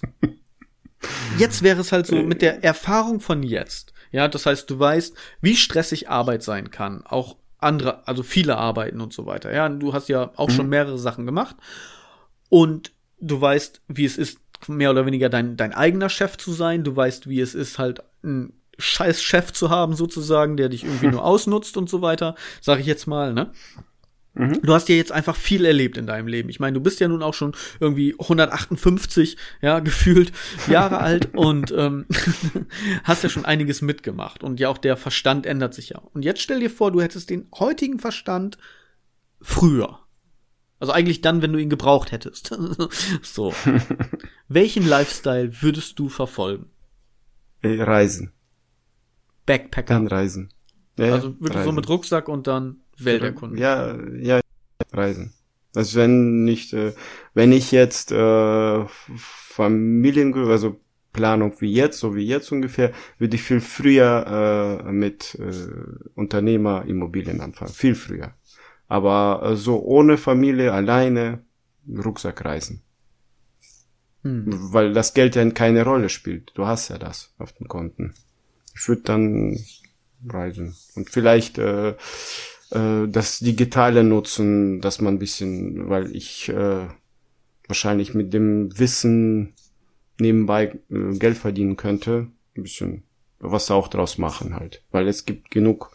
jetzt 1.38 1.62
wäre 1.62 1.80
es 1.80 1.92
halt 1.92 2.06
so 2.06 2.16
mit 2.16 2.42
der 2.42 2.64
Erfahrung 2.64 3.20
von 3.20 3.42
jetzt. 3.42 3.92
Ja, 4.10 4.26
das 4.26 4.46
heißt, 4.46 4.68
du 4.68 4.78
weißt, 4.78 5.14
wie 5.40 5.54
stressig 5.54 6.08
Arbeit 6.08 6.42
sein 6.42 6.72
kann. 6.72 7.06
Auch 7.06 7.36
andere, 7.60 8.06
also 8.06 8.22
viele 8.22 8.56
Arbeiten 8.56 9.00
und 9.00 9.12
so 9.12 9.26
weiter. 9.26 9.52
Ja, 9.52 9.68
du 9.68 9.92
hast 9.92 10.08
ja 10.08 10.30
auch 10.36 10.48
mhm. 10.48 10.52
schon 10.52 10.68
mehrere 10.68 10.98
Sachen 10.98 11.26
gemacht. 11.26 11.56
Und 12.48 12.92
du 13.20 13.40
weißt, 13.40 13.82
wie 13.88 14.04
es 14.04 14.18
ist, 14.18 14.38
mehr 14.66 14.90
oder 14.90 15.06
weniger 15.06 15.28
dein, 15.28 15.56
dein 15.56 15.72
eigener 15.72 16.08
Chef 16.08 16.36
zu 16.36 16.52
sein. 16.52 16.84
Du 16.84 16.94
weißt, 16.94 17.28
wie 17.28 17.40
es 17.40 17.54
ist, 17.54 17.78
halt 17.78 18.02
ein 18.22 18.52
scheiß 18.78 19.22
Chef 19.22 19.52
zu 19.52 19.70
haben, 19.70 19.94
sozusagen, 19.94 20.56
der 20.56 20.68
dich 20.68 20.84
irgendwie 20.84 21.06
nur 21.10 21.24
ausnutzt 21.24 21.76
und 21.76 21.88
so 21.88 22.02
weiter, 22.02 22.34
sag 22.60 22.80
ich 22.80 22.86
jetzt 22.86 23.06
mal, 23.06 23.32
ne? 23.32 23.52
Mhm. 24.34 24.62
Du 24.62 24.72
hast 24.72 24.88
ja 24.88 24.94
jetzt 24.94 25.12
einfach 25.12 25.34
viel 25.34 25.64
erlebt 25.64 25.96
in 25.96 26.06
deinem 26.06 26.28
Leben. 26.28 26.48
Ich 26.48 26.60
meine, 26.60 26.74
du 26.74 26.80
bist 26.80 27.00
ja 27.00 27.08
nun 27.08 27.22
auch 27.22 27.34
schon 27.34 27.54
irgendwie 27.80 28.14
158, 28.18 29.36
ja, 29.60 29.78
gefühlt 29.80 30.32
Jahre 30.68 30.98
alt 30.98 31.34
und 31.34 31.72
ähm, 31.76 32.06
hast 33.04 33.22
ja 33.22 33.28
schon 33.28 33.44
einiges 33.44 33.82
mitgemacht. 33.82 34.44
Und 34.44 34.60
ja, 34.60 34.68
auch 34.68 34.78
der 34.78 34.96
Verstand 34.96 35.46
ändert 35.46 35.74
sich 35.74 35.90
ja. 35.90 35.98
Und 36.12 36.24
jetzt 36.24 36.40
stell 36.40 36.60
dir 36.60 36.70
vor, 36.70 36.92
du 36.92 37.00
hättest 37.00 37.30
den 37.30 37.48
heutigen 37.58 37.98
Verstand 37.98 38.58
früher. 39.40 39.98
Also 40.78 40.92
eigentlich 40.92 41.20
dann, 41.20 41.42
wenn 41.42 41.52
du 41.52 41.58
ihn 41.58 41.68
gebraucht 41.68 42.10
hättest. 42.12 42.56
so. 43.22 43.52
Welchen 44.48 44.86
Lifestyle 44.86 45.60
würdest 45.60 45.98
du 45.98 46.08
verfolgen? 46.08 46.70
Äh, 47.62 47.82
reisen. 47.82 48.32
Backpacker. 49.44 49.94
Dann 49.94 50.06
reisen. 50.06 50.52
Ja, 50.98 51.14
also 51.14 51.34
wirklich 51.40 51.56
reisen. 51.56 51.64
so 51.64 51.72
mit 51.72 51.88
Rucksack 51.88 52.28
und 52.28 52.46
dann 52.46 52.79
Welt 53.04 53.22
erkunden. 53.22 53.58
Ja, 53.58 53.96
ja, 54.18 54.40
reisen. 54.92 55.32
Also 55.74 56.00
wenn 56.00 56.44
nicht, 56.44 56.72
äh, 56.72 56.92
wenn 57.34 57.52
ich 57.52 57.70
jetzt 57.70 58.10
äh, 58.12 58.84
Familiengründung, 59.16 60.50
also 60.50 60.80
Planung 61.12 61.60
wie 61.60 61.72
jetzt, 61.72 61.98
so 61.98 62.14
wie 62.14 62.26
jetzt 62.26 62.52
ungefähr, 62.52 62.92
würde 63.18 63.36
ich 63.36 63.42
viel 63.42 63.60
früher 63.60 64.82
äh, 64.86 64.92
mit 64.92 65.36
äh, 65.36 65.52
Unternehmerimmobilien 66.14 67.40
anfangen. 67.40 67.72
Viel 67.72 67.94
früher. 67.94 68.34
Aber 68.88 69.42
äh, 69.44 69.56
so 69.56 69.82
ohne 69.82 70.16
Familie, 70.18 70.72
alleine, 70.72 71.44
Rucksack 71.88 72.44
reisen. 72.44 72.82
Hm. 74.22 74.72
Weil 74.72 74.92
das 74.92 75.14
Geld 75.14 75.34
ja 75.34 75.48
keine 75.50 75.84
Rolle 75.84 76.08
spielt. 76.08 76.52
Du 76.54 76.66
hast 76.66 76.88
ja 76.88 76.98
das 76.98 77.34
auf 77.38 77.52
den 77.52 77.68
Konten. 77.68 78.14
Ich 78.76 78.88
würde 78.88 79.02
dann 79.02 79.58
reisen. 80.28 80.76
Und 80.94 81.10
vielleicht 81.10 81.58
äh, 81.58 81.94
äh, 82.70 83.08
das 83.08 83.40
Digitale 83.40 84.04
nutzen, 84.04 84.80
dass 84.80 85.00
man 85.00 85.14
ein 85.14 85.18
bisschen, 85.18 85.88
weil 85.88 86.14
ich 86.14 86.48
äh, 86.48 86.86
wahrscheinlich 87.66 88.14
mit 88.14 88.32
dem 88.32 88.78
Wissen 88.78 89.54
nebenbei 90.18 90.78
äh, 90.90 91.18
Geld 91.18 91.36
verdienen 91.38 91.76
könnte, 91.76 92.28
ein 92.56 92.62
bisschen 92.62 93.02
was 93.38 93.70
auch 93.70 93.88
draus 93.88 94.18
machen 94.18 94.54
halt. 94.54 94.82
Weil 94.90 95.08
es 95.08 95.24
gibt 95.24 95.50
genug, 95.50 95.90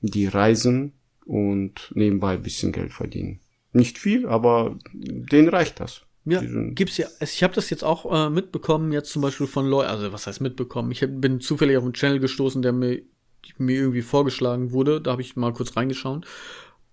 die 0.00 0.26
reisen 0.26 0.92
und 1.24 1.92
nebenbei 1.94 2.34
ein 2.34 2.42
bisschen 2.42 2.72
Geld 2.72 2.92
verdienen. 2.92 3.40
Nicht 3.72 3.98
viel, 3.98 4.26
aber 4.26 4.78
denen 4.92 5.48
reicht 5.48 5.80
das. 5.80 6.02
Ja, 6.24 6.42
gibt's 6.42 6.96
ja. 6.96 7.06
Ich 7.20 7.42
habe 7.44 7.54
das 7.54 7.70
jetzt 7.70 7.84
auch 7.84 8.10
äh, 8.12 8.30
mitbekommen, 8.30 8.90
jetzt 8.90 9.10
zum 9.10 9.22
Beispiel 9.22 9.46
von 9.46 9.66
Leuten, 9.66 9.90
also 9.90 10.12
was 10.12 10.26
heißt 10.26 10.40
mitbekommen? 10.40 10.90
Ich 10.90 11.04
bin 11.06 11.40
zufällig 11.40 11.76
auf 11.76 11.84
einen 11.84 11.92
Channel 11.92 12.18
gestoßen, 12.18 12.62
der 12.62 12.72
mir, 12.72 13.02
mir 13.58 13.76
irgendwie 13.76 14.02
vorgeschlagen 14.02 14.72
wurde. 14.72 15.00
Da 15.00 15.12
habe 15.12 15.22
ich 15.22 15.36
mal 15.36 15.52
kurz 15.52 15.76
reingeschaut. 15.76 16.26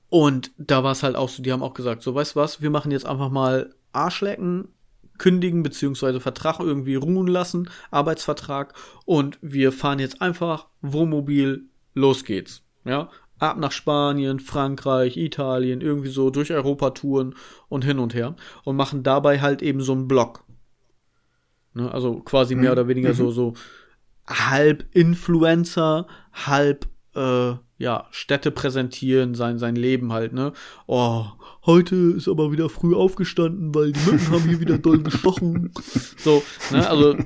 Und 0.10 0.52
da 0.58 0.84
war 0.84 0.92
es 0.92 1.04
halt 1.04 1.16
auch 1.16 1.30
so, 1.30 1.42
die 1.42 1.52
haben 1.52 1.64
auch 1.64 1.74
gesagt, 1.74 2.04
so, 2.04 2.14
weißt 2.14 2.36
du 2.36 2.40
was, 2.40 2.62
wir 2.62 2.70
machen 2.70 2.92
jetzt 2.92 3.06
einfach 3.06 3.30
mal 3.30 3.74
Arschlecken, 3.94 4.68
kündigen, 5.18 5.64
beziehungsweise 5.64 6.20
Vertrag 6.20 6.60
irgendwie 6.60 6.96
ruhen 6.96 7.28
lassen, 7.28 7.70
Arbeitsvertrag, 7.90 8.74
und 9.06 9.40
wir 9.42 9.72
fahren 9.72 10.00
jetzt 10.00 10.22
einfach 10.22 10.68
Wohnmobil, 10.82 11.66
los 11.94 12.26
geht's. 12.26 12.62
Ja, 12.86 13.10
ab 13.40 13.58
nach 13.58 13.72
Spanien, 13.72 14.40
Frankreich, 14.40 15.18
Italien, 15.18 15.82
irgendwie 15.82 16.10
so 16.10 16.30
durch 16.30 16.52
Europa 16.52 16.92
touren 16.92 17.36
und 17.70 17.84
hin 17.84 18.00
und 18.00 18.14
her 18.14 18.36
und 18.64 18.76
machen 18.76 19.04
dabei 19.04 19.42
halt 19.42 19.62
eben 19.62 19.82
so 19.82 19.94
einen 19.94 20.08
Blog. 20.08 20.44
Ne? 21.74 21.92
Also 21.92 22.20
quasi 22.22 22.56
mehr 22.56 22.72
mhm. 22.72 22.80
oder 22.80 22.88
weniger 22.88 23.10
mhm. 23.10 23.16
so, 23.16 23.32
so 23.32 23.54
halb 24.28 24.86
Influencer, 24.92 26.08
halb 26.32 26.88
äh, 27.16 27.54
ja, 27.78 28.08
Städte 28.12 28.52
präsentieren, 28.52 29.36
sein, 29.36 29.60
sein 29.60 29.76
Leben 29.76 30.14
halt, 30.14 30.34
ne? 30.34 30.54
Oh, 30.88 31.26
heute 31.66 31.96
ist 31.96 32.28
aber 32.28 32.52
wieder 32.52 32.70
früh 32.70 32.96
aufgestanden, 32.96 33.76
weil 33.76 33.92
die 33.92 34.00
Mücken 34.00 34.32
haben 34.32 34.48
hier 34.48 34.60
wieder 34.60 34.78
doll 34.78 35.02
gestochen. 35.04 35.72
So, 36.18 36.44
ne? 36.72 36.90
Also, 36.90 37.18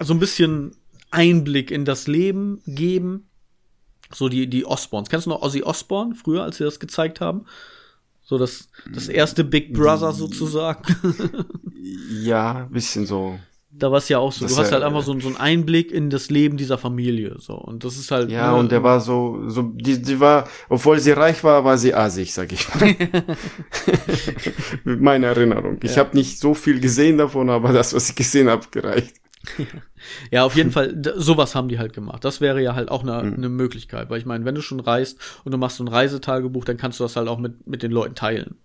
so 0.00 0.14
ein 0.14 0.20
bisschen 0.20 0.76
Einblick 1.10 1.70
in 1.70 1.84
das 1.84 2.06
Leben 2.06 2.62
geben. 2.66 3.28
So 4.12 4.28
die, 4.28 4.48
die 4.48 4.64
Osborns. 4.64 5.08
Kennst 5.08 5.26
du 5.26 5.30
noch 5.30 5.42
Ozzy 5.42 5.62
Osbourne 5.62 6.14
früher, 6.14 6.42
als 6.42 6.58
sie 6.58 6.64
das 6.64 6.78
gezeigt 6.78 7.20
haben? 7.20 7.46
So 8.22 8.38
das, 8.38 8.70
das 8.92 9.08
erste 9.08 9.44
Big 9.44 9.72
Brother 9.72 10.12
sozusagen. 10.12 10.82
ja, 12.22 12.68
bisschen 12.70 13.06
so. 13.06 13.38
Da 13.76 13.90
war 13.90 13.98
es 13.98 14.08
ja 14.08 14.18
auch 14.18 14.30
so. 14.30 14.44
Das 14.44 14.54
du 14.54 14.60
hast 14.60 14.72
halt 14.72 14.84
einfach 14.84 15.02
so, 15.02 15.18
so 15.18 15.26
einen 15.26 15.36
Einblick 15.36 15.90
in 15.90 16.08
das 16.08 16.30
Leben 16.30 16.56
dieser 16.56 16.78
Familie. 16.78 17.36
So. 17.38 17.54
Und 17.54 17.84
das 17.84 17.96
ist 17.96 18.10
halt. 18.10 18.30
Ja, 18.30 18.52
ne, 18.52 18.58
und 18.58 18.70
der 18.70 18.82
war 18.84 19.00
so, 19.00 19.48
so, 19.48 19.62
die, 19.62 20.00
die 20.00 20.20
war, 20.20 20.48
obwohl 20.68 21.00
sie 21.00 21.10
reich 21.10 21.42
war, 21.42 21.64
war 21.64 21.76
sie 21.76 21.92
asig, 21.92 22.32
sag 22.32 22.52
ich 22.52 22.68
mal. 22.72 22.94
Mit 24.84 25.00
meiner 25.00 25.28
Erinnerung. 25.28 25.78
Ich 25.82 25.96
ja. 25.96 26.04
habe 26.04 26.16
nicht 26.16 26.38
so 26.38 26.54
viel 26.54 26.80
gesehen 26.80 27.18
davon, 27.18 27.50
aber 27.50 27.72
das, 27.72 27.94
was 27.94 28.10
ich 28.10 28.14
gesehen 28.14 28.48
habe, 28.48 28.66
gereicht. 28.70 29.16
ja, 30.30 30.44
auf 30.44 30.56
jeden 30.56 30.70
Fall, 30.70 30.94
sowas 31.16 31.54
haben 31.54 31.68
die 31.68 31.78
halt 31.78 31.92
gemacht. 31.92 32.24
Das 32.24 32.40
wäre 32.40 32.62
ja 32.62 32.74
halt 32.74 32.90
auch 32.90 33.02
eine, 33.02 33.22
mhm. 33.22 33.34
eine 33.34 33.48
Möglichkeit, 33.48 34.10
weil 34.10 34.18
ich 34.18 34.26
meine, 34.26 34.44
wenn 34.44 34.54
du 34.54 34.62
schon 34.62 34.80
reist 34.80 35.18
und 35.44 35.52
du 35.52 35.58
machst 35.58 35.76
so 35.78 35.84
ein 35.84 35.88
Reisetagebuch, 35.88 36.64
dann 36.64 36.76
kannst 36.76 37.00
du 37.00 37.04
das 37.04 37.16
halt 37.16 37.28
auch 37.28 37.38
mit, 37.38 37.66
mit 37.66 37.82
den 37.82 37.90
Leuten 37.90 38.14
teilen. 38.14 38.56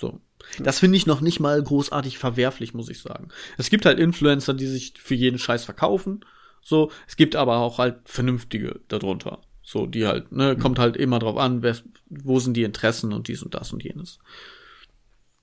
So. 0.00 0.20
Das 0.58 0.78
finde 0.78 0.96
ich 0.96 1.06
noch 1.06 1.20
nicht 1.20 1.40
mal 1.40 1.62
großartig 1.62 2.18
verwerflich, 2.18 2.74
muss 2.74 2.88
ich 2.88 3.00
sagen. 3.00 3.28
Es 3.58 3.70
gibt 3.70 3.84
halt 3.86 3.98
Influencer, 3.98 4.54
die 4.54 4.66
sich 4.66 4.94
für 4.98 5.14
jeden 5.14 5.38
Scheiß 5.38 5.64
verkaufen. 5.64 6.24
So, 6.60 6.90
es 7.06 7.16
gibt 7.16 7.36
aber 7.36 7.58
auch 7.58 7.78
halt 7.78 8.00
vernünftige 8.04 8.80
darunter. 8.88 9.40
So, 9.62 9.86
die 9.86 10.06
halt, 10.06 10.32
ne, 10.32 10.54
mhm. 10.54 10.58
kommt 10.58 10.78
halt 10.78 10.96
immer 10.96 11.18
drauf 11.18 11.36
an, 11.36 11.62
wer, 11.62 11.76
wo 12.08 12.38
sind 12.38 12.54
die 12.54 12.64
Interessen 12.64 13.12
und 13.12 13.28
dies 13.28 13.42
und 13.42 13.54
das 13.54 13.72
und 13.72 13.82
jenes. 13.82 14.18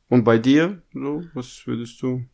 Und 0.10 0.24
bei 0.24 0.38
dir, 0.38 0.82
so, 0.94 1.24
was 1.34 1.66
würdest 1.66 2.02
du? 2.02 2.26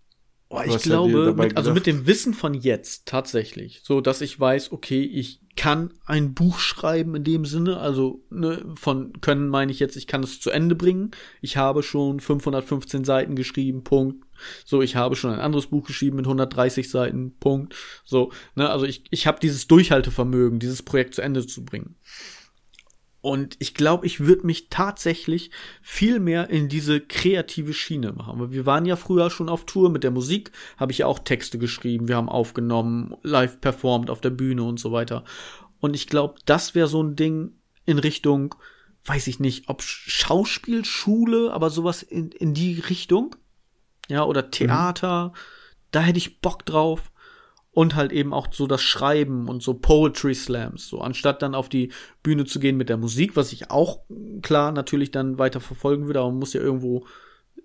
Oh, 0.49 0.61
ich 0.63 0.77
glaube, 0.77 1.33
mit, 1.33 1.57
also 1.57 1.73
mit 1.73 1.87
dem 1.87 2.05
Wissen 2.05 2.35
von 2.35 2.53
jetzt 2.53 3.07
tatsächlich, 3.07 3.81
so 3.83 3.99
dass 3.99 4.21
ich 4.21 4.39
weiß, 4.39 4.71
okay, 4.71 5.01
ich 5.01 5.41
kann 5.55 5.93
ein 6.05 6.33
Buch 6.35 6.59
schreiben 6.59 7.15
in 7.15 7.23
dem 7.23 7.45
Sinne, 7.45 7.77
also 7.77 8.23
ne, 8.29 8.63
von 8.75 9.13
können 9.21 9.49
meine 9.49 9.71
ich 9.71 9.79
jetzt, 9.79 9.95
ich 9.95 10.05
kann 10.05 10.21
es 10.21 10.39
zu 10.39 10.51
Ende 10.51 10.75
bringen. 10.75 11.11
Ich 11.41 11.57
habe 11.57 11.81
schon 11.81 12.19
515 12.19 13.05
Seiten 13.05 13.35
geschrieben, 13.35 13.83
Punkt. 13.83 14.23
So, 14.65 14.81
ich 14.81 14.95
habe 14.95 15.15
schon 15.15 15.31
ein 15.31 15.39
anderes 15.39 15.67
Buch 15.67 15.87
geschrieben 15.87 16.17
mit 16.17 16.25
130 16.25 16.89
Seiten, 16.89 17.35
Punkt. 17.39 17.73
So, 18.03 18.31
ne, 18.55 18.69
also 18.69 18.85
ich 18.85 19.03
ich 19.09 19.25
habe 19.25 19.39
dieses 19.41 19.67
Durchhaltevermögen, 19.67 20.59
dieses 20.59 20.83
Projekt 20.83 21.15
zu 21.15 21.21
Ende 21.21 21.47
zu 21.47 21.65
bringen. 21.65 21.95
Und 23.25 23.55
ich 23.57 23.73
glaube, 23.73 24.05
ich 24.05 24.19
würde 24.19 24.45
mich 24.45 24.69
tatsächlich 24.69 25.49
viel 25.81 26.19
mehr 26.19 26.51
in 26.51 26.69
diese 26.69 27.01
kreative 27.01 27.73
Schiene 27.73 28.11
machen. 28.11 28.51
Wir 28.51 28.67
waren 28.67 28.85
ja 28.85 28.95
früher 28.95 29.31
schon 29.31 29.49
auf 29.49 29.65
Tour 29.65 29.89
mit 29.89 30.03
der 30.03 30.11
Musik, 30.11 30.51
habe 30.77 30.91
ich 30.91 30.99
ja 30.99 31.07
auch 31.07 31.17
Texte 31.17 31.57
geschrieben, 31.57 32.07
wir 32.07 32.17
haben 32.17 32.29
aufgenommen, 32.29 33.15
live 33.23 33.59
performt 33.59 34.11
auf 34.11 34.21
der 34.21 34.29
Bühne 34.29 34.61
und 34.61 34.79
so 34.79 34.91
weiter. 34.91 35.23
Und 35.79 35.95
ich 35.95 36.05
glaube, 36.05 36.35
das 36.45 36.75
wäre 36.75 36.87
so 36.87 37.01
ein 37.01 37.15
Ding 37.15 37.53
in 37.87 37.97
Richtung, 37.97 38.53
weiß 39.05 39.25
ich 39.25 39.39
nicht, 39.39 39.69
ob 39.69 39.81
Schauspielschule, 39.81 41.51
aber 41.51 41.71
sowas 41.71 42.03
in, 42.03 42.29
in 42.29 42.53
die 42.53 42.79
Richtung. 42.79 43.35
Ja, 44.07 44.23
oder 44.25 44.51
Theater. 44.51 45.29
Mhm. 45.29 45.37
Da 45.89 46.01
hätte 46.01 46.19
ich 46.19 46.41
Bock 46.41 46.63
drauf 46.63 47.11
und 47.75 47.93
halt 47.93 48.13
eben 48.13 48.33
auch 48.33 48.47
so 48.51 48.67
das 48.67 48.81
Schreiben 48.81 49.49
und 49.49 49.61
so 49.61 49.73
Poetry 49.73 50.33
Slams, 50.33 50.87
so 50.87 51.01
anstatt 51.01 51.41
dann 51.41 51.53
auf 51.53 51.67
die 51.67 51.91
Bühne 52.23 52.45
zu 52.45 52.61
gehen 52.61 52.77
mit 52.77 52.87
der 52.87 52.95
Musik, 52.95 53.35
was 53.35 53.51
ich 53.51 53.69
auch 53.69 53.99
klar 54.41 54.71
natürlich 54.71 55.11
dann 55.11 55.37
weiter 55.37 55.59
verfolgen 55.59 56.07
würde, 56.07 56.21
aber 56.21 56.29
man 56.29 56.39
muss 56.39 56.53
ja 56.53 56.61
irgendwo 56.61 57.05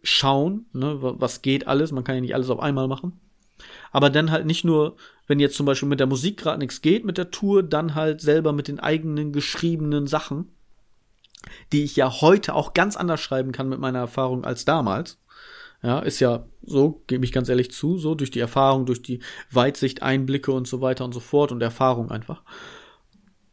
schauen, 0.02 0.66
ne, 0.72 0.98
was 1.00 1.42
geht 1.42 1.68
alles, 1.68 1.92
man 1.92 2.02
kann 2.02 2.16
ja 2.16 2.20
nicht 2.22 2.34
alles 2.34 2.50
auf 2.50 2.58
einmal 2.58 2.88
machen. 2.88 3.20
Aber 3.92 4.10
dann 4.10 4.32
halt 4.32 4.46
nicht 4.46 4.64
nur, 4.64 4.96
wenn 5.28 5.38
jetzt 5.38 5.54
zum 5.54 5.66
Beispiel 5.66 5.88
mit 5.88 6.00
der 6.00 6.08
Musik 6.08 6.38
gerade 6.38 6.58
nichts 6.58 6.82
geht 6.82 7.04
mit 7.04 7.16
der 7.16 7.30
Tour, 7.30 7.62
dann 7.62 7.94
halt 7.94 8.20
selber 8.20 8.52
mit 8.52 8.66
den 8.66 8.80
eigenen 8.80 9.32
geschriebenen 9.32 10.08
Sachen, 10.08 10.48
die 11.72 11.84
ich 11.84 11.94
ja 11.94 12.20
heute 12.20 12.54
auch 12.54 12.74
ganz 12.74 12.96
anders 12.96 13.20
schreiben 13.20 13.52
kann 13.52 13.68
mit 13.68 13.78
meiner 13.78 14.00
Erfahrung 14.00 14.44
als 14.44 14.64
damals. 14.64 15.18
Ja, 15.82 16.00
ist 16.00 16.20
ja 16.20 16.46
so, 16.62 17.02
gebe 17.06 17.24
ich 17.24 17.32
ganz 17.32 17.48
ehrlich 17.48 17.70
zu, 17.70 17.96
so 17.96 18.14
durch 18.14 18.30
die 18.30 18.40
Erfahrung, 18.40 18.84
durch 18.84 19.02
die 19.02 19.20
Weitsicht, 19.50 20.02
Einblicke 20.02 20.52
und 20.52 20.66
so 20.66 20.80
weiter 20.80 21.04
und 21.04 21.12
so 21.12 21.20
fort 21.20 21.52
und 21.52 21.62
Erfahrung 21.62 22.10
einfach. 22.10 22.42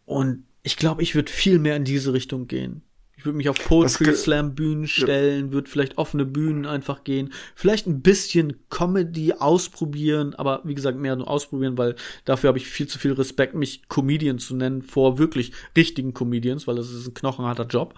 Und 0.06 0.44
ich 0.64 0.76
glaube, 0.76 1.02
ich 1.02 1.16
würde 1.16 1.32
viel 1.32 1.60
mehr 1.60 1.78
in 1.78 1.86
diese 1.86 2.14
Richtung 2.14 2.48
gehen. 2.48 2.82
Ich 3.18 3.26
würde 3.26 3.38
mich 3.38 3.50
auf 3.50 3.58
Poetry 3.58 4.14
Slam 4.14 4.54
Bühnen 4.54 4.88
stellen, 4.88 5.52
würde 5.52 5.70
vielleicht 5.70 5.98
offene 5.98 6.24
Bühnen 6.24 6.68
einfach 6.68 7.04
gehen, 7.04 7.34
vielleicht 7.56 7.88
ein 7.88 8.02
bisschen 8.02 8.58
Comedy 8.70 9.34
ausprobieren, 9.34 10.36
aber 10.36 10.62
wie 10.66 10.76
gesagt, 10.76 11.00
mehr 11.00 11.16
nur 11.16 11.28
ausprobieren, 11.28 11.80
weil 11.80 11.96
dafür 12.26 12.50
habe 12.50 12.60
ich 12.60 12.68
viel 12.68 12.88
zu 12.88 13.00
viel 13.00 13.14
Respekt, 13.14 13.56
mich 13.56 13.88
Comedian 13.90 14.38
zu 14.38 14.56
nennen 14.56 14.84
vor 14.84 15.18
wirklich 15.18 15.52
richtigen 15.76 16.14
Comedians, 16.14 16.68
weil 16.68 16.76
das 16.76 16.92
ist 16.92 17.08
ein 17.08 17.16
knochenharter 17.16 17.66
Job 17.66 17.96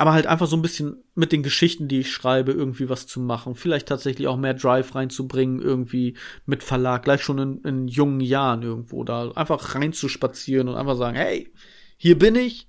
aber 0.00 0.14
halt 0.14 0.26
einfach 0.26 0.46
so 0.46 0.56
ein 0.56 0.62
bisschen 0.62 1.04
mit 1.14 1.30
den 1.30 1.42
Geschichten, 1.42 1.86
die 1.86 2.00
ich 2.00 2.10
schreibe, 2.10 2.52
irgendwie 2.52 2.88
was 2.88 3.06
zu 3.06 3.20
machen. 3.20 3.54
Vielleicht 3.54 3.86
tatsächlich 3.86 4.28
auch 4.28 4.38
mehr 4.38 4.54
Drive 4.54 4.94
reinzubringen, 4.94 5.60
irgendwie 5.60 6.16
mit 6.46 6.62
Verlag, 6.62 7.02
gleich 7.02 7.20
schon 7.20 7.38
in, 7.38 7.58
in 7.64 7.86
jungen 7.86 8.20
Jahren 8.20 8.62
irgendwo, 8.62 9.04
da 9.04 9.30
einfach 9.32 9.74
reinzuspazieren 9.74 10.68
und 10.68 10.76
einfach 10.76 10.96
sagen, 10.96 11.18
hey, 11.18 11.52
hier 11.98 12.18
bin 12.18 12.34
ich. 12.34 12.66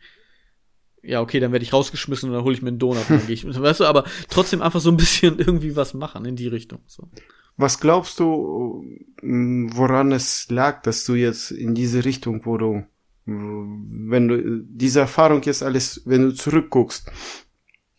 Ja, 1.04 1.22
okay, 1.22 1.40
dann 1.40 1.54
werde 1.54 1.64
ich 1.64 1.72
rausgeschmissen 1.72 2.28
und 2.30 2.36
dann 2.36 2.44
hole 2.44 2.54
ich 2.54 2.62
mir 2.62 2.68
einen 2.68 2.80
Donut 2.80 3.10
und 3.10 3.22
dann 3.22 3.28
gehe 3.28 3.34
ich, 3.34 3.46
weißt 3.62 3.80
du, 3.80 3.86
aber 3.86 4.04
trotzdem 4.30 4.62
einfach 4.62 4.82
so 4.82 4.92
ein 4.92 4.98
bisschen 4.98 5.40
irgendwie 5.40 5.78
was 5.78 5.94
machen 5.94 6.26
in 6.26 6.36
die 6.36 6.50
Richtung. 6.50 6.80
So. 6.86 7.08
Was 7.56 7.80
glaubst 7.80 8.20
du, 8.20 8.84
woran 9.22 10.12
es 10.12 10.50
lag, 10.50 10.82
dass 10.82 11.06
du 11.06 11.16
jetzt 11.16 11.52
in 11.52 11.76
diese 11.76 12.04
Richtung, 12.04 12.46
wo 12.46 12.58
du 12.58 12.84
wenn 13.26 14.28
du 14.28 14.64
diese 14.64 15.02
Erfahrung 15.02 15.42
jetzt 15.44 15.64
alles, 15.64 16.02
wenn 16.06 16.24
du 16.24 16.34
zurückguckst, 16.34 17.12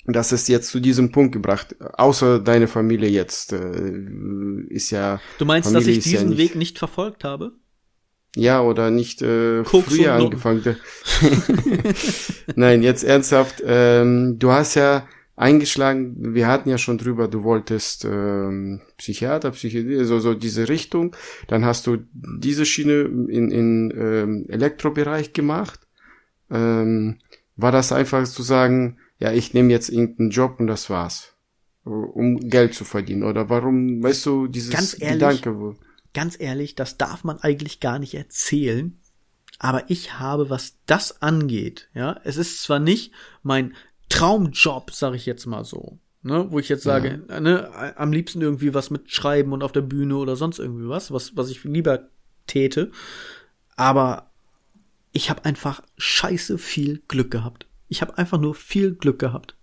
dass 0.07 0.33
es 0.33 0.49
jetzt 0.49 0.71
zu 0.71 0.81
diesem 0.81 1.13
Punkt 1.13 1.33
gebracht, 1.33 1.77
außer 1.81 2.41
deine 2.41 2.67
Familie 2.67 3.09
jetzt 3.09 3.53
äh, 3.53 3.93
ist 4.69 4.91
ja. 4.91 5.21
Du 5.39 5.45
meinst, 5.45 5.69
Familie 5.69 5.87
dass 5.87 5.97
ich 5.97 6.05
diesen 6.05 6.31
ja 6.31 6.31
nicht, 6.31 6.39
Weg 6.39 6.55
nicht 6.57 6.79
verfolgt 6.79 7.23
habe? 7.25 7.53
Ja, 8.35 8.63
oder 8.63 8.91
nicht 8.91 9.23
äh, 9.23 9.65
früher 9.65 10.15
angefangen. 10.15 10.77
Nein, 12.57 12.83
jetzt 12.83 13.05
ernsthaft. 13.05 13.63
Ähm, 13.65 14.39
du 14.39 14.51
hast 14.51 14.75
ja 14.75 15.07
eingeschlagen. 15.37 16.35
Wir 16.35 16.47
hatten 16.47 16.69
ja 16.69 16.79
schon 16.79 16.99
drüber, 16.99 17.29
du 17.29 17.43
wolltest 17.43 18.05
ähm, 18.05 18.81
Psychiater, 18.99 19.51
Psychiatrie, 19.53 20.05
so, 20.05 20.19
so 20.19 20.35
diese 20.35 20.69
Richtung. 20.69 21.17
Dann 21.49 21.65
hast 21.65 21.87
du 21.87 21.99
diese 22.13 22.67
Schiene 22.67 23.03
in, 23.03 23.51
in 23.51 23.93
ähm, 23.97 24.47
Elektrobereich 24.49 25.33
gemacht. 25.33 25.81
Ähm, 26.51 27.19
war 27.57 27.73
das 27.73 27.93
einfach 27.93 28.25
zu 28.25 28.43
sagen, 28.43 28.99
ja, 29.19 29.33
ich 29.33 29.55
nehme 29.55 29.71
jetzt 29.71 29.89
irgendeinen 29.89 30.31
Job 30.31 30.57
und 30.59 30.67
das 30.67 30.91
war's, 30.91 31.35
um 31.85 32.41
Geld 32.41 32.75
zu 32.75 32.85
verdienen? 32.85 33.23
Oder 33.23 33.49
warum, 33.49 34.03
weißt 34.03 34.27
du, 34.27 34.49
dieses 34.49 34.73
ganz 34.73 35.01
ehrlich, 35.01 35.43
Gedanke? 35.43 35.77
Ganz 36.13 36.39
ehrlich, 36.39 36.75
das 36.75 36.99
darf 36.99 37.25
man 37.25 37.39
eigentlich 37.39 37.81
gar 37.81 37.99
nicht 37.99 38.15
erzählen. 38.15 38.99
Aber 39.59 39.89
ich 39.89 40.19
habe, 40.19 40.51
was 40.51 40.79
das 40.87 41.23
angeht, 41.23 41.89
ja, 41.95 42.21
es 42.25 42.37
ist 42.37 42.63
zwar 42.63 42.81
nicht 42.81 43.13
mein 43.45 43.75
Traumjob, 44.13 44.91
sag 44.93 45.15
ich 45.15 45.27
jetzt 45.27 45.47
mal 45.47 45.65
so. 45.65 45.99
Ne, 46.25 46.47
wo 46.51 46.61
ich 46.61 46.69
jetzt 46.69 46.85
sage, 46.85 47.21
ja. 47.29 47.41
ne, 47.41 47.97
am 47.97 48.13
liebsten 48.13 48.41
irgendwie 48.41 48.75
was 48.75 48.91
mitschreiben 48.91 49.53
und 49.53 49.65
auf 49.65 49.73
der 49.73 49.81
Bühne 49.81 50.17
oder 50.17 50.37
sonst 50.37 50.61
irgendwie 50.61 50.89
was, 50.89 51.11
was, 51.11 51.37
was 51.37 51.51
ich 51.51 51.65
lieber 51.65 52.11
täte. 52.47 52.93
Aber 53.75 54.31
ich 55.11 55.31
habe 55.31 55.45
einfach 55.45 55.83
scheiße 55.97 56.59
viel 56.59 57.03
Glück 57.09 57.33
gehabt. 57.33 57.67
Ich 57.89 58.03
habe 58.03 58.19
einfach 58.19 58.39
nur 58.39 58.55
viel 58.55 58.95
Glück 58.95 59.19
gehabt, 59.19 59.57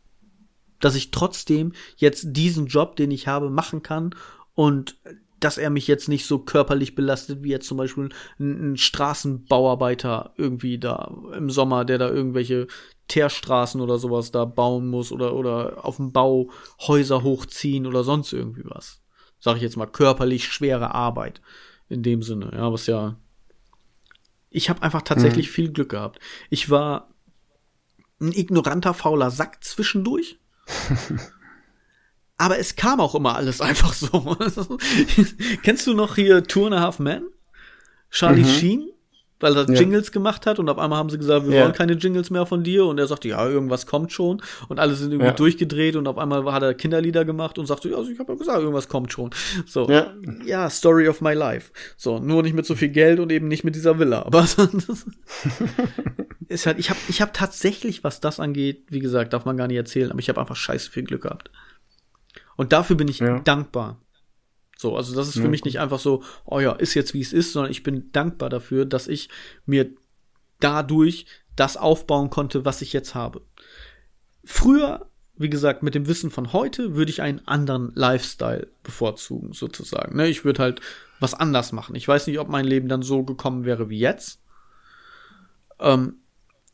dass 0.81 0.95
ich 0.95 1.11
trotzdem 1.11 1.71
jetzt 1.95 2.25
diesen 2.31 2.67
Job, 2.67 2.97
den 2.97 3.11
ich 3.11 3.27
habe, 3.27 3.49
machen 3.49 3.81
kann 3.81 4.13
und 4.53 4.97
dass 5.39 5.57
er 5.57 5.69
mich 5.69 5.87
jetzt 5.87 6.09
nicht 6.09 6.25
so 6.25 6.39
körperlich 6.39 6.95
belastet 6.95 7.41
wie 7.43 7.51
jetzt 7.51 7.67
zum 7.67 7.77
Beispiel 7.77 8.09
ein, 8.39 8.73
ein 8.73 8.77
Straßenbauarbeiter 8.77 10.33
irgendwie 10.35 10.77
da 10.77 11.15
im 11.37 11.49
Sommer, 11.49 11.85
der 11.85 11.97
da 11.97 12.09
irgendwelche 12.09 12.67
Teerstraßen 13.09 13.81
oder 13.81 13.97
sowas 13.97 14.31
da 14.31 14.45
bauen 14.45 14.87
muss 14.87 15.11
oder, 15.11 15.33
oder 15.35 15.83
auf 15.83 15.97
dem 15.97 16.13
Bau 16.13 16.49
Häuser 16.79 17.23
hochziehen 17.23 17.85
oder 17.85 18.05
sonst 18.05 18.31
irgendwie 18.31 18.63
was. 18.63 19.01
Sag 19.39 19.57
ich 19.57 19.61
jetzt 19.61 19.77
mal, 19.77 19.87
körperlich 19.87 20.45
schwere 20.45 20.93
Arbeit. 20.93 21.41
In 21.89 22.03
dem 22.03 22.21
Sinne, 22.21 22.51
ja, 22.53 22.71
was 22.71 22.87
ja. 22.87 23.17
Ich 24.49 24.69
habe 24.69 24.83
einfach 24.83 25.01
tatsächlich 25.01 25.47
mhm. 25.47 25.51
viel 25.51 25.71
Glück 25.71 25.89
gehabt. 25.89 26.19
Ich 26.49 26.69
war 26.69 27.09
ein 28.21 28.31
ignoranter, 28.31 28.93
fauler 28.93 29.31
Sack 29.31 29.63
zwischendurch. 29.63 30.39
aber 32.37 32.59
es 32.59 32.75
kam 32.75 32.99
auch 32.99 33.15
immer 33.15 33.35
alles 33.35 33.59
einfach 33.59 33.93
so. 33.93 34.37
Kennst 35.63 35.87
du 35.87 35.93
noch 35.93 36.15
hier 36.15 36.43
Two 36.43 36.65
and 36.65 36.75
a 36.75 36.79
Half 36.79 36.99
Men? 36.99 37.27
Charlie 38.11 38.43
mhm. 38.43 38.47
Sheen? 38.47 38.91
Weil 39.39 39.55
er 39.55 39.67
ja. 39.67 39.73
Jingles 39.73 40.11
gemacht 40.11 40.45
hat 40.45 40.59
und 40.59 40.69
auf 40.69 40.77
einmal 40.77 40.99
haben 40.99 41.09
sie 41.09 41.17
gesagt, 41.17 41.47
wir 41.47 41.55
ja. 41.55 41.63
wollen 41.63 41.73
keine 41.73 41.93
Jingles 41.93 42.29
mehr 42.29 42.45
von 42.45 42.63
dir 42.63 42.85
und 42.85 42.97
er 42.97 43.07
sagte, 43.07 43.29
ja, 43.29 43.47
irgendwas 43.47 43.85
kommt 43.85 44.11
schon 44.11 44.41
und 44.67 44.79
alle 44.79 44.93
sind 44.93 45.11
irgendwie 45.11 45.27
ja. 45.27 45.33
durchgedreht 45.33 45.95
und 45.95 46.07
auf 46.07 46.17
einmal 46.17 46.43
hat 46.51 46.63
er 46.63 46.73
Kinderlieder 46.73 47.25
gemacht 47.25 47.57
und 47.57 47.65
sagte, 47.65 47.89
ja, 47.89 47.97
also 47.97 48.11
ich 48.11 48.19
habe 48.19 48.33
ja 48.33 48.37
gesagt, 48.37 48.59
irgendwas 48.59 48.89
kommt 48.89 49.11
schon. 49.11 49.31
So, 49.65 49.89
ja. 49.89 50.13
ja, 50.45 50.69
Story 50.69 51.07
of 51.07 51.21
my 51.21 51.33
life. 51.33 51.71
So, 51.97 52.19
nur 52.19 52.43
nicht 52.43 52.55
mit 52.55 52.65
so 52.65 52.75
viel 52.75 52.89
Geld 52.89 53.19
und 53.19 53.31
eben 53.31 53.47
nicht 53.47 53.63
mit 53.63 53.75
dieser 53.75 53.99
Villa, 53.99 54.23
aber 54.23 54.47
ist 56.47 56.65
halt, 56.65 56.79
ich 56.79 56.89
habe 56.89 56.99
ich 57.07 57.21
hab 57.21 57.33
tatsächlich, 57.33 58.03
was 58.03 58.19
das 58.19 58.39
angeht, 58.39 58.83
wie 58.89 58.99
gesagt, 58.99 59.33
darf 59.33 59.45
man 59.45 59.57
gar 59.57 59.67
nicht 59.67 59.77
erzählen, 59.77 60.11
aber 60.11 60.19
ich 60.19 60.29
habe 60.29 60.39
einfach 60.39 60.55
scheiße 60.55 60.91
viel 60.91 61.03
Glück 61.03 61.23
gehabt. 61.23 61.51
Und 62.55 62.73
dafür 62.73 62.97
bin 62.97 63.07
ich 63.07 63.23
dankbar. 63.45 64.01
So, 64.79 64.95
also 64.95 65.13
das 65.13 65.27
ist 65.27 65.33
für 65.33 65.43
ja. 65.43 65.49
mich 65.49 65.65
nicht 65.65 65.81
einfach 65.81 65.99
so, 65.99 66.23
oh 66.45 66.61
ja, 66.61 66.71
ist 66.71 66.93
jetzt 66.93 67.13
wie 67.13 67.19
es 67.19 67.33
ist, 67.33 67.51
sondern 67.51 67.69
ich 67.69 67.83
bin 67.83 68.13
dankbar 68.13 68.49
dafür, 68.49 68.85
dass 68.85 69.09
ich 69.09 69.27
mir 69.65 69.89
dadurch 70.61 71.25
das 71.57 71.75
aufbauen 71.75 72.29
konnte, 72.29 72.63
was 72.63 72.81
ich 72.81 72.93
jetzt 72.93 73.13
habe. 73.13 73.41
Früher, 74.45 75.09
wie 75.35 75.49
gesagt, 75.49 75.83
mit 75.83 75.95
dem 75.95 76.07
Wissen 76.07 76.31
von 76.31 76.53
heute 76.53 76.95
würde 76.95 77.11
ich 77.11 77.21
einen 77.21 77.45
anderen 77.45 77.91
Lifestyle 77.93 78.67
bevorzugen, 78.81 79.51
sozusagen. 79.51 80.15
Ne? 80.15 80.29
Ich 80.29 80.45
würde 80.45 80.63
halt 80.63 80.79
was 81.19 81.33
anders 81.33 81.73
machen. 81.73 81.95
Ich 81.95 82.07
weiß 82.07 82.27
nicht, 82.27 82.39
ob 82.39 82.47
mein 82.47 82.63
Leben 82.63 82.87
dann 82.87 83.01
so 83.01 83.23
gekommen 83.23 83.65
wäre 83.65 83.89
wie 83.89 83.99
jetzt. 83.99 84.39
Ähm, 85.81 86.19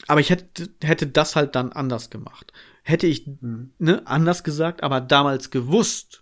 aber 0.05 0.19
ich 0.19 0.29
hätte, 0.29 0.69
hätte 0.83 1.07
das 1.07 1.35
halt 1.35 1.55
dann 1.55 1.71
anders 1.71 2.11
gemacht. 2.11 2.53
Hätte 2.83 3.07
ich 3.07 3.25
mhm. 3.25 3.71
ne, 3.79 4.05
anders 4.05 4.43
gesagt, 4.43 4.83
aber 4.83 5.01
damals 5.01 5.49
gewusst, 5.49 6.21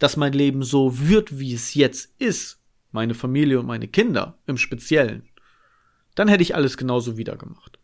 dass 0.00 0.16
mein 0.16 0.32
Leben 0.32 0.64
so 0.64 0.98
wird, 0.98 1.38
wie 1.38 1.54
es 1.54 1.74
jetzt 1.74 2.12
ist, 2.18 2.58
meine 2.90 3.14
Familie 3.14 3.60
und 3.60 3.66
meine 3.66 3.86
Kinder 3.86 4.38
im 4.46 4.56
Speziellen, 4.56 5.28
dann 6.16 6.26
hätte 6.26 6.42
ich 6.42 6.56
alles 6.56 6.76
genauso 6.76 7.16
wieder 7.16 7.36
gemacht. 7.36 7.78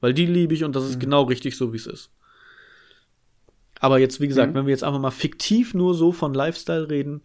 Weil 0.00 0.14
die 0.14 0.26
liebe 0.26 0.54
ich 0.54 0.62
und 0.62 0.76
das 0.76 0.84
ist 0.84 0.96
mhm. 0.96 1.00
genau 1.00 1.22
richtig 1.24 1.56
so, 1.56 1.72
wie 1.72 1.78
es 1.78 1.86
ist. 1.86 2.10
Aber 3.80 3.98
jetzt, 3.98 4.20
wie 4.20 4.28
gesagt, 4.28 4.52
mhm. 4.52 4.58
wenn 4.58 4.66
wir 4.66 4.70
jetzt 4.70 4.84
einfach 4.84 5.00
mal 5.00 5.10
fiktiv 5.10 5.74
nur 5.74 5.94
so 5.94 6.12
von 6.12 6.34
Lifestyle 6.34 6.88
reden, 6.88 7.22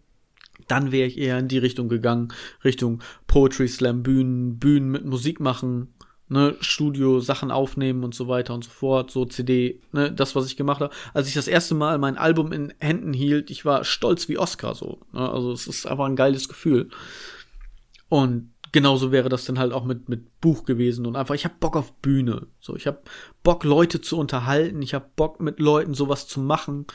dann 0.66 0.90
wäre 0.90 1.06
ich 1.06 1.18
eher 1.18 1.38
in 1.38 1.48
die 1.48 1.58
Richtung 1.58 1.88
gegangen, 1.88 2.32
Richtung 2.64 3.02
Poetry 3.26 3.68
Slam, 3.68 4.02
Bühnen, 4.02 4.58
Bühnen 4.58 4.90
mit 4.90 5.04
Musik 5.04 5.40
machen, 5.40 5.94
ne, 6.28 6.56
Studio, 6.60 7.20
Sachen 7.20 7.50
aufnehmen 7.50 8.04
und 8.04 8.14
so 8.14 8.28
weiter 8.28 8.54
und 8.54 8.64
so 8.64 8.70
fort, 8.70 9.10
so 9.10 9.24
CD, 9.24 9.80
ne, 9.92 10.12
das, 10.12 10.36
was 10.36 10.46
ich 10.46 10.56
gemacht 10.56 10.80
habe. 10.80 10.94
Als 11.14 11.28
ich 11.28 11.34
das 11.34 11.48
erste 11.48 11.74
Mal 11.74 11.98
mein 11.98 12.18
Album 12.18 12.52
in 12.52 12.72
Händen 12.78 13.12
hielt, 13.12 13.50
ich 13.50 13.64
war 13.64 13.84
stolz 13.84 14.28
wie 14.28 14.38
Oscar 14.38 14.74
so. 14.74 15.00
Ne, 15.12 15.30
also 15.30 15.52
es 15.52 15.66
ist 15.66 15.86
einfach 15.86 16.06
ein 16.06 16.16
geiles 16.16 16.48
Gefühl. 16.48 16.90
Und 18.08 18.52
genauso 18.72 19.12
wäre 19.12 19.28
das 19.28 19.44
dann 19.44 19.58
halt 19.58 19.72
auch 19.72 19.84
mit 19.84 20.08
mit 20.08 20.40
Buch 20.40 20.64
gewesen 20.64 21.06
und 21.06 21.16
einfach 21.16 21.34
ich 21.34 21.44
habe 21.44 21.54
Bock 21.58 21.76
auf 21.76 21.94
Bühne 21.94 22.48
so 22.60 22.76
ich 22.76 22.86
habe 22.86 23.00
Bock 23.42 23.64
Leute 23.64 24.00
zu 24.00 24.18
unterhalten 24.18 24.82
ich 24.82 24.94
habe 24.94 25.08
Bock 25.16 25.40
mit 25.40 25.58
Leuten 25.58 25.94
sowas 25.94 26.26
zu 26.26 26.40
machen 26.40 26.86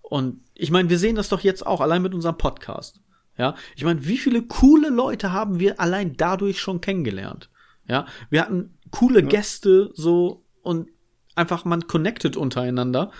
und 0.00 0.40
ich 0.54 0.70
meine 0.70 0.90
wir 0.90 0.98
sehen 0.98 1.16
das 1.16 1.28
doch 1.28 1.40
jetzt 1.40 1.66
auch 1.66 1.80
allein 1.80 2.02
mit 2.02 2.14
unserem 2.14 2.38
Podcast 2.38 3.00
ja 3.38 3.54
ich 3.76 3.84
meine 3.84 4.04
wie 4.06 4.18
viele 4.18 4.42
coole 4.42 4.88
Leute 4.88 5.32
haben 5.32 5.60
wir 5.60 5.80
allein 5.80 6.16
dadurch 6.16 6.60
schon 6.60 6.80
kennengelernt 6.80 7.50
ja, 7.86 8.06
wir 8.30 8.42
hatten 8.42 8.78
coole 8.90 9.20
ja. 9.20 9.28
Gäste 9.28 9.90
so 9.94 10.44
und 10.62 10.88
einfach 11.34 11.64
man 11.64 11.86
connected 11.86 12.36
untereinander 12.36 13.10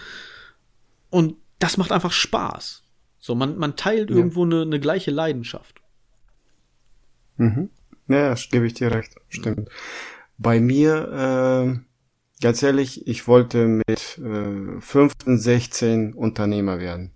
und 1.10 1.36
das 1.58 1.76
macht 1.76 1.92
einfach 1.92 2.12
Spaß. 2.12 2.82
So, 3.18 3.34
man, 3.34 3.56
man 3.56 3.76
teilt 3.76 4.10
ja. 4.10 4.16
irgendwo 4.16 4.44
eine, 4.44 4.62
eine 4.62 4.80
gleiche 4.80 5.12
Leidenschaft. 5.12 5.80
Mhm. 7.36 7.70
Ja, 8.08 8.34
gebe 8.50 8.66
ich 8.66 8.74
dir 8.74 8.92
recht. 8.92 9.14
Stimmt. 9.28 9.68
Bei 10.38 10.60
mir, 10.60 11.76
äh, 11.76 12.42
ganz 12.42 12.62
ehrlich, 12.62 13.06
ich 13.06 13.28
wollte 13.28 13.80
mit 13.86 14.18
äh, 14.18 14.80
15, 14.80 15.38
16 15.38 16.14
Unternehmer 16.14 16.80
werden. 16.80 17.12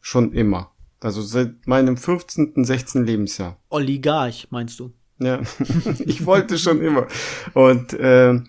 Schon 0.00 0.32
immer. 0.32 0.72
Also 1.00 1.20
seit 1.20 1.66
meinem 1.66 1.96
15., 1.96 2.64
16. 2.64 3.04
Lebensjahr. 3.04 3.58
Oligarch, 3.70 4.46
meinst 4.50 4.78
du? 4.78 4.92
Ja, 5.18 5.40
ich 6.00 6.26
wollte 6.26 6.58
schon 6.58 6.80
immer. 6.80 7.06
Und 7.54 7.92
äh, 7.94 8.40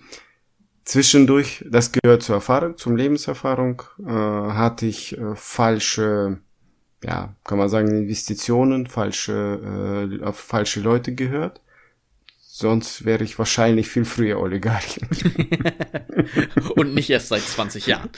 zwischendurch, 0.85 1.65
das 1.69 1.91
gehört 1.91 2.23
zur 2.23 2.35
Erfahrung, 2.35 2.77
zum 2.77 2.95
Lebenserfahrung, 2.95 3.81
äh, 4.05 4.11
hatte 4.11 4.85
ich 4.85 5.17
äh, 5.17 5.35
falsche, 5.35 6.39
ja, 7.03 7.35
kann 7.43 7.57
man 7.57 7.69
sagen, 7.69 7.89
Investitionen, 7.89 8.87
falsche, 8.87 10.09
äh, 10.21 10.23
auf 10.23 10.39
falsche 10.39 10.79
Leute 10.79 11.13
gehört. 11.13 11.61
Sonst 12.55 13.03
wäre 13.03 13.23
ich 13.23 13.39
wahrscheinlich 13.39 13.89
viel 13.89 14.05
früher 14.05 14.39
Oligarch. 14.39 14.99
Und 16.75 16.93
nicht 16.93 17.09
erst 17.09 17.29
seit 17.29 17.41
20 17.41 17.87
Jahren. 17.87 18.11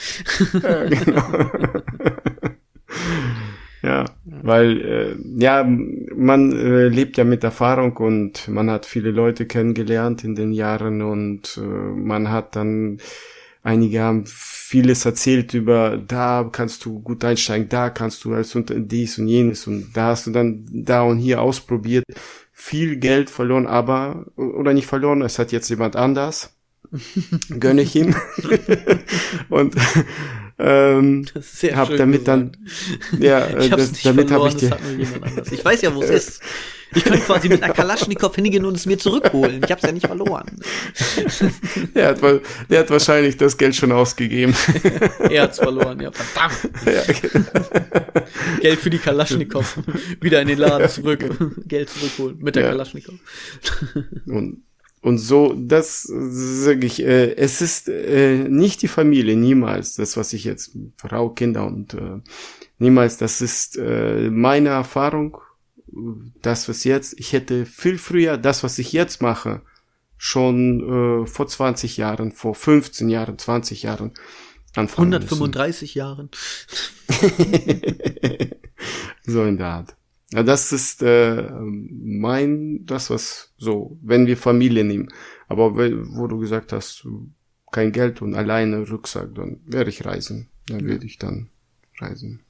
ja, 0.62 0.84
genau. 0.84 1.50
Weil 4.46 4.80
äh, 4.80 5.16
ja, 5.42 5.64
man 5.64 6.52
äh, 6.52 6.88
lebt 6.88 7.16
ja 7.16 7.24
mit 7.24 7.42
Erfahrung 7.42 7.96
und 7.96 8.48
man 8.48 8.70
hat 8.70 8.86
viele 8.86 9.10
Leute 9.10 9.46
kennengelernt 9.46 10.22
in 10.22 10.34
den 10.34 10.52
Jahren 10.52 11.02
und 11.02 11.56
äh, 11.56 11.60
man 11.60 12.30
hat 12.30 12.54
dann 12.54 12.98
einige 13.62 14.00
haben 14.00 14.24
vieles 14.26 15.04
erzählt 15.04 15.52
über 15.54 15.96
da 15.96 16.48
kannst 16.50 16.84
du 16.84 17.00
gut 17.00 17.24
einsteigen, 17.24 17.68
da 17.68 17.90
kannst 17.90 18.24
du 18.24 18.34
als 18.34 18.54
und 18.54 18.72
dies 18.72 19.18
und 19.18 19.26
jenes 19.26 19.66
und 19.66 19.92
da 19.94 20.08
hast 20.08 20.28
du 20.28 20.30
dann 20.30 20.64
da 20.72 21.02
und 21.02 21.18
hier 21.18 21.42
ausprobiert, 21.42 22.04
viel 22.52 22.96
Geld 22.96 23.28
verloren, 23.28 23.66
aber 23.66 24.26
oder 24.36 24.72
nicht 24.72 24.86
verloren, 24.86 25.22
es 25.22 25.40
hat 25.40 25.50
jetzt 25.50 25.68
jemand 25.68 25.96
anders. 25.96 26.56
Gönne 27.60 27.82
ich 27.82 27.96
ihm. 27.96 28.14
und 29.48 29.74
ähm, 30.58 31.26
hab 31.74 31.96
damit 31.96 32.20
gesagt. 32.20 32.28
dann, 32.28 32.56
ja, 33.18 33.46
ich 33.58 33.70
hab's 33.70 33.82
das, 33.82 33.92
nicht 33.92 34.06
damit 34.06 34.30
habe 34.30 34.48
ich 34.48 34.56
dir. 34.56 34.76
Ich 35.50 35.64
weiß 35.64 35.82
ja, 35.82 35.94
wo 35.94 36.02
es 36.02 36.10
ist. 36.10 36.42
Ich 36.94 37.02
könnte 37.02 37.18
quasi 37.18 37.48
mit 37.48 37.62
einer 37.64 37.74
Kalaschnikow 37.74 38.34
hingehen 38.34 38.64
und 38.64 38.76
es 38.76 38.86
mir 38.86 38.96
zurückholen. 38.96 39.60
Ich 39.62 39.72
hab's 39.72 39.82
ja 39.82 39.90
nicht 39.90 40.06
verloren. 40.06 40.60
er 41.94 42.08
hat, 42.10 42.20
der 42.70 42.78
hat 42.78 42.90
wahrscheinlich 42.90 43.36
das 43.36 43.58
Geld 43.58 43.74
schon 43.74 43.90
ausgegeben. 43.90 44.54
er 45.28 45.42
hat's 45.42 45.58
verloren, 45.58 46.00
ja, 46.00 46.12
verdammt. 46.12 46.70
Ja, 46.86 47.02
genau. 47.12 47.66
Geld 48.60 48.78
für 48.78 48.88
die 48.88 48.98
Kalaschnikow. 48.98 49.78
Wieder 50.20 50.40
in 50.40 50.48
den 50.48 50.58
Laden 50.58 50.88
zurück. 50.88 51.24
Geld 51.66 51.90
zurückholen 51.90 52.38
mit 52.38 52.54
der 52.54 52.62
ja. 52.62 52.68
Kalaschnikow. 52.70 53.14
Und 54.26 54.62
und 55.06 55.18
so, 55.18 55.54
das 55.56 56.02
sage 56.02 56.84
ich, 56.84 57.00
äh, 57.00 57.36
es 57.36 57.62
ist 57.62 57.88
äh, 57.88 58.48
nicht 58.48 58.82
die 58.82 58.88
Familie, 58.88 59.36
niemals, 59.36 59.94
das, 59.94 60.16
was 60.16 60.32
ich 60.32 60.42
jetzt, 60.42 60.76
Frau, 60.96 61.28
Kinder 61.28 61.64
und 61.64 61.94
äh, 61.94 62.18
niemals, 62.80 63.16
das 63.16 63.40
ist 63.40 63.78
äh, 63.78 64.28
meine 64.30 64.70
Erfahrung, 64.70 65.38
das, 66.42 66.68
was 66.68 66.82
jetzt, 66.82 67.20
ich 67.20 67.32
hätte 67.32 67.66
viel 67.66 67.98
früher 67.98 68.36
das, 68.36 68.64
was 68.64 68.80
ich 68.80 68.92
jetzt 68.92 69.22
mache, 69.22 69.62
schon 70.18 71.22
äh, 71.22 71.26
vor 71.28 71.46
20 71.46 71.96
Jahren, 71.98 72.32
vor 72.32 72.56
15 72.56 73.08
Jahren, 73.08 73.38
20 73.38 73.84
Jahren 73.84 74.10
anfangen 74.74 75.14
135 75.14 75.94
müssen. 75.94 75.98
Jahren. 75.98 76.30
so 79.24 79.44
in 79.44 79.56
der 79.56 79.66
Art. 79.68 79.95
Ja, 80.32 80.42
das 80.42 80.72
ist 80.72 81.02
äh, 81.02 81.48
mein, 81.60 82.84
das 82.84 83.10
was 83.10 83.52
so, 83.58 83.98
wenn 84.02 84.26
wir 84.26 84.36
Familie 84.36 84.84
nehmen. 84.84 85.12
Aber 85.48 85.76
wo 85.76 86.26
du 86.26 86.38
gesagt 86.38 86.72
hast, 86.72 87.06
kein 87.70 87.92
Geld 87.92 88.22
und 88.22 88.34
alleine 88.34 88.88
Rucksack, 88.88 89.34
dann 89.34 89.60
werde 89.66 89.90
ich 89.90 90.04
reisen. 90.04 90.48
Dann 90.66 90.80
ja. 90.80 90.86
würde 90.86 91.06
ich 91.06 91.18
dann 91.18 91.48
reisen. 92.00 92.40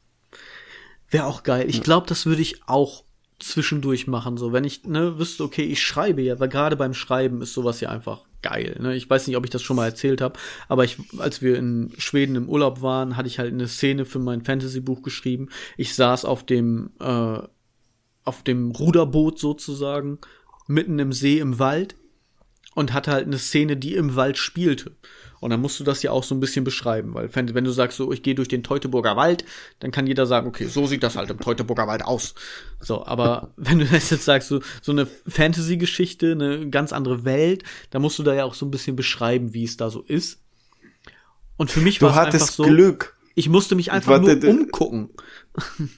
Wäre 1.11 1.27
auch 1.27 1.43
geil. 1.43 1.67
Ich 1.69 1.83
glaube, 1.83 2.07
das 2.07 2.27
würde 2.27 2.43
ich 2.43 2.63
auch 2.67 3.05
zwischendurch 3.39 4.07
machen. 4.07 4.39
So, 4.39 4.53
wenn 4.53 4.65
ich 4.65 4.85
ne 4.85 5.19
wüsste, 5.19 5.45
okay, 5.45 5.65
ich 5.65 5.83
schreibe 5.83 6.23
ja, 6.23 6.41
weil 6.41 6.49
gerade 6.49 6.77
beim 6.77 6.95
Schreiben 6.95 7.43
ist 7.43 7.53
sowas 7.53 7.81
ja 7.81 7.91
einfach 7.91 8.25
geil. 8.43 8.77
Ne? 8.81 8.97
Ich 8.97 9.09
weiß 9.09 9.27
nicht, 9.27 9.37
ob 9.37 9.45
ich 9.45 9.51
das 9.51 9.63
schon 9.63 9.77
mal 9.77 9.87
erzählt 9.87 10.21
habe, 10.21 10.39
aber 10.69 10.85
ich, 10.85 10.97
als 11.19 11.43
wir 11.43 11.57
in 11.59 11.93
Schweden 11.99 12.37
im 12.37 12.49
Urlaub 12.49 12.81
waren, 12.81 13.17
hatte 13.17 13.29
ich 13.29 13.39
halt 13.39 13.53
eine 13.53 13.69
Szene 13.69 14.05
für 14.05 14.19
mein 14.19 14.43
Fantasy-Buch 14.43 15.03
geschrieben. 15.03 15.49
Ich 15.77 15.95
saß 15.95 16.25
auf 16.25 16.47
dem 16.47 16.91
äh, 17.01 17.39
auf 18.27 18.43
dem 18.43 18.73
Ruderboot 18.73 19.39
sozusagen, 19.39 20.19
mitten 20.67 20.99
im 20.99 21.13
See 21.13 21.39
im 21.39 21.59
Wald 21.59 21.95
und 22.75 22.93
hatte 22.93 23.13
halt 23.13 23.27
eine 23.27 23.39
Szene, 23.39 23.77
die 23.77 23.95
im 23.95 24.17
Wald 24.17 24.37
spielte. 24.37 24.93
Und 25.41 25.51
dann 25.51 25.61
musst 25.61 25.79
du 25.79 25.85
das 25.85 26.03
ja 26.03 26.11
auch 26.11 26.25
so 26.25 26.35
ein 26.35 26.41
bisschen 26.41 26.65
beschreiben, 26.65 27.15
weil 27.15 27.31
wenn 27.35 27.65
du 27.65 27.71
sagst, 27.71 27.97
so 27.97 28.13
ich 28.13 28.23
gehe 28.23 28.35
durch 28.35 28.49
den 28.49 28.63
Teutoburger 28.63 29.17
Wald, 29.17 29.45
dann 29.81 29.91
kann 29.91 30.07
jeder 30.07 30.27
sagen, 30.27 30.49
okay, 30.49 30.67
so 30.67 30.87
sieht 30.87 31.03
das 31.03 31.17
halt 31.17 31.31
im 31.31 31.39
Teutoburger 31.39 31.87
Wald 31.87 32.05
aus. 32.05 32.35
So, 32.81 33.07
aber 33.07 33.53
wenn 33.57 33.79
du 33.79 33.87
das 33.87 34.11
jetzt 34.11 34.25
sagst, 34.25 34.49
so, 34.49 34.61
so 34.83 34.93
eine 34.93 35.07
Fantasy-Geschichte, 35.07 36.33
eine 36.33 36.69
ganz 36.69 36.93
andere 36.93 37.25
Welt, 37.25 37.65
dann 37.91 38.03
musst 38.03 38.19
du 38.19 38.23
da 38.23 38.35
ja 38.35 38.45
auch 38.45 38.55
so 38.55 38.67
ein 38.67 38.71
bisschen 38.71 38.97
beschreiben, 38.97 39.55
wie 39.55 39.65
es 39.65 39.77
da 39.77 39.89
so 39.91 40.03
ist. 40.03 40.41
Und 41.57 41.71
für 41.71 41.81
mich 41.81 42.03
war 42.03 42.11
es 42.29 42.35
einfach 42.35 42.53
so. 42.53 42.65
Glück 42.65 43.16
Ich 43.39 43.51
musste 43.51 43.75
mich 43.75 43.93
einfach 43.93 44.13
Warte, 44.13 44.37
nur 44.37 44.51
umgucken. 44.51 45.11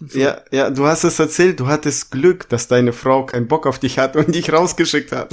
so. 0.00 0.08
Ja, 0.18 0.42
ja, 0.50 0.70
du 0.70 0.86
hast 0.86 1.04
es 1.04 1.20
erzählt, 1.20 1.60
du 1.60 1.68
hattest 1.68 2.10
Glück, 2.10 2.48
dass 2.48 2.66
deine 2.66 2.92
Frau 2.92 3.26
keinen 3.26 3.46
Bock 3.46 3.68
auf 3.68 3.78
dich 3.78 4.00
hat 4.00 4.16
und 4.16 4.34
dich 4.34 4.52
rausgeschickt 4.52 5.12
hat. 5.12 5.28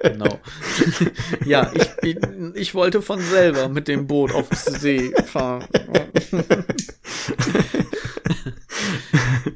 genau. 0.00 0.38
ja, 1.44 1.72
ich, 2.02 2.16
ich 2.54 2.74
wollte 2.76 3.02
von 3.02 3.20
selber 3.20 3.68
mit 3.68 3.88
dem 3.88 4.06
Boot 4.06 4.32
auf 4.32 4.46
See 4.52 5.12
fahren. 5.26 5.64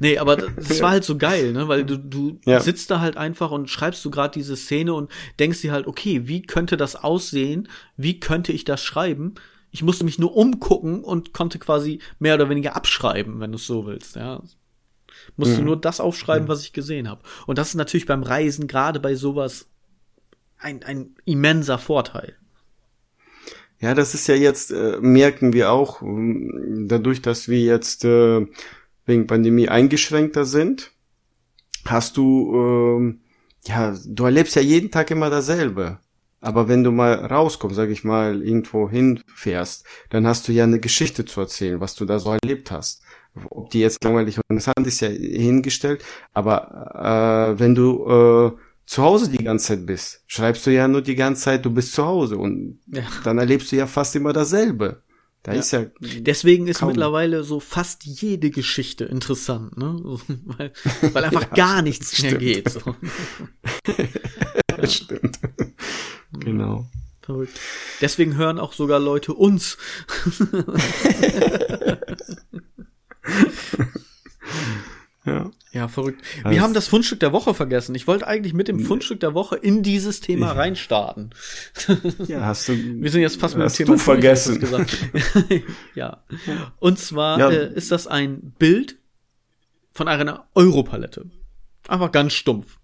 nee, 0.01 0.17
aber 0.17 0.35
das 0.35 0.81
war 0.81 0.91
halt 0.91 1.05
so 1.05 1.17
geil, 1.17 1.53
ne? 1.53 1.69
Weil 1.69 1.85
du, 1.85 1.97
du 1.97 2.41
ja. 2.43 2.59
sitzt 2.59 2.91
da 2.91 2.99
halt 2.99 3.15
einfach 3.15 3.51
und 3.51 3.69
schreibst 3.69 4.03
du 4.03 4.11
gerade 4.11 4.37
diese 4.37 4.57
Szene 4.57 4.93
und 4.93 5.09
denkst 5.39 5.61
dir 5.61 5.71
halt, 5.71 5.87
okay, 5.87 6.27
wie 6.27 6.41
könnte 6.41 6.75
das 6.75 6.97
aussehen? 6.97 7.69
Wie 7.95 8.19
könnte 8.19 8.51
ich 8.51 8.65
das 8.65 8.83
schreiben? 8.83 9.35
Ich 9.71 9.83
musste 9.83 10.03
mich 10.03 10.19
nur 10.19 10.35
umgucken 10.35 11.03
und 11.03 11.33
konnte 11.33 11.59
quasi 11.59 11.99
mehr 12.17 12.35
oder 12.35 12.49
weniger 12.49 12.75
abschreiben, 12.75 13.39
wenn 13.39 13.51
du 13.51 13.57
es 13.57 13.67
so 13.67 13.85
willst, 13.85 14.15
ja. 14.15 14.41
Musste 15.35 15.59
mhm. 15.59 15.65
nur 15.65 15.81
das 15.81 15.99
aufschreiben, 15.99 16.45
mhm. 16.45 16.49
was 16.49 16.63
ich 16.63 16.73
gesehen 16.73 17.09
habe. 17.09 17.21
Und 17.45 17.57
das 17.57 17.69
ist 17.69 17.75
natürlich 17.75 18.05
beim 18.05 18.23
Reisen, 18.23 18.67
gerade 18.67 18.99
bei 18.99 19.15
sowas, 19.15 19.67
ein, 20.57 20.83
ein 20.83 21.15
immenser 21.25 21.77
Vorteil. 21.77 22.35
Ja, 23.79 23.93
das 23.93 24.13
ist 24.13 24.27
ja 24.27 24.35
jetzt, 24.35 24.71
äh, 24.71 24.97
merken 24.99 25.53
wir 25.53 25.71
auch, 25.71 26.01
dadurch, 26.01 27.21
dass 27.21 27.47
wir 27.47 27.61
jetzt 27.61 28.03
äh, 28.03 28.45
wegen 29.05 29.27
Pandemie 29.27 29.69
eingeschränkter 29.69 30.43
sind, 30.45 30.91
hast 31.85 32.17
du, 32.17 33.15
äh, 33.65 33.69
ja, 33.69 33.95
du 34.05 34.25
erlebst 34.25 34.55
ja 34.55 34.61
jeden 34.61 34.91
Tag 34.91 35.11
immer 35.11 35.29
dasselbe. 35.29 35.99
Aber 36.41 36.67
wenn 36.67 36.83
du 36.83 36.91
mal 36.91 37.13
rauskommst, 37.13 37.75
sag 37.75 37.89
ich 37.89 38.03
mal, 38.03 38.41
irgendwo 38.41 38.89
hinfährst, 38.89 39.85
dann 40.09 40.25
hast 40.25 40.47
du 40.47 40.51
ja 40.51 40.63
eine 40.63 40.79
Geschichte 40.79 41.25
zu 41.25 41.41
erzählen, 41.41 41.81
was 41.81 41.95
du 41.95 42.05
da 42.05 42.19
so 42.19 42.31
erlebt 42.31 42.71
hast. 42.71 43.03
Ob 43.49 43.69
die 43.69 43.79
jetzt 43.79 44.03
langweilig 44.03 44.37
und 44.37 44.43
interessant 44.49 44.87
ist, 44.87 45.01
ja 45.01 45.09
hingestellt. 45.09 46.03
Aber 46.33 47.53
äh, 47.55 47.59
wenn 47.59 47.75
du 47.75 48.05
äh, 48.05 48.59
zu 48.85 49.03
Hause 49.03 49.29
die 49.29 49.43
ganze 49.43 49.67
Zeit 49.67 49.85
bist, 49.85 50.23
schreibst 50.27 50.65
du 50.65 50.71
ja 50.71 50.87
nur 50.87 51.01
die 51.01 51.15
ganze 51.15 51.43
Zeit, 51.43 51.65
du 51.65 51.69
bist 51.69 51.93
zu 51.93 52.05
Hause 52.05 52.37
und 52.37 52.79
ja. 52.87 53.03
dann 53.23 53.37
erlebst 53.37 53.71
du 53.71 53.75
ja 53.75 53.85
fast 53.85 54.15
immer 54.15 54.33
dasselbe. 54.33 55.03
Da 55.43 55.53
ja. 55.53 55.59
ist 55.59 55.71
ja. 55.71 55.85
Deswegen 55.99 56.67
ist 56.67 56.79
kaum. 56.79 56.89
mittlerweile 56.89 57.43
so 57.43 57.59
fast 57.59 58.03
jede 58.03 58.49
Geschichte 58.49 59.05
interessant, 59.05 59.77
ne? 59.77 59.95
weil, 60.45 60.73
weil 61.13 61.23
einfach 61.23 61.49
ja, 61.49 61.55
gar 61.55 61.81
nichts 61.81 62.21
mehr 62.21 62.35
geht. 62.35 62.69
So. 62.69 62.81
ja. 64.77 64.87
Stimmt. 64.87 65.39
Genau. 66.33 66.85
Verrückt. 67.21 67.59
Deswegen 68.01 68.35
hören 68.35 68.59
auch 68.59 68.73
sogar 68.73 68.99
Leute 68.99 69.33
uns. 69.33 69.77
ja. 75.25 75.51
Ja, 75.71 75.87
verrückt. 75.87 76.23
Also 76.43 76.49
Wir 76.49 76.63
haben 76.63 76.73
das 76.73 76.87
Fundstück 76.87 77.19
der 77.19 77.31
Woche 77.31 77.53
vergessen. 77.53 77.93
Ich 77.93 78.07
wollte 78.07 78.25
eigentlich 78.25 78.53
mit 78.53 78.67
dem 78.67 78.79
Fundstück 78.79 79.19
der 79.19 79.35
Woche 79.35 79.55
in 79.55 79.83
dieses 79.83 80.19
Thema 80.19 80.47
ja. 80.47 80.53
reinstarten. 80.53 81.29
Ja, 82.27 82.41
hast 82.41 82.67
du. 82.69 82.73
Wir 82.73 83.11
sind 83.11 83.21
jetzt 83.21 83.39
fast 83.39 83.55
mit 83.55 83.67
dem 83.67 83.73
Thema 83.73 83.91
du 83.91 83.99
vergessen. 83.99 84.65
ja. 85.93 86.23
Und 86.79 86.97
zwar 86.97 87.37
ja. 87.39 87.51
Äh, 87.51 87.73
ist 87.75 87.91
das 87.91 88.07
ein 88.07 88.55
Bild 88.57 88.97
von 89.91 90.07
einer 90.07 90.47
Europalette. 90.55 91.29
Einfach 91.87 92.11
ganz 92.11 92.33
stumpf 92.33 92.78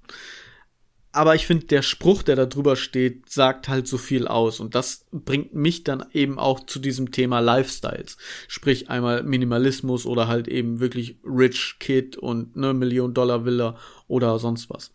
aber 1.16 1.34
ich 1.34 1.47
finde, 1.47 1.68
der 1.68 1.82
Spruch, 1.82 2.24
der 2.24 2.36
da 2.36 2.45
drüber 2.45 2.76
steht, 2.76 3.30
sagt 3.30 3.70
halt 3.70 3.88
so 3.88 3.97
viel 3.97 4.28
aus. 4.28 4.59
Und 4.59 4.76
das 4.76 5.05
bringt 5.13 5.55
mich 5.55 5.86
dann 5.86 6.03
eben 6.11 6.38
auch 6.38 6.66
zu 6.66 6.78
diesem 6.78 7.11
Thema 7.11 7.39
Lifestyles. 7.39 8.18
Sprich 8.49 8.89
einmal 8.89 9.24
Minimalismus 9.24 10.05
oder 10.05 10.28
halt 10.28 10.49
eben 10.49 10.82
wirklich 10.82 11.18
Rich 11.24 11.78
Kid 11.80 12.18
und 12.18 12.57
ne 12.57 12.74
Million 12.74 13.13
Dollar 13.13 13.45
Villa 13.45 13.78
oder 14.07 14.39
sonst 14.39 14.70
was. 14.70 14.91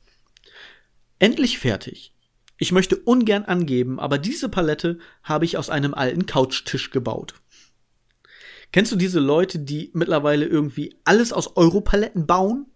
Endlich 1.18 1.58
fertig. 1.58 2.14
Ich 2.58 2.70
möchte 2.70 2.96
ungern 2.96 3.46
angeben, 3.46 3.98
aber 3.98 4.18
diese 4.18 4.50
Palette 4.50 4.98
habe 5.22 5.46
ich 5.46 5.56
aus 5.56 5.70
einem 5.70 5.94
alten 5.94 6.26
Couchtisch 6.26 6.90
gebaut. 6.90 7.32
Kennst 8.72 8.92
du 8.92 8.96
diese 8.96 9.20
Leute, 9.20 9.58
die 9.58 9.90
mittlerweile 9.94 10.44
irgendwie 10.44 10.94
alles 11.04 11.32
aus 11.32 11.56
Europaletten 11.56 12.26
bauen? 12.26 12.66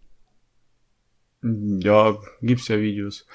Ja, 1.44 2.18
gibt's 2.40 2.68
ja 2.68 2.80
Videos. 2.80 3.26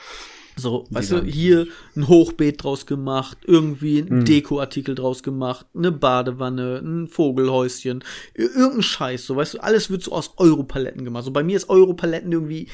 So, 0.60 0.86
weißt 0.90 1.12
du, 1.12 1.24
hier 1.24 1.68
ein 1.96 2.08
Hochbeet 2.08 2.64
draus 2.64 2.86
gemacht, 2.86 3.38
irgendwie 3.46 4.00
ein 4.00 4.20
mhm. 4.20 4.26
Dekoartikel 4.26 4.94
draus 4.94 5.24
gemacht, 5.24 5.66
eine 5.74 5.92
Badewanne, 5.92 6.82
ein 6.84 7.08
Vogelhäuschen, 7.08 8.04
irgendein 8.34 8.82
Scheiß, 8.82 9.26
so, 9.26 9.36
weißt 9.36 9.54
du, 9.54 9.60
alles 9.60 9.90
wird 9.90 10.04
so 10.04 10.12
aus 10.12 10.34
Europaletten 10.38 11.06
gemacht. 11.06 11.24
So, 11.24 11.32
bei 11.32 11.44
mir 11.44 11.56
ist 11.56 11.70
Europaletten 11.70 12.32
irgendwie 12.32 12.68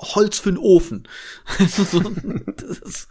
Holz 0.00 0.40
für 0.40 0.50
den 0.50 0.58
Ofen. 0.58 1.06
Also 1.58 1.84
so, 1.84 2.00
ist, 2.84 3.08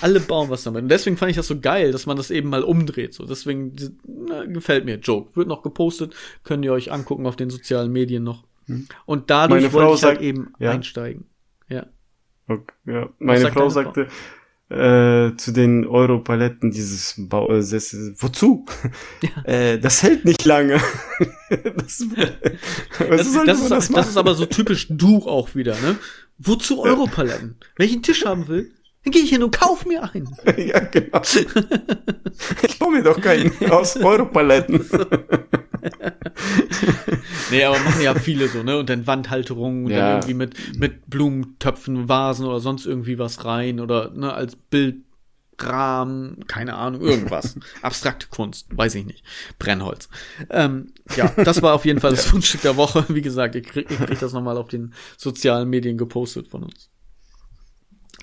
alle 0.00 0.20
bauen 0.20 0.48
was 0.48 0.62
damit. 0.62 0.84
Und 0.84 0.88
deswegen 0.88 1.16
fand 1.16 1.30
ich 1.30 1.36
das 1.36 1.48
so 1.48 1.60
geil, 1.60 1.92
dass 1.92 2.06
man 2.06 2.16
das 2.16 2.30
eben 2.30 2.48
mal 2.48 2.62
umdreht, 2.62 3.12
so. 3.12 3.26
Deswegen 3.26 3.74
na, 4.06 4.44
gefällt 4.46 4.84
mir. 4.86 4.98
Joke. 4.98 5.36
Wird 5.36 5.48
noch 5.48 5.62
gepostet, 5.62 6.14
könnt 6.42 6.64
ihr 6.64 6.72
euch 6.72 6.90
angucken 6.90 7.26
auf 7.26 7.36
den 7.36 7.50
sozialen 7.50 7.92
Medien 7.92 8.22
noch. 8.22 8.44
Hm. 8.70 8.88
Und 9.06 9.30
dadurch 9.30 9.62
meine 9.62 9.72
wollte 9.72 9.94
ich 9.94 10.04
halt 10.04 10.20
eben 10.20 10.52
ja. 10.58 10.70
einsteigen. 10.70 11.26
Ja. 11.68 11.86
Okay, 12.48 12.74
ja. 12.86 13.08
Meine 13.18 13.40
sagt 13.40 13.54
Frau 13.54 13.68
sagte 13.68 14.08
äh, 14.70 15.34
zu 15.36 15.52
den 15.52 15.84
Europaletten 15.84 16.70
dieses 16.70 17.14
Bau 17.18 17.50
äh, 17.50 17.60
das, 17.60 17.94
wozu? 18.18 18.66
Ja. 19.22 19.42
äh, 19.44 19.78
das 19.78 20.02
hält 20.02 20.24
nicht 20.24 20.44
lange. 20.44 20.80
das, 21.50 22.04
das, 22.98 23.32
das, 23.34 23.60
ist, 23.60 23.70
das, 23.70 23.88
das 23.88 24.08
ist 24.08 24.16
aber 24.16 24.34
so 24.34 24.46
typisch 24.46 24.86
du 24.88 25.18
auch 25.26 25.54
wieder, 25.54 25.74
ne? 25.80 25.98
Wozu 26.38 26.80
Europaletten? 26.80 27.58
Wenn 27.76 27.86
ich 27.86 27.92
einen 27.92 28.02
Tisch 28.02 28.24
haben 28.24 28.48
will, 28.48 28.72
dann 29.04 29.12
gehe 29.12 29.22
ich 29.22 29.30
hin 29.30 29.42
und 29.42 29.50
kauf 29.58 29.84
mir 29.84 30.14
einen. 30.14 30.34
ja, 30.56 30.78
genau. 30.78 31.20
Ich 32.62 32.78
baue 32.78 32.92
mir 32.92 33.02
doch 33.02 33.20
keinen 33.20 33.52
aus 33.70 33.96
Europaletten. 33.96 34.88
Nee, 37.50 37.64
aber 37.64 37.78
machen 37.78 38.02
ja 38.02 38.14
viele 38.14 38.48
so, 38.48 38.62
ne? 38.62 38.78
Und 38.78 38.88
dann 38.90 39.06
Wandhalterungen 39.06 39.84
und 39.86 39.90
ja. 39.90 39.98
dann 39.98 40.14
irgendwie 40.16 40.34
mit, 40.34 40.78
mit 40.78 41.10
Blumentöpfen, 41.10 42.08
Vasen 42.08 42.46
oder 42.46 42.60
sonst 42.60 42.86
irgendwie 42.86 43.18
was 43.18 43.44
rein 43.44 43.80
oder 43.80 44.10
ne, 44.10 44.32
als 44.32 44.56
Bildrahmen, 44.56 46.46
keine 46.46 46.74
Ahnung, 46.74 47.00
irgendwas. 47.00 47.56
Abstrakte 47.82 48.26
Kunst, 48.30 48.66
weiß 48.70 48.94
ich 48.96 49.06
nicht. 49.06 49.24
Brennholz. 49.58 50.08
Ähm, 50.50 50.92
ja, 51.16 51.28
das 51.44 51.62
war 51.62 51.74
auf 51.74 51.84
jeden 51.84 52.00
Fall 52.00 52.10
das 52.10 52.26
Fundstück 52.26 52.62
der 52.62 52.76
Woche. 52.76 53.04
Wie 53.08 53.22
gesagt, 53.22 53.54
ihr 53.54 53.62
kriegt, 53.62 53.90
ihr 53.90 53.98
kriegt 53.98 54.22
das 54.22 54.32
nochmal 54.32 54.56
auf 54.56 54.68
den 54.68 54.94
sozialen 55.16 55.68
Medien 55.68 55.96
gepostet 55.96 56.48
von 56.48 56.64
uns. 56.64 56.90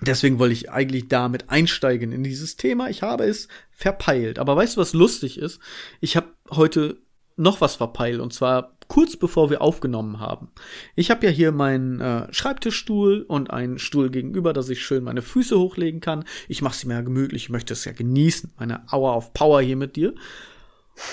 Deswegen 0.01 0.37
wollte 0.37 0.53
ich 0.53 0.69
eigentlich 0.69 1.07
damit 1.07 1.49
einsteigen 1.49 2.11
in 2.11 2.23
dieses 2.23 2.55
Thema. 2.55 2.89
Ich 2.89 3.01
habe 3.01 3.25
es 3.25 3.47
verpeilt. 3.71 4.37
Aber 4.37 4.55
weißt 4.55 4.77
du, 4.77 4.81
was 4.81 4.93
lustig 4.93 5.39
ist? 5.39 5.59
Ich 6.01 6.15
habe 6.15 6.27
heute 6.51 6.97
noch 7.38 7.61
was 7.61 7.75
verpeilt 7.75 8.19
und 8.19 8.33
zwar 8.33 8.73
kurz 8.88 9.17
bevor 9.17 9.49
wir 9.49 9.61
aufgenommen 9.61 10.19
haben. 10.19 10.49
Ich 10.95 11.11
habe 11.11 11.25
ja 11.25 11.31
hier 11.31 11.51
meinen 11.51 11.99
äh, 11.99 12.33
Schreibtischstuhl 12.33 13.25
und 13.27 13.51
einen 13.51 13.79
Stuhl 13.79 14.09
gegenüber, 14.09 14.53
dass 14.53 14.69
ich 14.69 14.83
schön 14.83 15.03
meine 15.03 15.21
Füße 15.21 15.57
hochlegen 15.57 15.99
kann. 16.01 16.25
Ich 16.47 16.61
mache 16.61 16.75
sie 16.75 16.88
mir 16.88 16.95
ja 16.95 17.01
gemütlich, 17.01 17.43
ich 17.43 17.49
möchte 17.49 17.73
es 17.73 17.85
ja 17.85 17.91
genießen, 17.91 18.53
meine 18.57 18.85
Hour 18.91 19.15
of 19.15 19.33
Power 19.33 19.61
hier 19.61 19.75
mit 19.75 19.95
dir. 19.95 20.15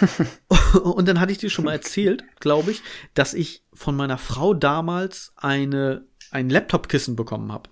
und 0.83 1.07
dann 1.09 1.20
hatte 1.20 1.33
ich 1.33 1.39
dir 1.39 1.51
schon 1.51 1.66
mal 1.66 1.72
erzählt, 1.72 2.25
glaube 2.41 2.70
ich, 2.70 2.83
dass 3.12 3.35
ich 3.35 3.64
von 3.72 3.97
meiner 3.97 4.18
Frau 4.18 4.55
damals 4.55 5.33
eine 5.37 6.07
ein 6.31 6.51
Laptop-Kissen 6.51 7.16
bekommen 7.16 7.53
habe. 7.53 7.70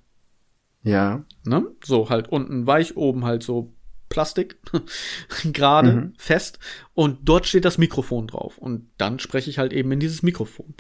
Ja. 0.83 1.25
Ne? 1.45 1.67
So 1.85 2.11
halt 2.11 2.29
unten 2.29 2.67
weich, 2.67 2.97
oben 2.97 3.25
halt 3.25 3.43
so 3.43 3.75
Plastik, 4.13 4.59
gerade, 5.53 5.93
mhm. 5.93 6.13
fest. 6.19 6.59
Und 6.93 7.21
dort 7.23 7.47
steht 7.47 7.65
das 7.65 7.79
Mikrofon 7.79 8.27
drauf. 8.27 8.59
Und 8.59 8.91
dann 8.99 9.19
spreche 9.19 9.49
ich 9.49 9.57
halt 9.59 9.73
eben 9.73 9.91
in 9.91 10.01
dieses 10.01 10.23
Mikrofon. 10.23 10.75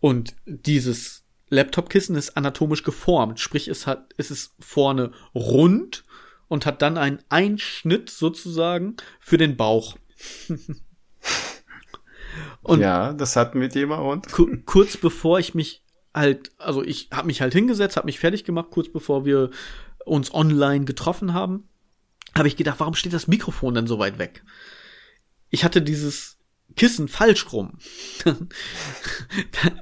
Und 0.00 0.34
dieses 0.46 1.24
Laptop-Kissen 1.50 2.16
ist 2.16 2.38
anatomisch 2.38 2.84
geformt. 2.84 3.40
Sprich, 3.40 3.68
es 3.68 3.86
hat, 3.86 4.14
es 4.16 4.30
ist 4.30 4.54
vorne 4.58 5.12
rund 5.34 6.04
und 6.48 6.64
hat 6.64 6.80
dann 6.80 6.96
einen 6.96 7.18
Einschnitt 7.28 8.08
sozusagen 8.08 8.96
für 9.20 9.36
den 9.36 9.58
Bauch. 9.58 9.98
und 12.62 12.80
ja, 12.80 13.12
das 13.12 13.36
hatten 13.36 13.60
wir 13.60 13.68
Thema 13.68 13.96
und 13.98 14.32
ku 14.32 14.48
kurz 14.64 14.96
bevor 14.96 15.38
ich 15.38 15.54
mich 15.54 15.84
halt, 16.14 16.52
also 16.56 16.82
ich 16.82 17.10
habe 17.12 17.26
mich 17.26 17.42
halt 17.42 17.52
hingesetzt, 17.52 17.98
habe 17.98 18.06
mich 18.06 18.18
fertig 18.18 18.44
gemacht, 18.44 18.68
kurz 18.70 18.88
bevor 18.88 19.26
wir 19.26 19.50
uns 20.06 20.32
online 20.32 20.86
getroffen 20.86 21.34
haben, 21.34 21.68
habe 22.38 22.48
ich 22.48 22.56
gedacht, 22.56 22.80
warum 22.80 22.94
steht 22.94 23.12
das 23.12 23.28
Mikrofon 23.28 23.74
denn 23.74 23.86
so 23.86 23.98
weit 23.98 24.18
weg? 24.18 24.42
Ich 25.50 25.64
hatte 25.64 25.82
dieses 25.82 26.36
Kissen 26.76 27.08
falsch 27.08 27.52
rum. 27.52 27.78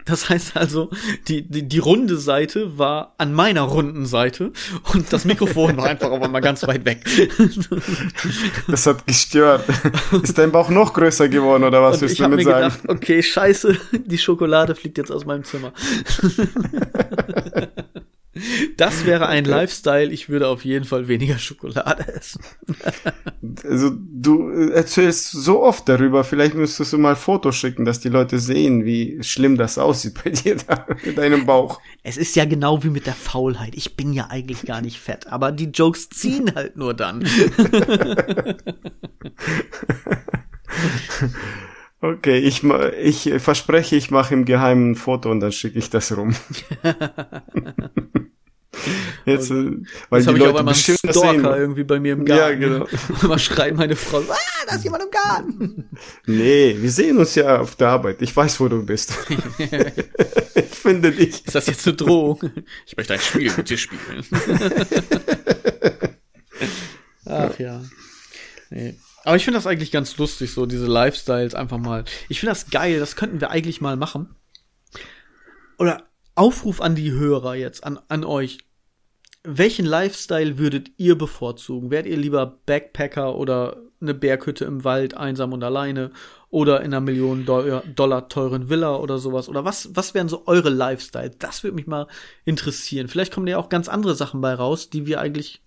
Das 0.07 0.31
heißt 0.31 0.57
also, 0.57 0.91
die, 1.29 1.47
die, 1.49 1.69
die 1.69 1.79
runde 1.79 2.17
Seite 2.17 2.79
war 2.79 3.15
an 3.19 3.33
meiner 3.35 3.63
runden 3.63 4.07
Seite 4.07 4.53
und 4.93 5.13
das 5.13 5.25
Mikrofon 5.25 5.77
war 5.77 5.87
einfach 5.87 6.11
auf 6.11 6.23
einmal 6.23 6.41
ganz 6.41 6.67
weit 6.67 6.85
weg. 6.85 7.05
Das 8.69 8.87
hat 8.87 9.07
gestört. 9.07 9.65
Ist 10.23 10.39
dein 10.39 10.53
Bauch 10.53 10.71
noch 10.71 10.95
größer 10.95 11.29
geworden 11.29 11.65
oder 11.65 11.83
was 11.83 11.97
Und 11.97 12.03
willst 12.03 12.13
ich 12.15 12.21
du 12.21 12.29
mir 12.29 12.43
sagen? 12.43 12.69
gedacht, 12.69 12.81
okay, 12.89 13.23
scheiße, 13.23 13.77
die 13.93 14.19
Schokolade 14.19 14.75
fliegt 14.75 14.99
jetzt 14.99 15.11
aus 15.11 15.25
meinem 15.27 15.45
Zimmer. 15.45 15.73
Das 18.77 19.07
wäre 19.07 19.29
ein 19.29 19.45
Lifestyle, 19.45 20.13
ich 20.13 20.29
würde 20.29 20.49
auf 20.49 20.65
jeden 20.65 20.85
Fall 20.85 21.09
weniger 21.09 21.39
Schokolade 21.39 22.07
essen. 22.15 22.41
Also 23.65 23.91
du 23.93 24.51
äh, 24.51 24.73
erzählst 24.73 25.31
so 25.31 25.63
oft 25.63 25.89
darüber, 25.89 26.25
vielleicht 26.25 26.55
müsstest 26.55 26.93
du 26.93 26.99
mal 26.99 27.17
Fotos 27.17 27.57
schicken, 27.57 27.85
dass 27.85 28.01
die 28.01 28.09
Leute 28.09 28.39
sehen, 28.39 28.85
wie 28.85 29.23
schlimm 29.23 29.57
das 29.57 29.79
aussieht 29.79 30.21
bei 30.23 30.31
dir 30.31 30.57
da 30.57 30.87
mit 31.05 31.17
deinem 31.17 31.47
Bauch. 31.47 31.81
Es 32.03 32.17
ist 32.17 32.37
ja 32.37 32.45
genau 32.45 32.83
wie 32.85 32.91
mit 32.91 33.07
der 33.07 33.15
Faulheit. 33.15 33.75
Ich 33.75 33.97
bin 33.97 34.13
ja 34.13 34.29
eigentlich 34.29 34.63
gar 34.63 34.81
nicht 34.81 34.99
fett, 34.99 35.27
aber 35.27 35.53
die 35.53 35.67
Jokes 35.67 36.09
ziehen 36.11 36.55
halt 36.55 36.77
nur 36.77 36.95
dann. 36.95 37.27
Okay, 42.03 42.39
ich, 42.39 42.63
ich 42.63 43.43
verspreche, 43.43 43.97
ich 43.97 44.11
mache 44.11 44.35
im 44.35 44.45
Geheimen 44.45 44.93
ein 44.93 44.95
Foto 44.97 45.31
und 45.31 45.41
dann 45.41 45.51
schicke 45.51 45.79
ich 45.79 45.89
das 45.91 46.15
rum. 46.17 46.35
Jetzt, 49.25 49.51
äh, 49.51 49.55
weil 49.55 49.65
Jetzt 50.21 50.25
die 50.25 50.29
habe 50.29 50.39
ich 50.39 50.45
Leute 50.45 50.59
einmal 50.59 50.75
einen 50.75 50.75
Stalker 50.75 51.57
irgendwie 51.59 51.85
bei 51.85 51.99
mir 52.01 52.13
im 52.13 52.27
Ja, 52.27 52.37
Garten. 52.37 52.61
genau. 52.61 52.87
Und 53.09 53.23
immer 53.23 53.39
schreit 53.39 53.77
meine 53.77 53.97
Frau, 53.97 54.19
ah, 54.19 54.37
da 54.69 54.77
ist 54.77 54.85
jemand 54.85 55.05
im 55.05 55.11
Garten. 55.11 55.91
Nee, 56.27 56.77
wir 56.79 56.91
sehen 56.91 57.19
uns 57.19 57.35
ja 57.35 57.61
auf 57.61 57.77
der 57.77 57.89
Arbeit. 57.89 58.23
Ich 58.23 58.37
weiß, 58.37 58.61
wo 58.61 58.69
du 58.69 58.85
bist. 58.85 59.13
ich 60.55 60.65
finde 60.67 61.13
dich. 61.13 61.45
Ist 61.47 61.55
das 61.55 61.67
jetzt 61.67 61.87
eine 61.87 61.97
Drohung? 61.97 62.41
Ich 62.87 62.97
möchte 62.97 63.15
ein 63.15 63.21
Spiel 63.21 63.53
mit 63.57 63.69
dir 63.71 63.79
spielen. 63.79 64.25
Ach 67.27 67.59
ja. 67.59 67.83
Nee. 68.71 68.97
Aber 69.25 69.37
ich 69.37 69.45
finde 69.45 69.59
das 69.59 69.67
eigentlich 69.67 69.91
ganz 69.91 70.17
lustig, 70.19 70.53
so 70.53 70.67
diese 70.67 70.87
Lifestyles 70.87 71.55
einfach 71.55 71.79
mal. 71.79 72.05
Ich 72.29 72.39
finde 72.41 72.53
das 72.53 72.71
geil, 72.71 73.01
das 73.01 73.17
könnten 73.17 73.41
wir 73.41 73.51
eigentlich 73.51 73.81
mal 73.81 73.97
machen. 73.97 74.37
Oder 75.79 76.05
Aufruf 76.37 76.81
an 76.81 76.95
die 76.95 77.13
Hörer 77.13 77.55
jetzt, 77.55 77.83
an, 77.83 77.99
an 78.09 78.25
euch. 78.25 78.59
Welchen 79.43 79.87
Lifestyle 79.87 80.59
würdet 80.59 80.91
ihr 80.99 81.17
bevorzugen? 81.17 81.91
Wärt 81.91 82.07
ihr 82.07 82.17
lieber 82.17 82.59
Backpacker 82.67 83.37
oder 83.37 83.79
eine 84.01 84.13
Berghütte 84.13 84.67
im 84.67 84.85
Wald, 84.85 85.17
einsam 85.17 85.53
und 85.53 85.65
alleine? 85.65 86.13
Oder 86.51 86.81
in 86.81 86.87
einer 86.87 87.01
Million 87.01 87.47
Dollar, 87.47 87.83
Dollar 87.87 88.29
teuren 88.29 88.69
Villa 88.69 88.97
oder 88.97 89.19
sowas? 89.19 89.49
Oder 89.49 89.65
was, 89.65 89.97
was 89.97 90.15
wären 90.15 90.29
so 90.29 90.47
eure 90.47 90.69
Lifestyle? 90.69 91.31
Das 91.31 91.65
würde 91.65 91.75
mich 91.75 91.87
mal 91.87 92.07
interessieren. 92.45 93.09
Vielleicht 93.09 93.33
kommen 93.33 93.47
ja 93.47 93.59
auch 93.59 93.69
ganz 93.69 93.89
andere 93.89 94.15
Sachen 94.15 94.41
bei 94.41 94.53
raus, 94.53 94.91
die 94.91 95.07
wir 95.07 95.21
eigentlich, 95.21 95.63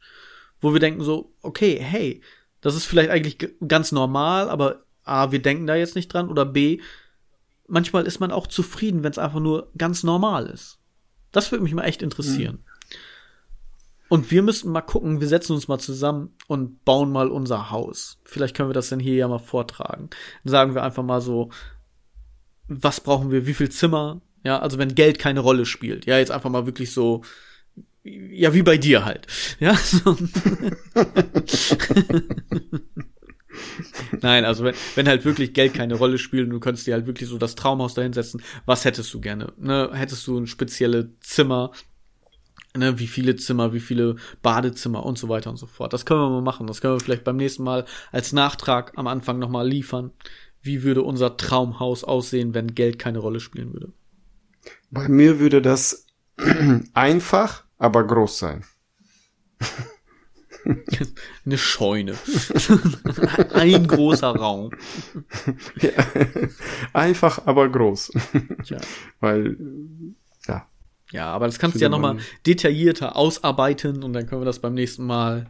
wo 0.62 0.74
wir 0.74 0.80
denken 0.80 1.02
so, 1.02 1.34
okay, 1.42 1.80
hey, 1.82 2.22
das 2.62 2.76
ist 2.76 2.86
vielleicht 2.86 3.10
eigentlich 3.10 3.38
ganz 3.68 3.92
normal, 3.92 4.50
aber 4.50 4.84
A, 5.04 5.32
wir 5.32 5.42
denken 5.42 5.66
da 5.66 5.76
jetzt 5.76 5.96
nicht 5.96 6.14
dran 6.14 6.30
oder 6.30 6.46
B, 6.46 6.80
manchmal 7.70 8.06
ist 8.06 8.20
man 8.20 8.32
auch 8.32 8.48
zufrieden, 8.48 9.04
wenn 9.04 9.12
es 9.12 9.18
einfach 9.18 9.40
nur 9.40 9.72
ganz 9.78 10.04
normal 10.04 10.48
ist. 10.48 10.80
Das 11.32 11.52
würde 11.52 11.64
mich 11.64 11.74
mal 11.74 11.84
echt 11.84 12.02
interessieren. 12.02 12.64
Und 14.10 14.32
wir 14.32 14.42
müssten 14.42 14.72
mal 14.72 14.82
gucken, 14.82 15.22
wir 15.22 15.28
setzen 15.28 15.54
uns 15.54 15.68
mal 15.68 15.78
zusammen 15.78 16.36
und 16.48 16.84
bauen 16.84 17.12
mal 17.12 17.30
unser 17.30 17.70
Haus. 17.70 18.18
Vielleicht 18.24 18.56
können 18.56 18.70
wir 18.70 18.74
das 18.74 18.90
dann 18.90 19.00
hier 19.00 19.14
ja 19.14 19.28
mal 19.28 19.38
vortragen. 19.38 20.10
Dann 20.44 20.52
sagen 20.52 20.74
wir 20.74 20.84
einfach 20.84 21.04
mal 21.04 21.22
so, 21.22 21.52
was 22.68 23.02
brauchen 23.02 23.30
wir, 23.30 23.46
wie 23.46 23.54
viel 23.54 23.70
Zimmer? 23.70 24.22
Ja, 24.44 24.60
also 24.60 24.80
wenn 24.80 24.96
Geld 24.96 25.20
keine 25.20 25.42
Rolle 25.42 25.66
spielt. 25.68 26.08
Ja, 26.08 26.18
jetzt 26.18 26.32
einfach 26.32 26.50
mal 26.50 26.66
wirklich 26.66 26.92
so, 26.92 27.24
ja, 28.04 28.54
wie 28.56 28.64
bei 28.64 28.78
dir 28.78 29.06
halt. 29.06 29.28
Ja, 29.60 29.76
so. 29.76 30.18
Nein, 34.22 34.46
also 34.46 34.64
wenn, 34.64 34.76
wenn 34.96 35.08
halt 35.08 35.26
wirklich 35.26 35.54
Geld 35.54 35.74
keine 35.74 35.96
Rolle 35.96 36.18
spielt 36.18 36.46
und 36.46 36.52
du 36.52 36.60
könntest 36.60 36.88
dir 36.88 36.94
halt 36.94 37.08
wirklich 37.08 37.30
so 37.30 37.38
das 37.38 37.56
Traumhaus 37.56 37.94
dahinsetzen, 37.94 38.42
was 38.66 38.86
hättest 38.86 39.14
du 39.14 39.20
gerne? 39.20 39.54
Ne? 39.58 39.90
Hättest 39.94 40.26
du 40.28 40.38
ein 40.38 40.48
spezielle 40.48 41.12
Zimmer, 41.22 41.72
ne, 42.76 43.00
wie 43.00 43.08
viele 43.08 43.36
Zimmer, 43.36 43.74
wie 43.74 43.80
viele 43.80 44.16
Badezimmer 44.42 45.06
und 45.06 45.18
so 45.18 45.30
weiter 45.30 45.50
und 45.50 45.58
so 45.58 45.66
fort. 45.68 45.94
Das 45.94 46.06
können 46.06 46.22
wir 46.22 46.30
mal 46.30 46.42
machen. 46.42 46.68
Das 46.68 46.82
können 46.82 46.96
wir 46.96 47.00
vielleicht 47.00 47.24
beim 47.24 47.38
nächsten 47.38 47.64
Mal 47.64 47.86
als 48.12 48.34
Nachtrag 48.34 48.94
am 48.96 49.08
Anfang 49.08 49.40
nochmal 49.40 49.68
liefern. 49.68 50.12
Wie 50.62 50.84
würde 50.84 51.04
unser 51.04 51.38
Traumhaus 51.38 52.04
aussehen, 52.04 52.54
wenn 52.54 52.76
Geld 52.76 53.00
keine 53.00 53.20
Rolle 53.20 53.40
spielen 53.40 53.74
würde? 53.74 53.94
Bei 54.92 55.08
mir 55.08 55.40
würde 55.40 55.62
das 55.62 56.06
einfach, 56.94 57.64
aber 57.78 58.06
groß 58.06 58.40
sein. 58.40 58.66
Eine 61.46 61.58
Scheune. 61.58 62.16
Ein 63.54 63.88
großer 63.88 64.30
Raum. 64.30 64.72
Einfach, 66.94 67.46
aber 67.46 67.70
groß. 67.70 68.12
Tja. 68.64 68.80
Weil, 69.20 69.58
ja. 70.48 70.68
Ja, 71.12 71.28
aber 71.28 71.46
das 71.48 71.60
kannst 71.60 71.78
du 71.78 71.82
ja 71.82 71.90
nochmal 71.90 72.18
detaillierter 72.46 73.16
ausarbeiten 73.16 74.04
und 74.04 74.14
dann 74.14 74.28
können 74.28 74.42
wir 74.42 74.46
das 74.46 74.60
beim 74.60 74.74
nächsten 74.74 75.06
Mal 75.06 75.50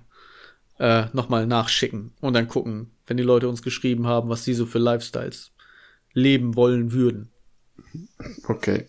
äh, 0.79 1.05
nochmal 1.13 1.45
nachschicken 1.45 2.13
und 2.21 2.33
dann 2.33 2.47
gucken, 2.47 2.91
wenn 3.07 3.17
die 3.17 3.23
Leute 3.23 3.49
uns 3.49 3.61
geschrieben 3.61 4.07
haben, 4.07 4.29
was 4.29 4.45
sie 4.45 4.53
so 4.53 4.65
für 4.65 4.79
Lifestyles 4.79 5.51
leben 6.13 6.55
wollen 6.55 6.91
würden. 6.91 7.29
Okay. 8.47 8.85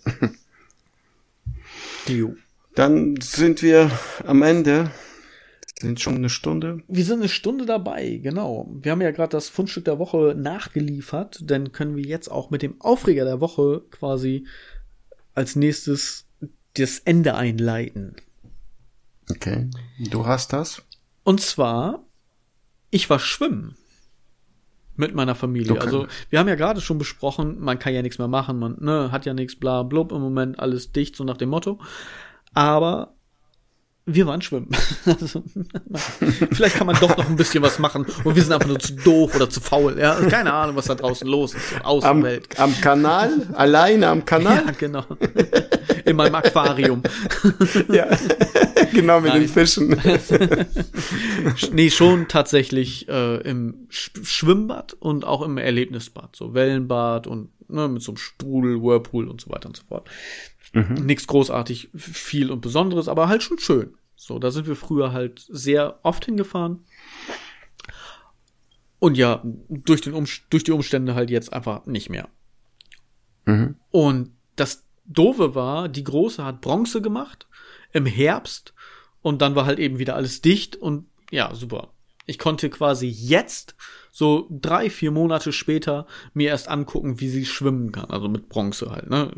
Jo. 2.06 2.36
Dann 2.74 3.20
sind 3.20 3.62
wir 3.62 3.90
am 4.24 4.42
Ende. 4.42 4.90
Sind 5.78 6.00
schon 6.00 6.16
eine 6.16 6.28
Stunde. 6.28 6.82
Wir 6.88 7.04
sind 7.04 7.20
eine 7.20 7.28
Stunde 7.28 7.64
dabei, 7.64 8.20
genau. 8.22 8.68
Wir 8.80 8.92
haben 8.92 9.00
ja 9.00 9.12
gerade 9.12 9.30
das 9.30 9.48
Fundstück 9.48 9.86
der 9.86 9.98
Woche 9.98 10.34
nachgeliefert, 10.36 11.40
dann 11.42 11.72
können 11.72 11.96
wir 11.96 12.04
jetzt 12.04 12.30
auch 12.30 12.50
mit 12.50 12.62
dem 12.62 12.80
Aufreger 12.80 13.24
der 13.24 13.40
Woche 13.40 13.82
quasi 13.90 14.46
als 15.34 15.56
nächstes 15.56 16.26
das 16.74 16.98
Ende 17.00 17.34
einleiten. 17.34 18.16
Okay. 19.30 19.70
Du 19.98 20.26
hast 20.26 20.52
das? 20.52 20.82
Und 21.24 21.40
zwar, 21.40 22.04
ich 22.90 23.08
war 23.08 23.18
schwimmen 23.18 23.76
mit 24.96 25.14
meiner 25.14 25.34
Familie. 25.34 25.72
Okay. 25.72 25.80
Also 25.80 26.06
wir 26.28 26.38
haben 26.38 26.48
ja 26.48 26.54
gerade 26.56 26.80
schon 26.80 26.98
besprochen, 26.98 27.58
man 27.58 27.78
kann 27.78 27.94
ja 27.94 28.02
nichts 28.02 28.18
mehr 28.18 28.28
machen, 28.28 28.58
man 28.58 28.76
ne, 28.80 29.10
hat 29.10 29.26
ja 29.26 29.34
nichts, 29.34 29.56
bla 29.56 29.82
blub, 29.82 30.12
im 30.12 30.20
Moment 30.20 30.58
alles 30.58 30.92
dicht, 30.92 31.16
so 31.16 31.24
nach 31.24 31.36
dem 31.36 31.48
Motto. 31.48 31.80
Aber 32.52 33.14
wir 34.14 34.26
waren 34.26 34.42
schwimmen. 34.42 34.68
Also, 35.06 35.42
vielleicht 36.52 36.76
kann 36.76 36.86
man 36.86 36.96
doch 37.00 37.16
noch 37.16 37.28
ein 37.28 37.36
bisschen 37.36 37.62
was 37.62 37.78
machen 37.78 38.06
und 38.24 38.36
wir 38.36 38.42
sind 38.42 38.52
einfach 38.52 38.68
nur 38.68 38.78
zu 38.78 38.92
doof 38.94 39.34
oder 39.34 39.48
zu 39.48 39.60
faul. 39.60 39.98
Ja, 39.98 40.14
keine 40.28 40.52
Ahnung, 40.52 40.76
was 40.76 40.86
da 40.86 40.94
draußen 40.94 41.26
los 41.26 41.54
ist. 41.54 41.74
Am, 41.76 41.82
Außenwelt. 41.82 42.60
am 42.60 42.78
Kanal? 42.80 43.30
Alleine 43.54 44.08
am 44.08 44.24
Kanal? 44.24 44.64
Ja, 44.66 44.72
genau. 44.72 45.04
In 46.04 46.16
meinem 46.16 46.34
Aquarium. 46.34 47.02
Ja. 47.88 48.06
genau, 48.92 49.20
mit 49.20 49.32
Nein. 49.32 49.42
den 49.42 49.48
Fischen. 49.48 50.00
Nee, 51.72 51.90
schon 51.90 52.28
tatsächlich 52.28 53.08
äh, 53.08 53.36
im 53.38 53.86
Sch 53.88 54.10
Schwimmbad 54.22 54.94
und 54.94 55.24
auch 55.24 55.42
im 55.42 55.58
Erlebnisbad. 55.58 56.36
So 56.36 56.54
Wellenbad 56.54 57.26
und 57.26 57.50
ne, 57.68 57.88
mit 57.88 58.02
so 58.02 58.12
einem 58.12 58.18
Sprudel, 58.18 58.82
Whirlpool 58.82 59.28
und 59.28 59.40
so 59.40 59.50
weiter 59.50 59.68
und 59.68 59.76
so 59.76 59.82
fort. 59.88 60.08
Nichts 60.72 61.26
großartig 61.26 61.90
viel 61.96 62.50
und 62.52 62.60
Besonderes, 62.60 63.08
aber 63.08 63.28
halt 63.28 63.42
schon 63.42 63.58
schön. 63.58 63.94
So, 64.22 64.38
da 64.38 64.50
sind 64.50 64.66
wir 64.66 64.76
früher 64.76 65.12
halt 65.12 65.46
sehr 65.48 65.98
oft 66.02 66.26
hingefahren. 66.26 66.84
Und 68.98 69.16
ja, 69.16 69.42
durch, 69.70 70.02
den 70.02 70.12
um 70.12 70.26
durch 70.50 70.62
die 70.62 70.72
Umstände 70.72 71.14
halt 71.14 71.30
jetzt 71.30 71.54
einfach 71.54 71.86
nicht 71.86 72.10
mehr. 72.10 72.28
Mhm. 73.46 73.76
Und 73.90 74.32
das 74.56 74.84
Doofe 75.06 75.54
war, 75.54 75.88
die 75.88 76.04
Große 76.04 76.44
hat 76.44 76.60
Bronze 76.60 77.00
gemacht 77.00 77.48
im 77.92 78.04
Herbst 78.04 78.74
und 79.22 79.40
dann 79.40 79.54
war 79.54 79.64
halt 79.64 79.78
eben 79.78 79.98
wieder 79.98 80.16
alles 80.16 80.42
dicht 80.42 80.76
und 80.76 81.06
ja, 81.30 81.54
super. 81.54 81.94
Ich 82.26 82.38
konnte 82.38 82.68
quasi 82.68 83.06
jetzt, 83.06 83.74
so 84.12 84.48
drei, 84.50 84.90
vier 84.90 85.12
Monate 85.12 85.50
später, 85.50 86.06
mir 86.34 86.50
erst 86.50 86.68
angucken, 86.68 87.20
wie 87.20 87.30
sie 87.30 87.46
schwimmen 87.46 87.90
kann. 87.90 88.10
Also 88.10 88.28
mit 88.28 88.50
Bronze 88.50 88.90
halt, 88.90 89.08
ne? 89.08 89.32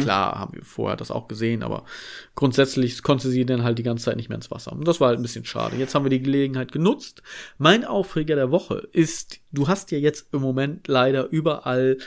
Klar, 0.00 0.38
haben 0.38 0.54
wir 0.54 0.64
vorher 0.64 0.96
das 0.96 1.10
auch 1.10 1.28
gesehen, 1.28 1.62
aber 1.62 1.84
grundsätzlich 2.34 3.02
konnte 3.02 3.28
sie 3.28 3.46
dann 3.46 3.62
halt 3.62 3.78
die 3.78 3.82
ganze 3.82 4.06
Zeit 4.06 4.16
nicht 4.16 4.28
mehr 4.28 4.36
ins 4.36 4.50
Wasser. 4.50 4.72
Und 4.72 4.86
das 4.86 5.00
war 5.00 5.08
halt 5.08 5.18
ein 5.18 5.22
bisschen 5.22 5.44
schade. 5.44 5.76
Jetzt 5.76 5.94
haben 5.94 6.04
wir 6.04 6.10
die 6.10 6.22
Gelegenheit 6.22 6.72
genutzt. 6.72 7.22
Mein 7.58 7.84
Aufreger 7.84 8.36
der 8.36 8.50
Woche 8.50 8.88
ist, 8.92 9.40
du 9.52 9.68
hast 9.68 9.90
ja 9.90 9.98
jetzt 9.98 10.32
im 10.32 10.40
Moment 10.40 10.88
leider 10.88 11.28
überall 11.30 11.98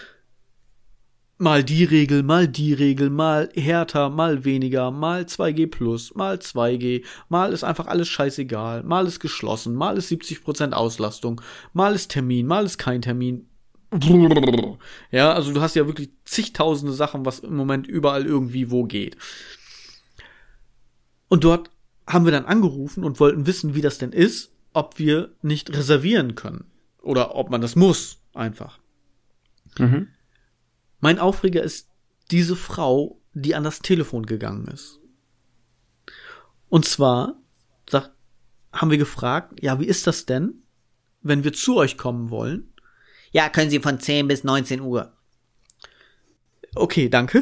mal 1.41 1.63
die 1.63 1.84
Regel, 1.84 2.22
mal 2.22 2.47
die 2.47 2.72
Regel, 2.74 3.09
mal 3.09 3.49
härter, 3.55 4.09
mal 4.09 4.45
weniger, 4.45 4.91
mal 4.91 5.24
2G 5.24 5.72
plus, 5.72 6.13
mal 6.13 6.36
2G, 6.36 7.03
mal 7.30 7.51
ist 7.51 7.63
einfach 7.63 7.88
alles 7.88 8.07
scheißegal, 8.09 8.84
mal 8.84 9.07
ist 9.07 9.19
geschlossen, 9.19 9.74
mal 9.74 9.97
ist 9.97 10.11
70% 10.11 10.74
Auslastung, 10.74 11.41
mal 11.74 11.95
ist 11.95 12.11
Termin, 12.11 12.45
mal 12.45 12.65
ist 12.65 12.78
kein 12.78 13.01
Termin. 13.01 13.47
Ja, 15.11 15.33
also 15.33 15.53
du 15.53 15.61
hast 15.61 15.75
ja 15.75 15.85
wirklich 15.85 16.11
zigtausende 16.23 16.93
Sachen, 16.93 17.25
was 17.25 17.39
im 17.39 17.55
Moment 17.55 17.87
überall 17.87 18.25
irgendwie 18.25 18.71
wo 18.71 18.85
geht. 18.85 19.17
Und 21.27 21.43
dort 21.43 21.71
haben 22.07 22.25
wir 22.25 22.31
dann 22.31 22.45
angerufen 22.45 23.03
und 23.03 23.19
wollten 23.19 23.47
wissen, 23.47 23.75
wie 23.75 23.81
das 23.81 23.97
denn 23.97 24.11
ist, 24.11 24.51
ob 24.73 24.99
wir 24.99 25.33
nicht 25.41 25.71
reservieren 25.71 26.35
können. 26.35 26.65
Oder 27.01 27.35
ob 27.35 27.49
man 27.49 27.61
das 27.61 27.75
muss, 27.75 28.19
einfach. 28.33 28.79
Mhm. 29.77 30.07
Mein 30.99 31.19
Aufreger 31.19 31.63
ist 31.63 31.89
diese 32.31 32.55
Frau, 32.55 33.19
die 33.33 33.55
an 33.55 33.63
das 33.63 33.79
Telefon 33.79 34.25
gegangen 34.25 34.67
ist. 34.67 34.99
Und 36.69 36.85
zwar 36.85 37.35
sag, 37.89 38.11
haben 38.71 38.91
wir 38.91 38.97
gefragt, 38.97 39.61
ja, 39.61 39.79
wie 39.79 39.87
ist 39.87 40.07
das 40.07 40.25
denn, 40.25 40.63
wenn 41.21 41.43
wir 41.43 41.53
zu 41.53 41.75
euch 41.75 41.97
kommen 41.97 42.29
wollen? 42.29 42.70
Ja, 43.32 43.49
können 43.49 43.69
Sie 43.69 43.79
von 43.79 43.99
10 43.99 44.27
bis 44.27 44.43
19 44.43 44.82
Uhr. 44.82 45.11
Okay, 46.75 47.09
danke. 47.09 47.41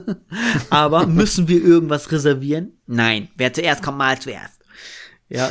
Aber 0.70 1.06
müssen 1.06 1.48
wir 1.48 1.62
irgendwas 1.62 2.12
reservieren? 2.12 2.78
Nein, 2.86 3.28
wer 3.36 3.52
zuerst 3.52 3.82
kommt, 3.82 3.98
mal 3.98 4.18
zuerst. 4.18 4.60
Ja. 5.28 5.48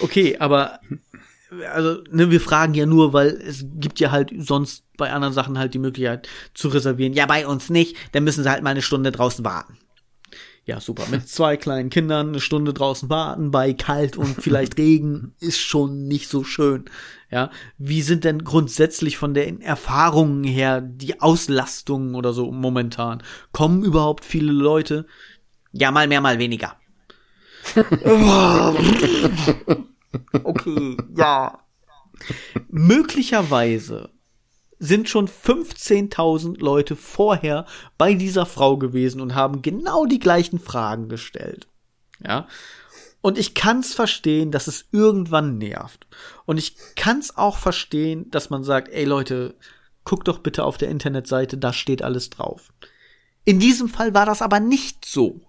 Okay, 0.00 0.36
aber 0.38 0.80
also 1.72 2.02
ne, 2.10 2.30
wir 2.30 2.40
fragen 2.40 2.74
ja 2.74 2.86
nur, 2.86 3.12
weil 3.12 3.28
es 3.28 3.64
gibt 3.76 4.00
ja 4.00 4.10
halt 4.10 4.32
sonst 4.36 4.84
bei 4.96 5.12
anderen 5.12 5.34
Sachen 5.34 5.58
halt 5.58 5.74
die 5.74 5.78
Möglichkeit 5.78 6.28
zu 6.54 6.68
reservieren. 6.68 7.12
Ja, 7.12 7.26
bei 7.26 7.46
uns 7.46 7.70
nicht, 7.70 7.96
dann 8.12 8.24
müssen 8.24 8.42
sie 8.42 8.50
halt 8.50 8.62
mal 8.62 8.70
eine 8.70 8.82
Stunde 8.82 9.12
draußen 9.12 9.44
warten. 9.44 9.78
Ja, 10.66 10.80
super. 10.80 11.04
Mit 11.10 11.28
zwei 11.28 11.58
kleinen 11.58 11.90
Kindern 11.90 12.28
eine 12.28 12.40
Stunde 12.40 12.72
draußen 12.72 13.10
warten 13.10 13.50
bei 13.50 13.74
kalt 13.74 14.16
und 14.16 14.40
vielleicht 14.40 14.78
Regen 14.84 15.34
ist 15.38 15.60
schon 15.60 16.08
nicht 16.08 16.30
so 16.30 16.42
schön. 16.42 16.86
Ja, 17.30 17.50
wie 17.76 18.00
sind 18.00 18.24
denn 18.24 18.44
grundsätzlich 18.44 19.18
von 19.18 19.34
den 19.34 19.60
Erfahrungen 19.60 20.42
her 20.44 20.80
die 20.80 21.20
Auslastungen 21.20 22.14
oder 22.14 22.32
so 22.32 22.50
momentan? 22.50 23.22
Kommen 23.52 23.84
überhaupt 23.84 24.24
viele 24.24 24.52
Leute? 24.52 25.04
Ja, 25.72 25.90
mal 25.90 26.08
mehr, 26.08 26.22
mal 26.22 26.38
weniger. 26.38 26.76
okay, 30.44 30.96
ja. 31.16 31.58
Möglicherweise 32.68 34.13
sind 34.84 35.08
schon 35.08 35.28
15.000 35.28 36.60
Leute 36.60 36.94
vorher 36.94 37.66
bei 37.96 38.14
dieser 38.14 38.44
Frau 38.44 38.76
gewesen 38.76 39.20
und 39.20 39.34
haben 39.34 39.62
genau 39.62 40.04
die 40.04 40.18
gleichen 40.18 40.58
Fragen 40.58 41.08
gestellt. 41.08 41.66
Ja. 42.22 42.46
Und 43.22 43.38
ich 43.38 43.54
kann's 43.54 43.94
verstehen, 43.94 44.50
dass 44.50 44.66
es 44.66 44.84
irgendwann 44.92 45.56
nervt. 45.56 46.06
Und 46.44 46.58
ich 46.58 46.76
kann's 46.96 47.36
auch 47.36 47.56
verstehen, 47.56 48.30
dass 48.30 48.50
man 48.50 48.62
sagt, 48.64 48.90
ey 48.90 49.04
Leute, 49.04 49.54
guckt 50.04 50.28
doch 50.28 50.40
bitte 50.40 50.64
auf 50.64 50.76
der 50.76 50.90
Internetseite, 50.90 51.56
da 51.56 51.72
steht 51.72 52.02
alles 52.02 52.28
drauf. 52.28 52.72
In 53.46 53.58
diesem 53.58 53.88
Fall 53.88 54.12
war 54.12 54.26
das 54.26 54.42
aber 54.42 54.60
nicht 54.60 55.06
so. 55.06 55.40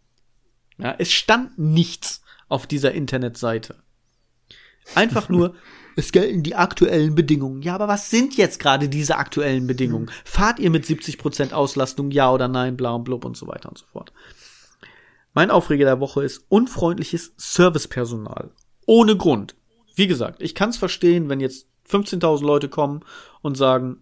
Ja, 0.78 0.96
es 0.98 1.12
stand 1.12 1.58
nichts 1.58 2.22
auf 2.48 2.68
dieser 2.68 2.94
Internetseite. 2.94 3.76
Einfach 4.94 5.28
nur, 5.28 5.56
es 5.96 6.12
gelten 6.12 6.44
die 6.44 6.56
aktuellen 6.56 7.16
Bedingungen. 7.16 7.62
Ja, 7.62 7.76
aber 7.76 7.88
was 7.88 8.10
sind 8.10 8.36
jetzt 8.38 8.60
gerade 8.60 8.90
diese 8.90 9.18
aktuellen 9.18 9.68
Bedingungen? 9.68 10.12
Fahrt 10.24 10.60
ihr 10.60 10.70
mit 10.70 10.86
70% 10.86 11.54
Auslastung, 11.54 12.12
ja 12.12 12.32
oder 12.32 12.48
nein, 12.48 12.78
bla 12.78 12.92
und 12.92 13.04
blub 13.04 13.26
und 13.26 13.38
so 13.38 13.48
weiter 13.48 13.70
und 13.70 13.78
so 13.78 13.86
fort. 13.86 14.12
Mein 15.34 15.52
Aufreger 15.52 15.86
der 15.86 16.00
Woche 16.00 16.24
ist 16.24 16.46
unfreundliches 16.50 17.34
Servicepersonal. 17.38 18.52
Ohne 18.86 19.18
Grund. 19.18 19.56
Wie 19.96 20.08
gesagt, 20.08 20.42
ich 20.42 20.56
kann 20.56 20.70
es 20.70 20.78
verstehen, 20.78 21.30
wenn 21.30 21.40
jetzt 21.40 21.68
15.000 21.90 22.46
Leute 22.46 22.70
kommen 22.70 23.02
und 23.42 23.56
sagen, 23.56 23.98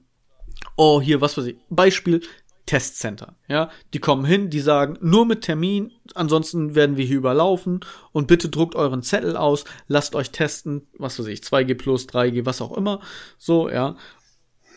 oh, 0.75 1.01
hier, 1.01 1.21
was 1.21 1.37
weiß 1.37 1.45
ich, 1.45 1.57
Beispiel, 1.69 2.21
Testcenter. 2.65 3.35
Ja, 3.47 3.69
die 3.93 3.99
kommen 3.99 4.23
hin, 4.23 4.49
die 4.49 4.61
sagen 4.61 4.97
nur 5.01 5.25
mit 5.25 5.41
Termin, 5.41 5.91
ansonsten 6.15 6.75
werden 6.75 6.95
wir 6.95 7.05
hier 7.05 7.17
überlaufen 7.17 7.81
und 8.13 8.27
bitte 8.27 8.49
druckt 8.49 8.75
euren 8.75 9.03
Zettel 9.03 9.35
aus, 9.35 9.65
lasst 9.87 10.15
euch 10.15 10.31
testen, 10.31 10.87
was 10.97 11.19
weiß 11.19 11.27
ich, 11.27 11.41
2G 11.41 11.75
plus, 11.75 12.07
3G, 12.07 12.45
was 12.45 12.61
auch 12.61 12.75
immer. 12.77 13.01
So, 13.37 13.69
ja. 13.69 13.97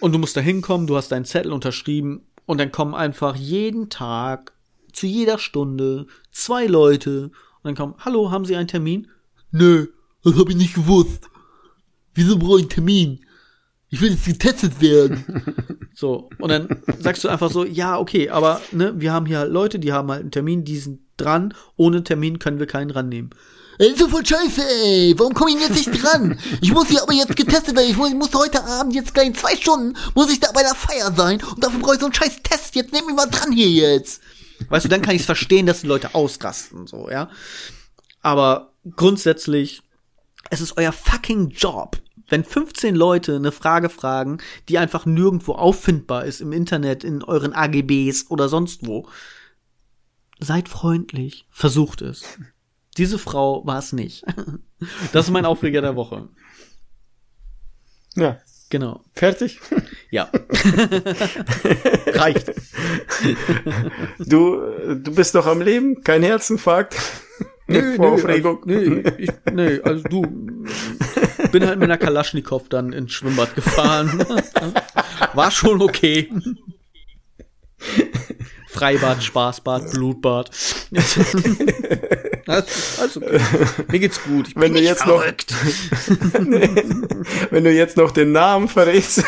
Und 0.00 0.12
du 0.12 0.18
musst 0.18 0.36
da 0.36 0.40
hinkommen, 0.40 0.86
du 0.86 0.96
hast 0.96 1.12
deinen 1.12 1.24
Zettel 1.24 1.52
unterschrieben 1.52 2.26
und 2.44 2.58
dann 2.58 2.72
kommen 2.72 2.94
einfach 2.94 3.36
jeden 3.36 3.88
Tag 3.88 4.52
zu 4.92 5.06
jeder 5.06 5.38
Stunde 5.38 6.06
zwei 6.30 6.66
Leute 6.66 7.30
und 7.62 7.64
dann 7.64 7.74
kommen, 7.76 7.94
hallo, 7.98 8.30
haben 8.30 8.44
Sie 8.44 8.56
einen 8.56 8.68
Termin? 8.68 9.08
Nö, 9.52 9.88
das 10.24 10.36
habe 10.36 10.50
ich 10.50 10.56
nicht 10.56 10.74
gewusst. 10.74 11.28
Wieso 12.14 12.38
brauche 12.38 12.56
ich 12.56 12.62
einen 12.62 12.70
Termin? 12.70 13.25
Ich 13.96 14.02
will 14.02 14.10
jetzt 14.10 14.26
getestet 14.26 14.78
werden. 14.82 15.24
so, 15.94 16.28
und 16.38 16.50
dann 16.50 16.82
sagst 16.98 17.24
du 17.24 17.28
einfach 17.28 17.50
so, 17.50 17.64
ja, 17.64 17.98
okay, 17.98 18.28
aber 18.28 18.60
ne, 18.70 18.92
wir 19.00 19.10
haben 19.10 19.24
hier 19.24 19.38
halt 19.38 19.50
Leute, 19.50 19.78
die 19.78 19.90
haben 19.90 20.10
halt 20.10 20.20
einen 20.20 20.30
Termin, 20.30 20.64
die 20.66 20.76
sind 20.76 21.00
dran, 21.16 21.54
ohne 21.76 22.04
Termin 22.04 22.38
können 22.38 22.58
wir 22.58 22.66
keinen 22.66 22.90
rannehmen. 22.90 23.30
Ey, 23.78 23.94
so 23.96 24.06
voll 24.08 24.24
scheiße, 24.24 24.60
ey. 24.84 25.14
Warum 25.16 25.32
komme 25.32 25.52
ich 25.52 25.60
jetzt 25.60 25.76
nicht 25.76 26.02
dran? 26.02 26.38
Ich 26.60 26.72
muss 26.72 26.88
hier 26.88 27.02
aber 27.02 27.14
jetzt 27.14 27.36
getestet 27.36 27.74
werden. 27.74 27.88
Ich 27.90 27.96
muss, 27.96 28.10
ich 28.10 28.14
muss 28.16 28.34
heute 28.34 28.62
Abend 28.62 28.94
jetzt 28.94 29.14
gleich 29.14 29.28
in 29.28 29.34
zwei 29.34 29.56
Stunden, 29.56 29.96
muss 30.14 30.30
ich 30.30 30.40
da 30.40 30.52
bei 30.52 30.60
der 30.60 30.74
Feier 30.74 31.10
sein. 31.16 31.42
Und 31.42 31.64
dafür 31.64 31.80
brauche 31.80 31.94
ich 31.94 32.00
so 32.00 32.06
einen 32.06 32.14
scheiß 32.14 32.42
Test. 32.42 32.74
Jetzt 32.74 32.92
nehm 32.92 33.06
mich 33.06 33.16
mal 33.16 33.30
dran 33.30 33.52
hier 33.52 33.70
jetzt. 33.70 34.20
Weißt 34.68 34.84
du, 34.84 34.90
dann 34.90 35.00
kann 35.00 35.14
ich 35.14 35.22
es 35.22 35.26
verstehen, 35.26 35.64
dass 35.64 35.80
die 35.80 35.86
Leute 35.86 36.14
ausrasten, 36.14 36.86
so, 36.86 37.08
ja. 37.08 37.30
Aber 38.20 38.74
grundsätzlich, 38.94 39.80
es 40.50 40.60
ist 40.60 40.76
euer 40.76 40.92
fucking 40.92 41.48
Job, 41.48 41.96
wenn 42.28 42.44
15 42.44 42.94
Leute 42.94 43.36
eine 43.36 43.52
Frage 43.52 43.88
fragen, 43.88 44.38
die 44.68 44.78
einfach 44.78 45.06
nirgendwo 45.06 45.52
auffindbar 45.52 46.24
ist 46.24 46.40
im 46.40 46.52
Internet, 46.52 47.04
in 47.04 47.22
euren 47.22 47.52
AGBs 47.52 48.26
oder 48.30 48.48
sonst 48.48 48.86
wo, 48.86 49.08
seid 50.40 50.68
freundlich, 50.68 51.46
versucht 51.50 52.02
es. 52.02 52.24
Diese 52.96 53.18
Frau 53.18 53.66
war 53.66 53.78
es 53.78 53.92
nicht. 53.92 54.24
Das 55.10 55.24
ist 55.24 55.32
mein 55.32 55.46
Aufreger 55.46 55.80
der 55.80 55.96
Woche. 55.96 56.28
Ja. 58.14 58.38
Genau. 58.68 59.02
Fertig? 59.14 59.58
Ja. 60.10 60.28
Reicht. 62.06 62.52
Du, 64.18 64.60
du 64.96 65.14
bist 65.14 65.34
doch 65.34 65.46
am 65.46 65.62
Leben, 65.62 66.02
kein 66.02 66.22
Herzinfarkt. 66.22 66.96
Nö, 67.68 67.94
Vor 67.96 68.12
Aufregung. 68.12 68.58
Also, 68.66 68.80
nee, 68.80 69.02
ich, 69.18 69.30
nee, 69.52 69.80
also 69.80 70.02
du, 70.04 70.22
bin 71.52 71.66
halt 71.66 71.78
mit 71.78 71.84
einer 71.84 71.98
Kalaschnikow 71.98 72.68
dann 72.68 72.92
ins 72.92 73.12
Schwimmbad 73.12 73.54
gefahren. 73.54 74.24
War 75.34 75.50
schon 75.50 75.82
okay. 75.82 76.30
Freibad, 78.76 79.22
Spaßbad, 79.22 79.92
Blutbad. 79.92 80.50
also, 82.46 83.22
okay. 83.22 83.40
Mir 83.90 83.98
geht's 84.00 84.22
gut. 84.22 84.48
Ich 84.48 84.56
wenn 84.56 84.74
du 84.74 84.82
jetzt 84.82 85.02
verrückt. 85.02 85.50
noch, 85.50 86.44
wenn 87.50 87.64
du 87.64 87.72
jetzt 87.72 87.96
noch 87.96 88.10
den 88.10 88.32
Namen 88.32 88.68
verrätst. 88.68 89.24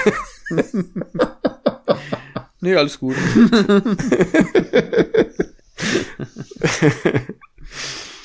nee, 2.61 2.75
alles 2.75 2.99
gut. 2.99 3.17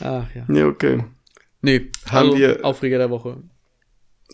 Ach 0.02 0.28
ja. 0.36 0.44
Nee, 0.48 0.64
okay. 0.64 1.06
Nee, 1.62 1.90
haben 2.10 2.28
also, 2.32 2.38
wir 2.38 2.66
Aufreger 2.66 2.98
der 2.98 3.10
Woche. 3.10 3.38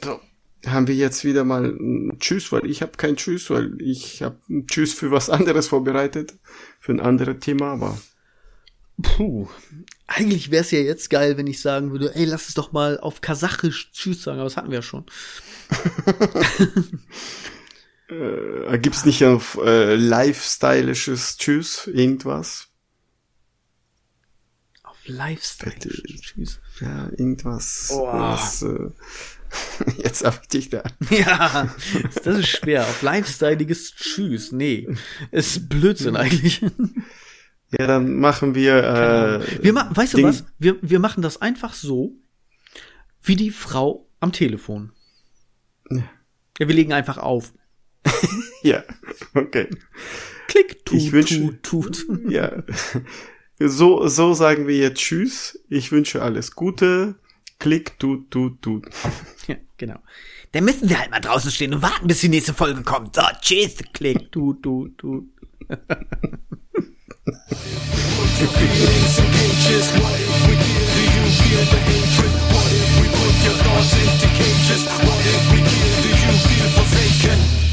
So, 0.04 0.20
haben 0.66 0.88
wir 0.88 0.96
jetzt 0.96 1.24
wieder 1.24 1.44
mal 1.44 1.66
ein 1.66 2.18
Tschüss, 2.20 2.52
weil 2.52 2.66
ich 2.66 2.82
habe 2.82 2.94
kein 2.98 3.16
Tschüss, 3.16 3.50
weil 3.50 3.82
ich 3.82 4.22
habe 4.22 4.38
ein 4.50 4.68
Tschüss 4.68 4.94
für 4.94 5.12
was 5.12 5.30
anderes 5.30 5.68
vorbereitet, 5.68 6.34
für 6.80 6.92
ein 6.92 7.00
anderes 7.00 7.40
Thema, 7.40 7.74
aber 7.74 7.98
Puh. 9.02 9.48
Eigentlich 10.08 10.52
wäre 10.52 10.62
es 10.62 10.72
ja 10.72 10.80
jetzt 10.80 11.10
geil, 11.10 11.38
wenn 11.38 11.48
ich 11.48 11.62
sagen 11.62 11.92
würde, 11.92 12.14
ey, 12.16 12.26
lass 12.26 12.50
es 12.50 12.56
doch 12.56 12.72
mal 12.72 13.00
auf 13.00 13.22
Kasachisch 13.22 13.92
Tschüss 13.92 14.24
sagen, 14.24 14.40
aber 14.40 14.50
das 14.50 14.58
hatten 14.58 14.72
wir 14.72 14.80
ja 14.80 14.82
schon. 14.82 15.06
äh, 18.10 18.78
gibt's 18.80 19.06
nicht 19.06 19.24
auf 19.24 19.58
äh, 19.64 19.96
lifestylisches 19.96 21.38
Tschüss 21.38 21.88
irgendwas? 21.88 22.68
Auf 24.84 24.98
lifestylisches 25.06 26.22
Tschüss? 26.22 26.60
Ja, 26.82 27.10
irgendwas. 27.12 27.92
Oh. 27.94 28.08
Was, 28.08 28.64
äh, 28.64 28.90
Jetzt 29.98 30.24
hab 30.24 30.42
ich 30.42 30.48
dich 30.48 30.70
da. 30.70 30.84
Ja, 31.10 31.74
das 32.24 32.40
ist 32.40 32.48
schwer. 32.48 32.84
Auf 32.84 33.02
lifestyleiges 33.02 33.96
Tschüss. 33.96 34.52
Nee, 34.52 34.88
ist 35.32 35.70
Blödsinn 35.70 36.16
eigentlich. 36.16 36.62
Ja, 37.72 37.88
dann 37.88 38.16
machen 38.18 38.56
wir. 38.56 38.84
Äh, 38.84 39.64
wir 39.64 39.74
ma 39.74 39.90
weißt 39.94 40.14
Ding. 40.14 40.24
du 40.24 40.30
was? 40.30 40.46
Wir, 40.58 40.78
wir 40.82 41.00
machen 41.00 41.22
das 41.22 41.42
einfach 41.42 41.74
so, 41.74 42.14
wie 43.22 43.36
die 43.36 43.52
Frau 43.52 44.08
am 44.20 44.32
Telefon. 44.32 44.92
Ja, 45.90 46.04
ja 46.60 46.68
wir 46.68 46.76
legen 46.76 46.94
einfach 46.94 47.18
auf. 47.18 47.54
ja, 48.64 48.84
okay. 49.34 49.70
Klick, 50.48 50.84
tut, 50.86 50.98
ich 50.98 51.12
wünsche, 51.12 51.62
tut, 51.62 52.08
tut. 52.08 52.32
Ja. 52.32 52.64
So, 53.60 54.08
so 54.08 54.34
sagen 54.34 54.68
wir 54.68 54.78
jetzt 54.78 55.00
Tschüss. 55.00 55.60
Ich 55.70 55.92
wünsche 55.92 56.22
alles 56.22 56.56
Gute. 56.56 57.16
Klick, 57.60 58.00
tut, 58.00 58.32
tut, 58.32 58.62
tut. 58.62 58.86
Ja, 59.48 59.56
genau. 59.78 60.00
Dann 60.54 60.64
müssen 60.64 60.88
wir 60.90 60.98
halt 61.00 61.12
mal 61.12 61.20
draußen 61.20 61.52
stehen 61.52 61.74
und 61.74 61.82
warten, 61.82 62.08
bis 62.08 62.22
die 62.22 62.30
nächste 62.30 62.54
Folge 62.54 62.84
kommt. 62.84 63.16
So, 63.16 63.22
tschüss, 63.42 63.78
klick, 63.94 64.32
tut, 64.32 64.64
tut, 64.64 64.98
tut. 64.98 65.26
What 65.68 65.78
if 72.72 72.90
we 73.00 73.08
put 73.10 73.36
your 73.44 73.58
thoughts 73.64 73.94
into 73.94 74.28
cages? 74.38 74.86
What 74.88 75.20
if 75.26 75.52
we 75.52 75.58
give? 75.58 76.00
You 76.10 76.34
feel 76.48 76.70
forsaken? 76.70 77.69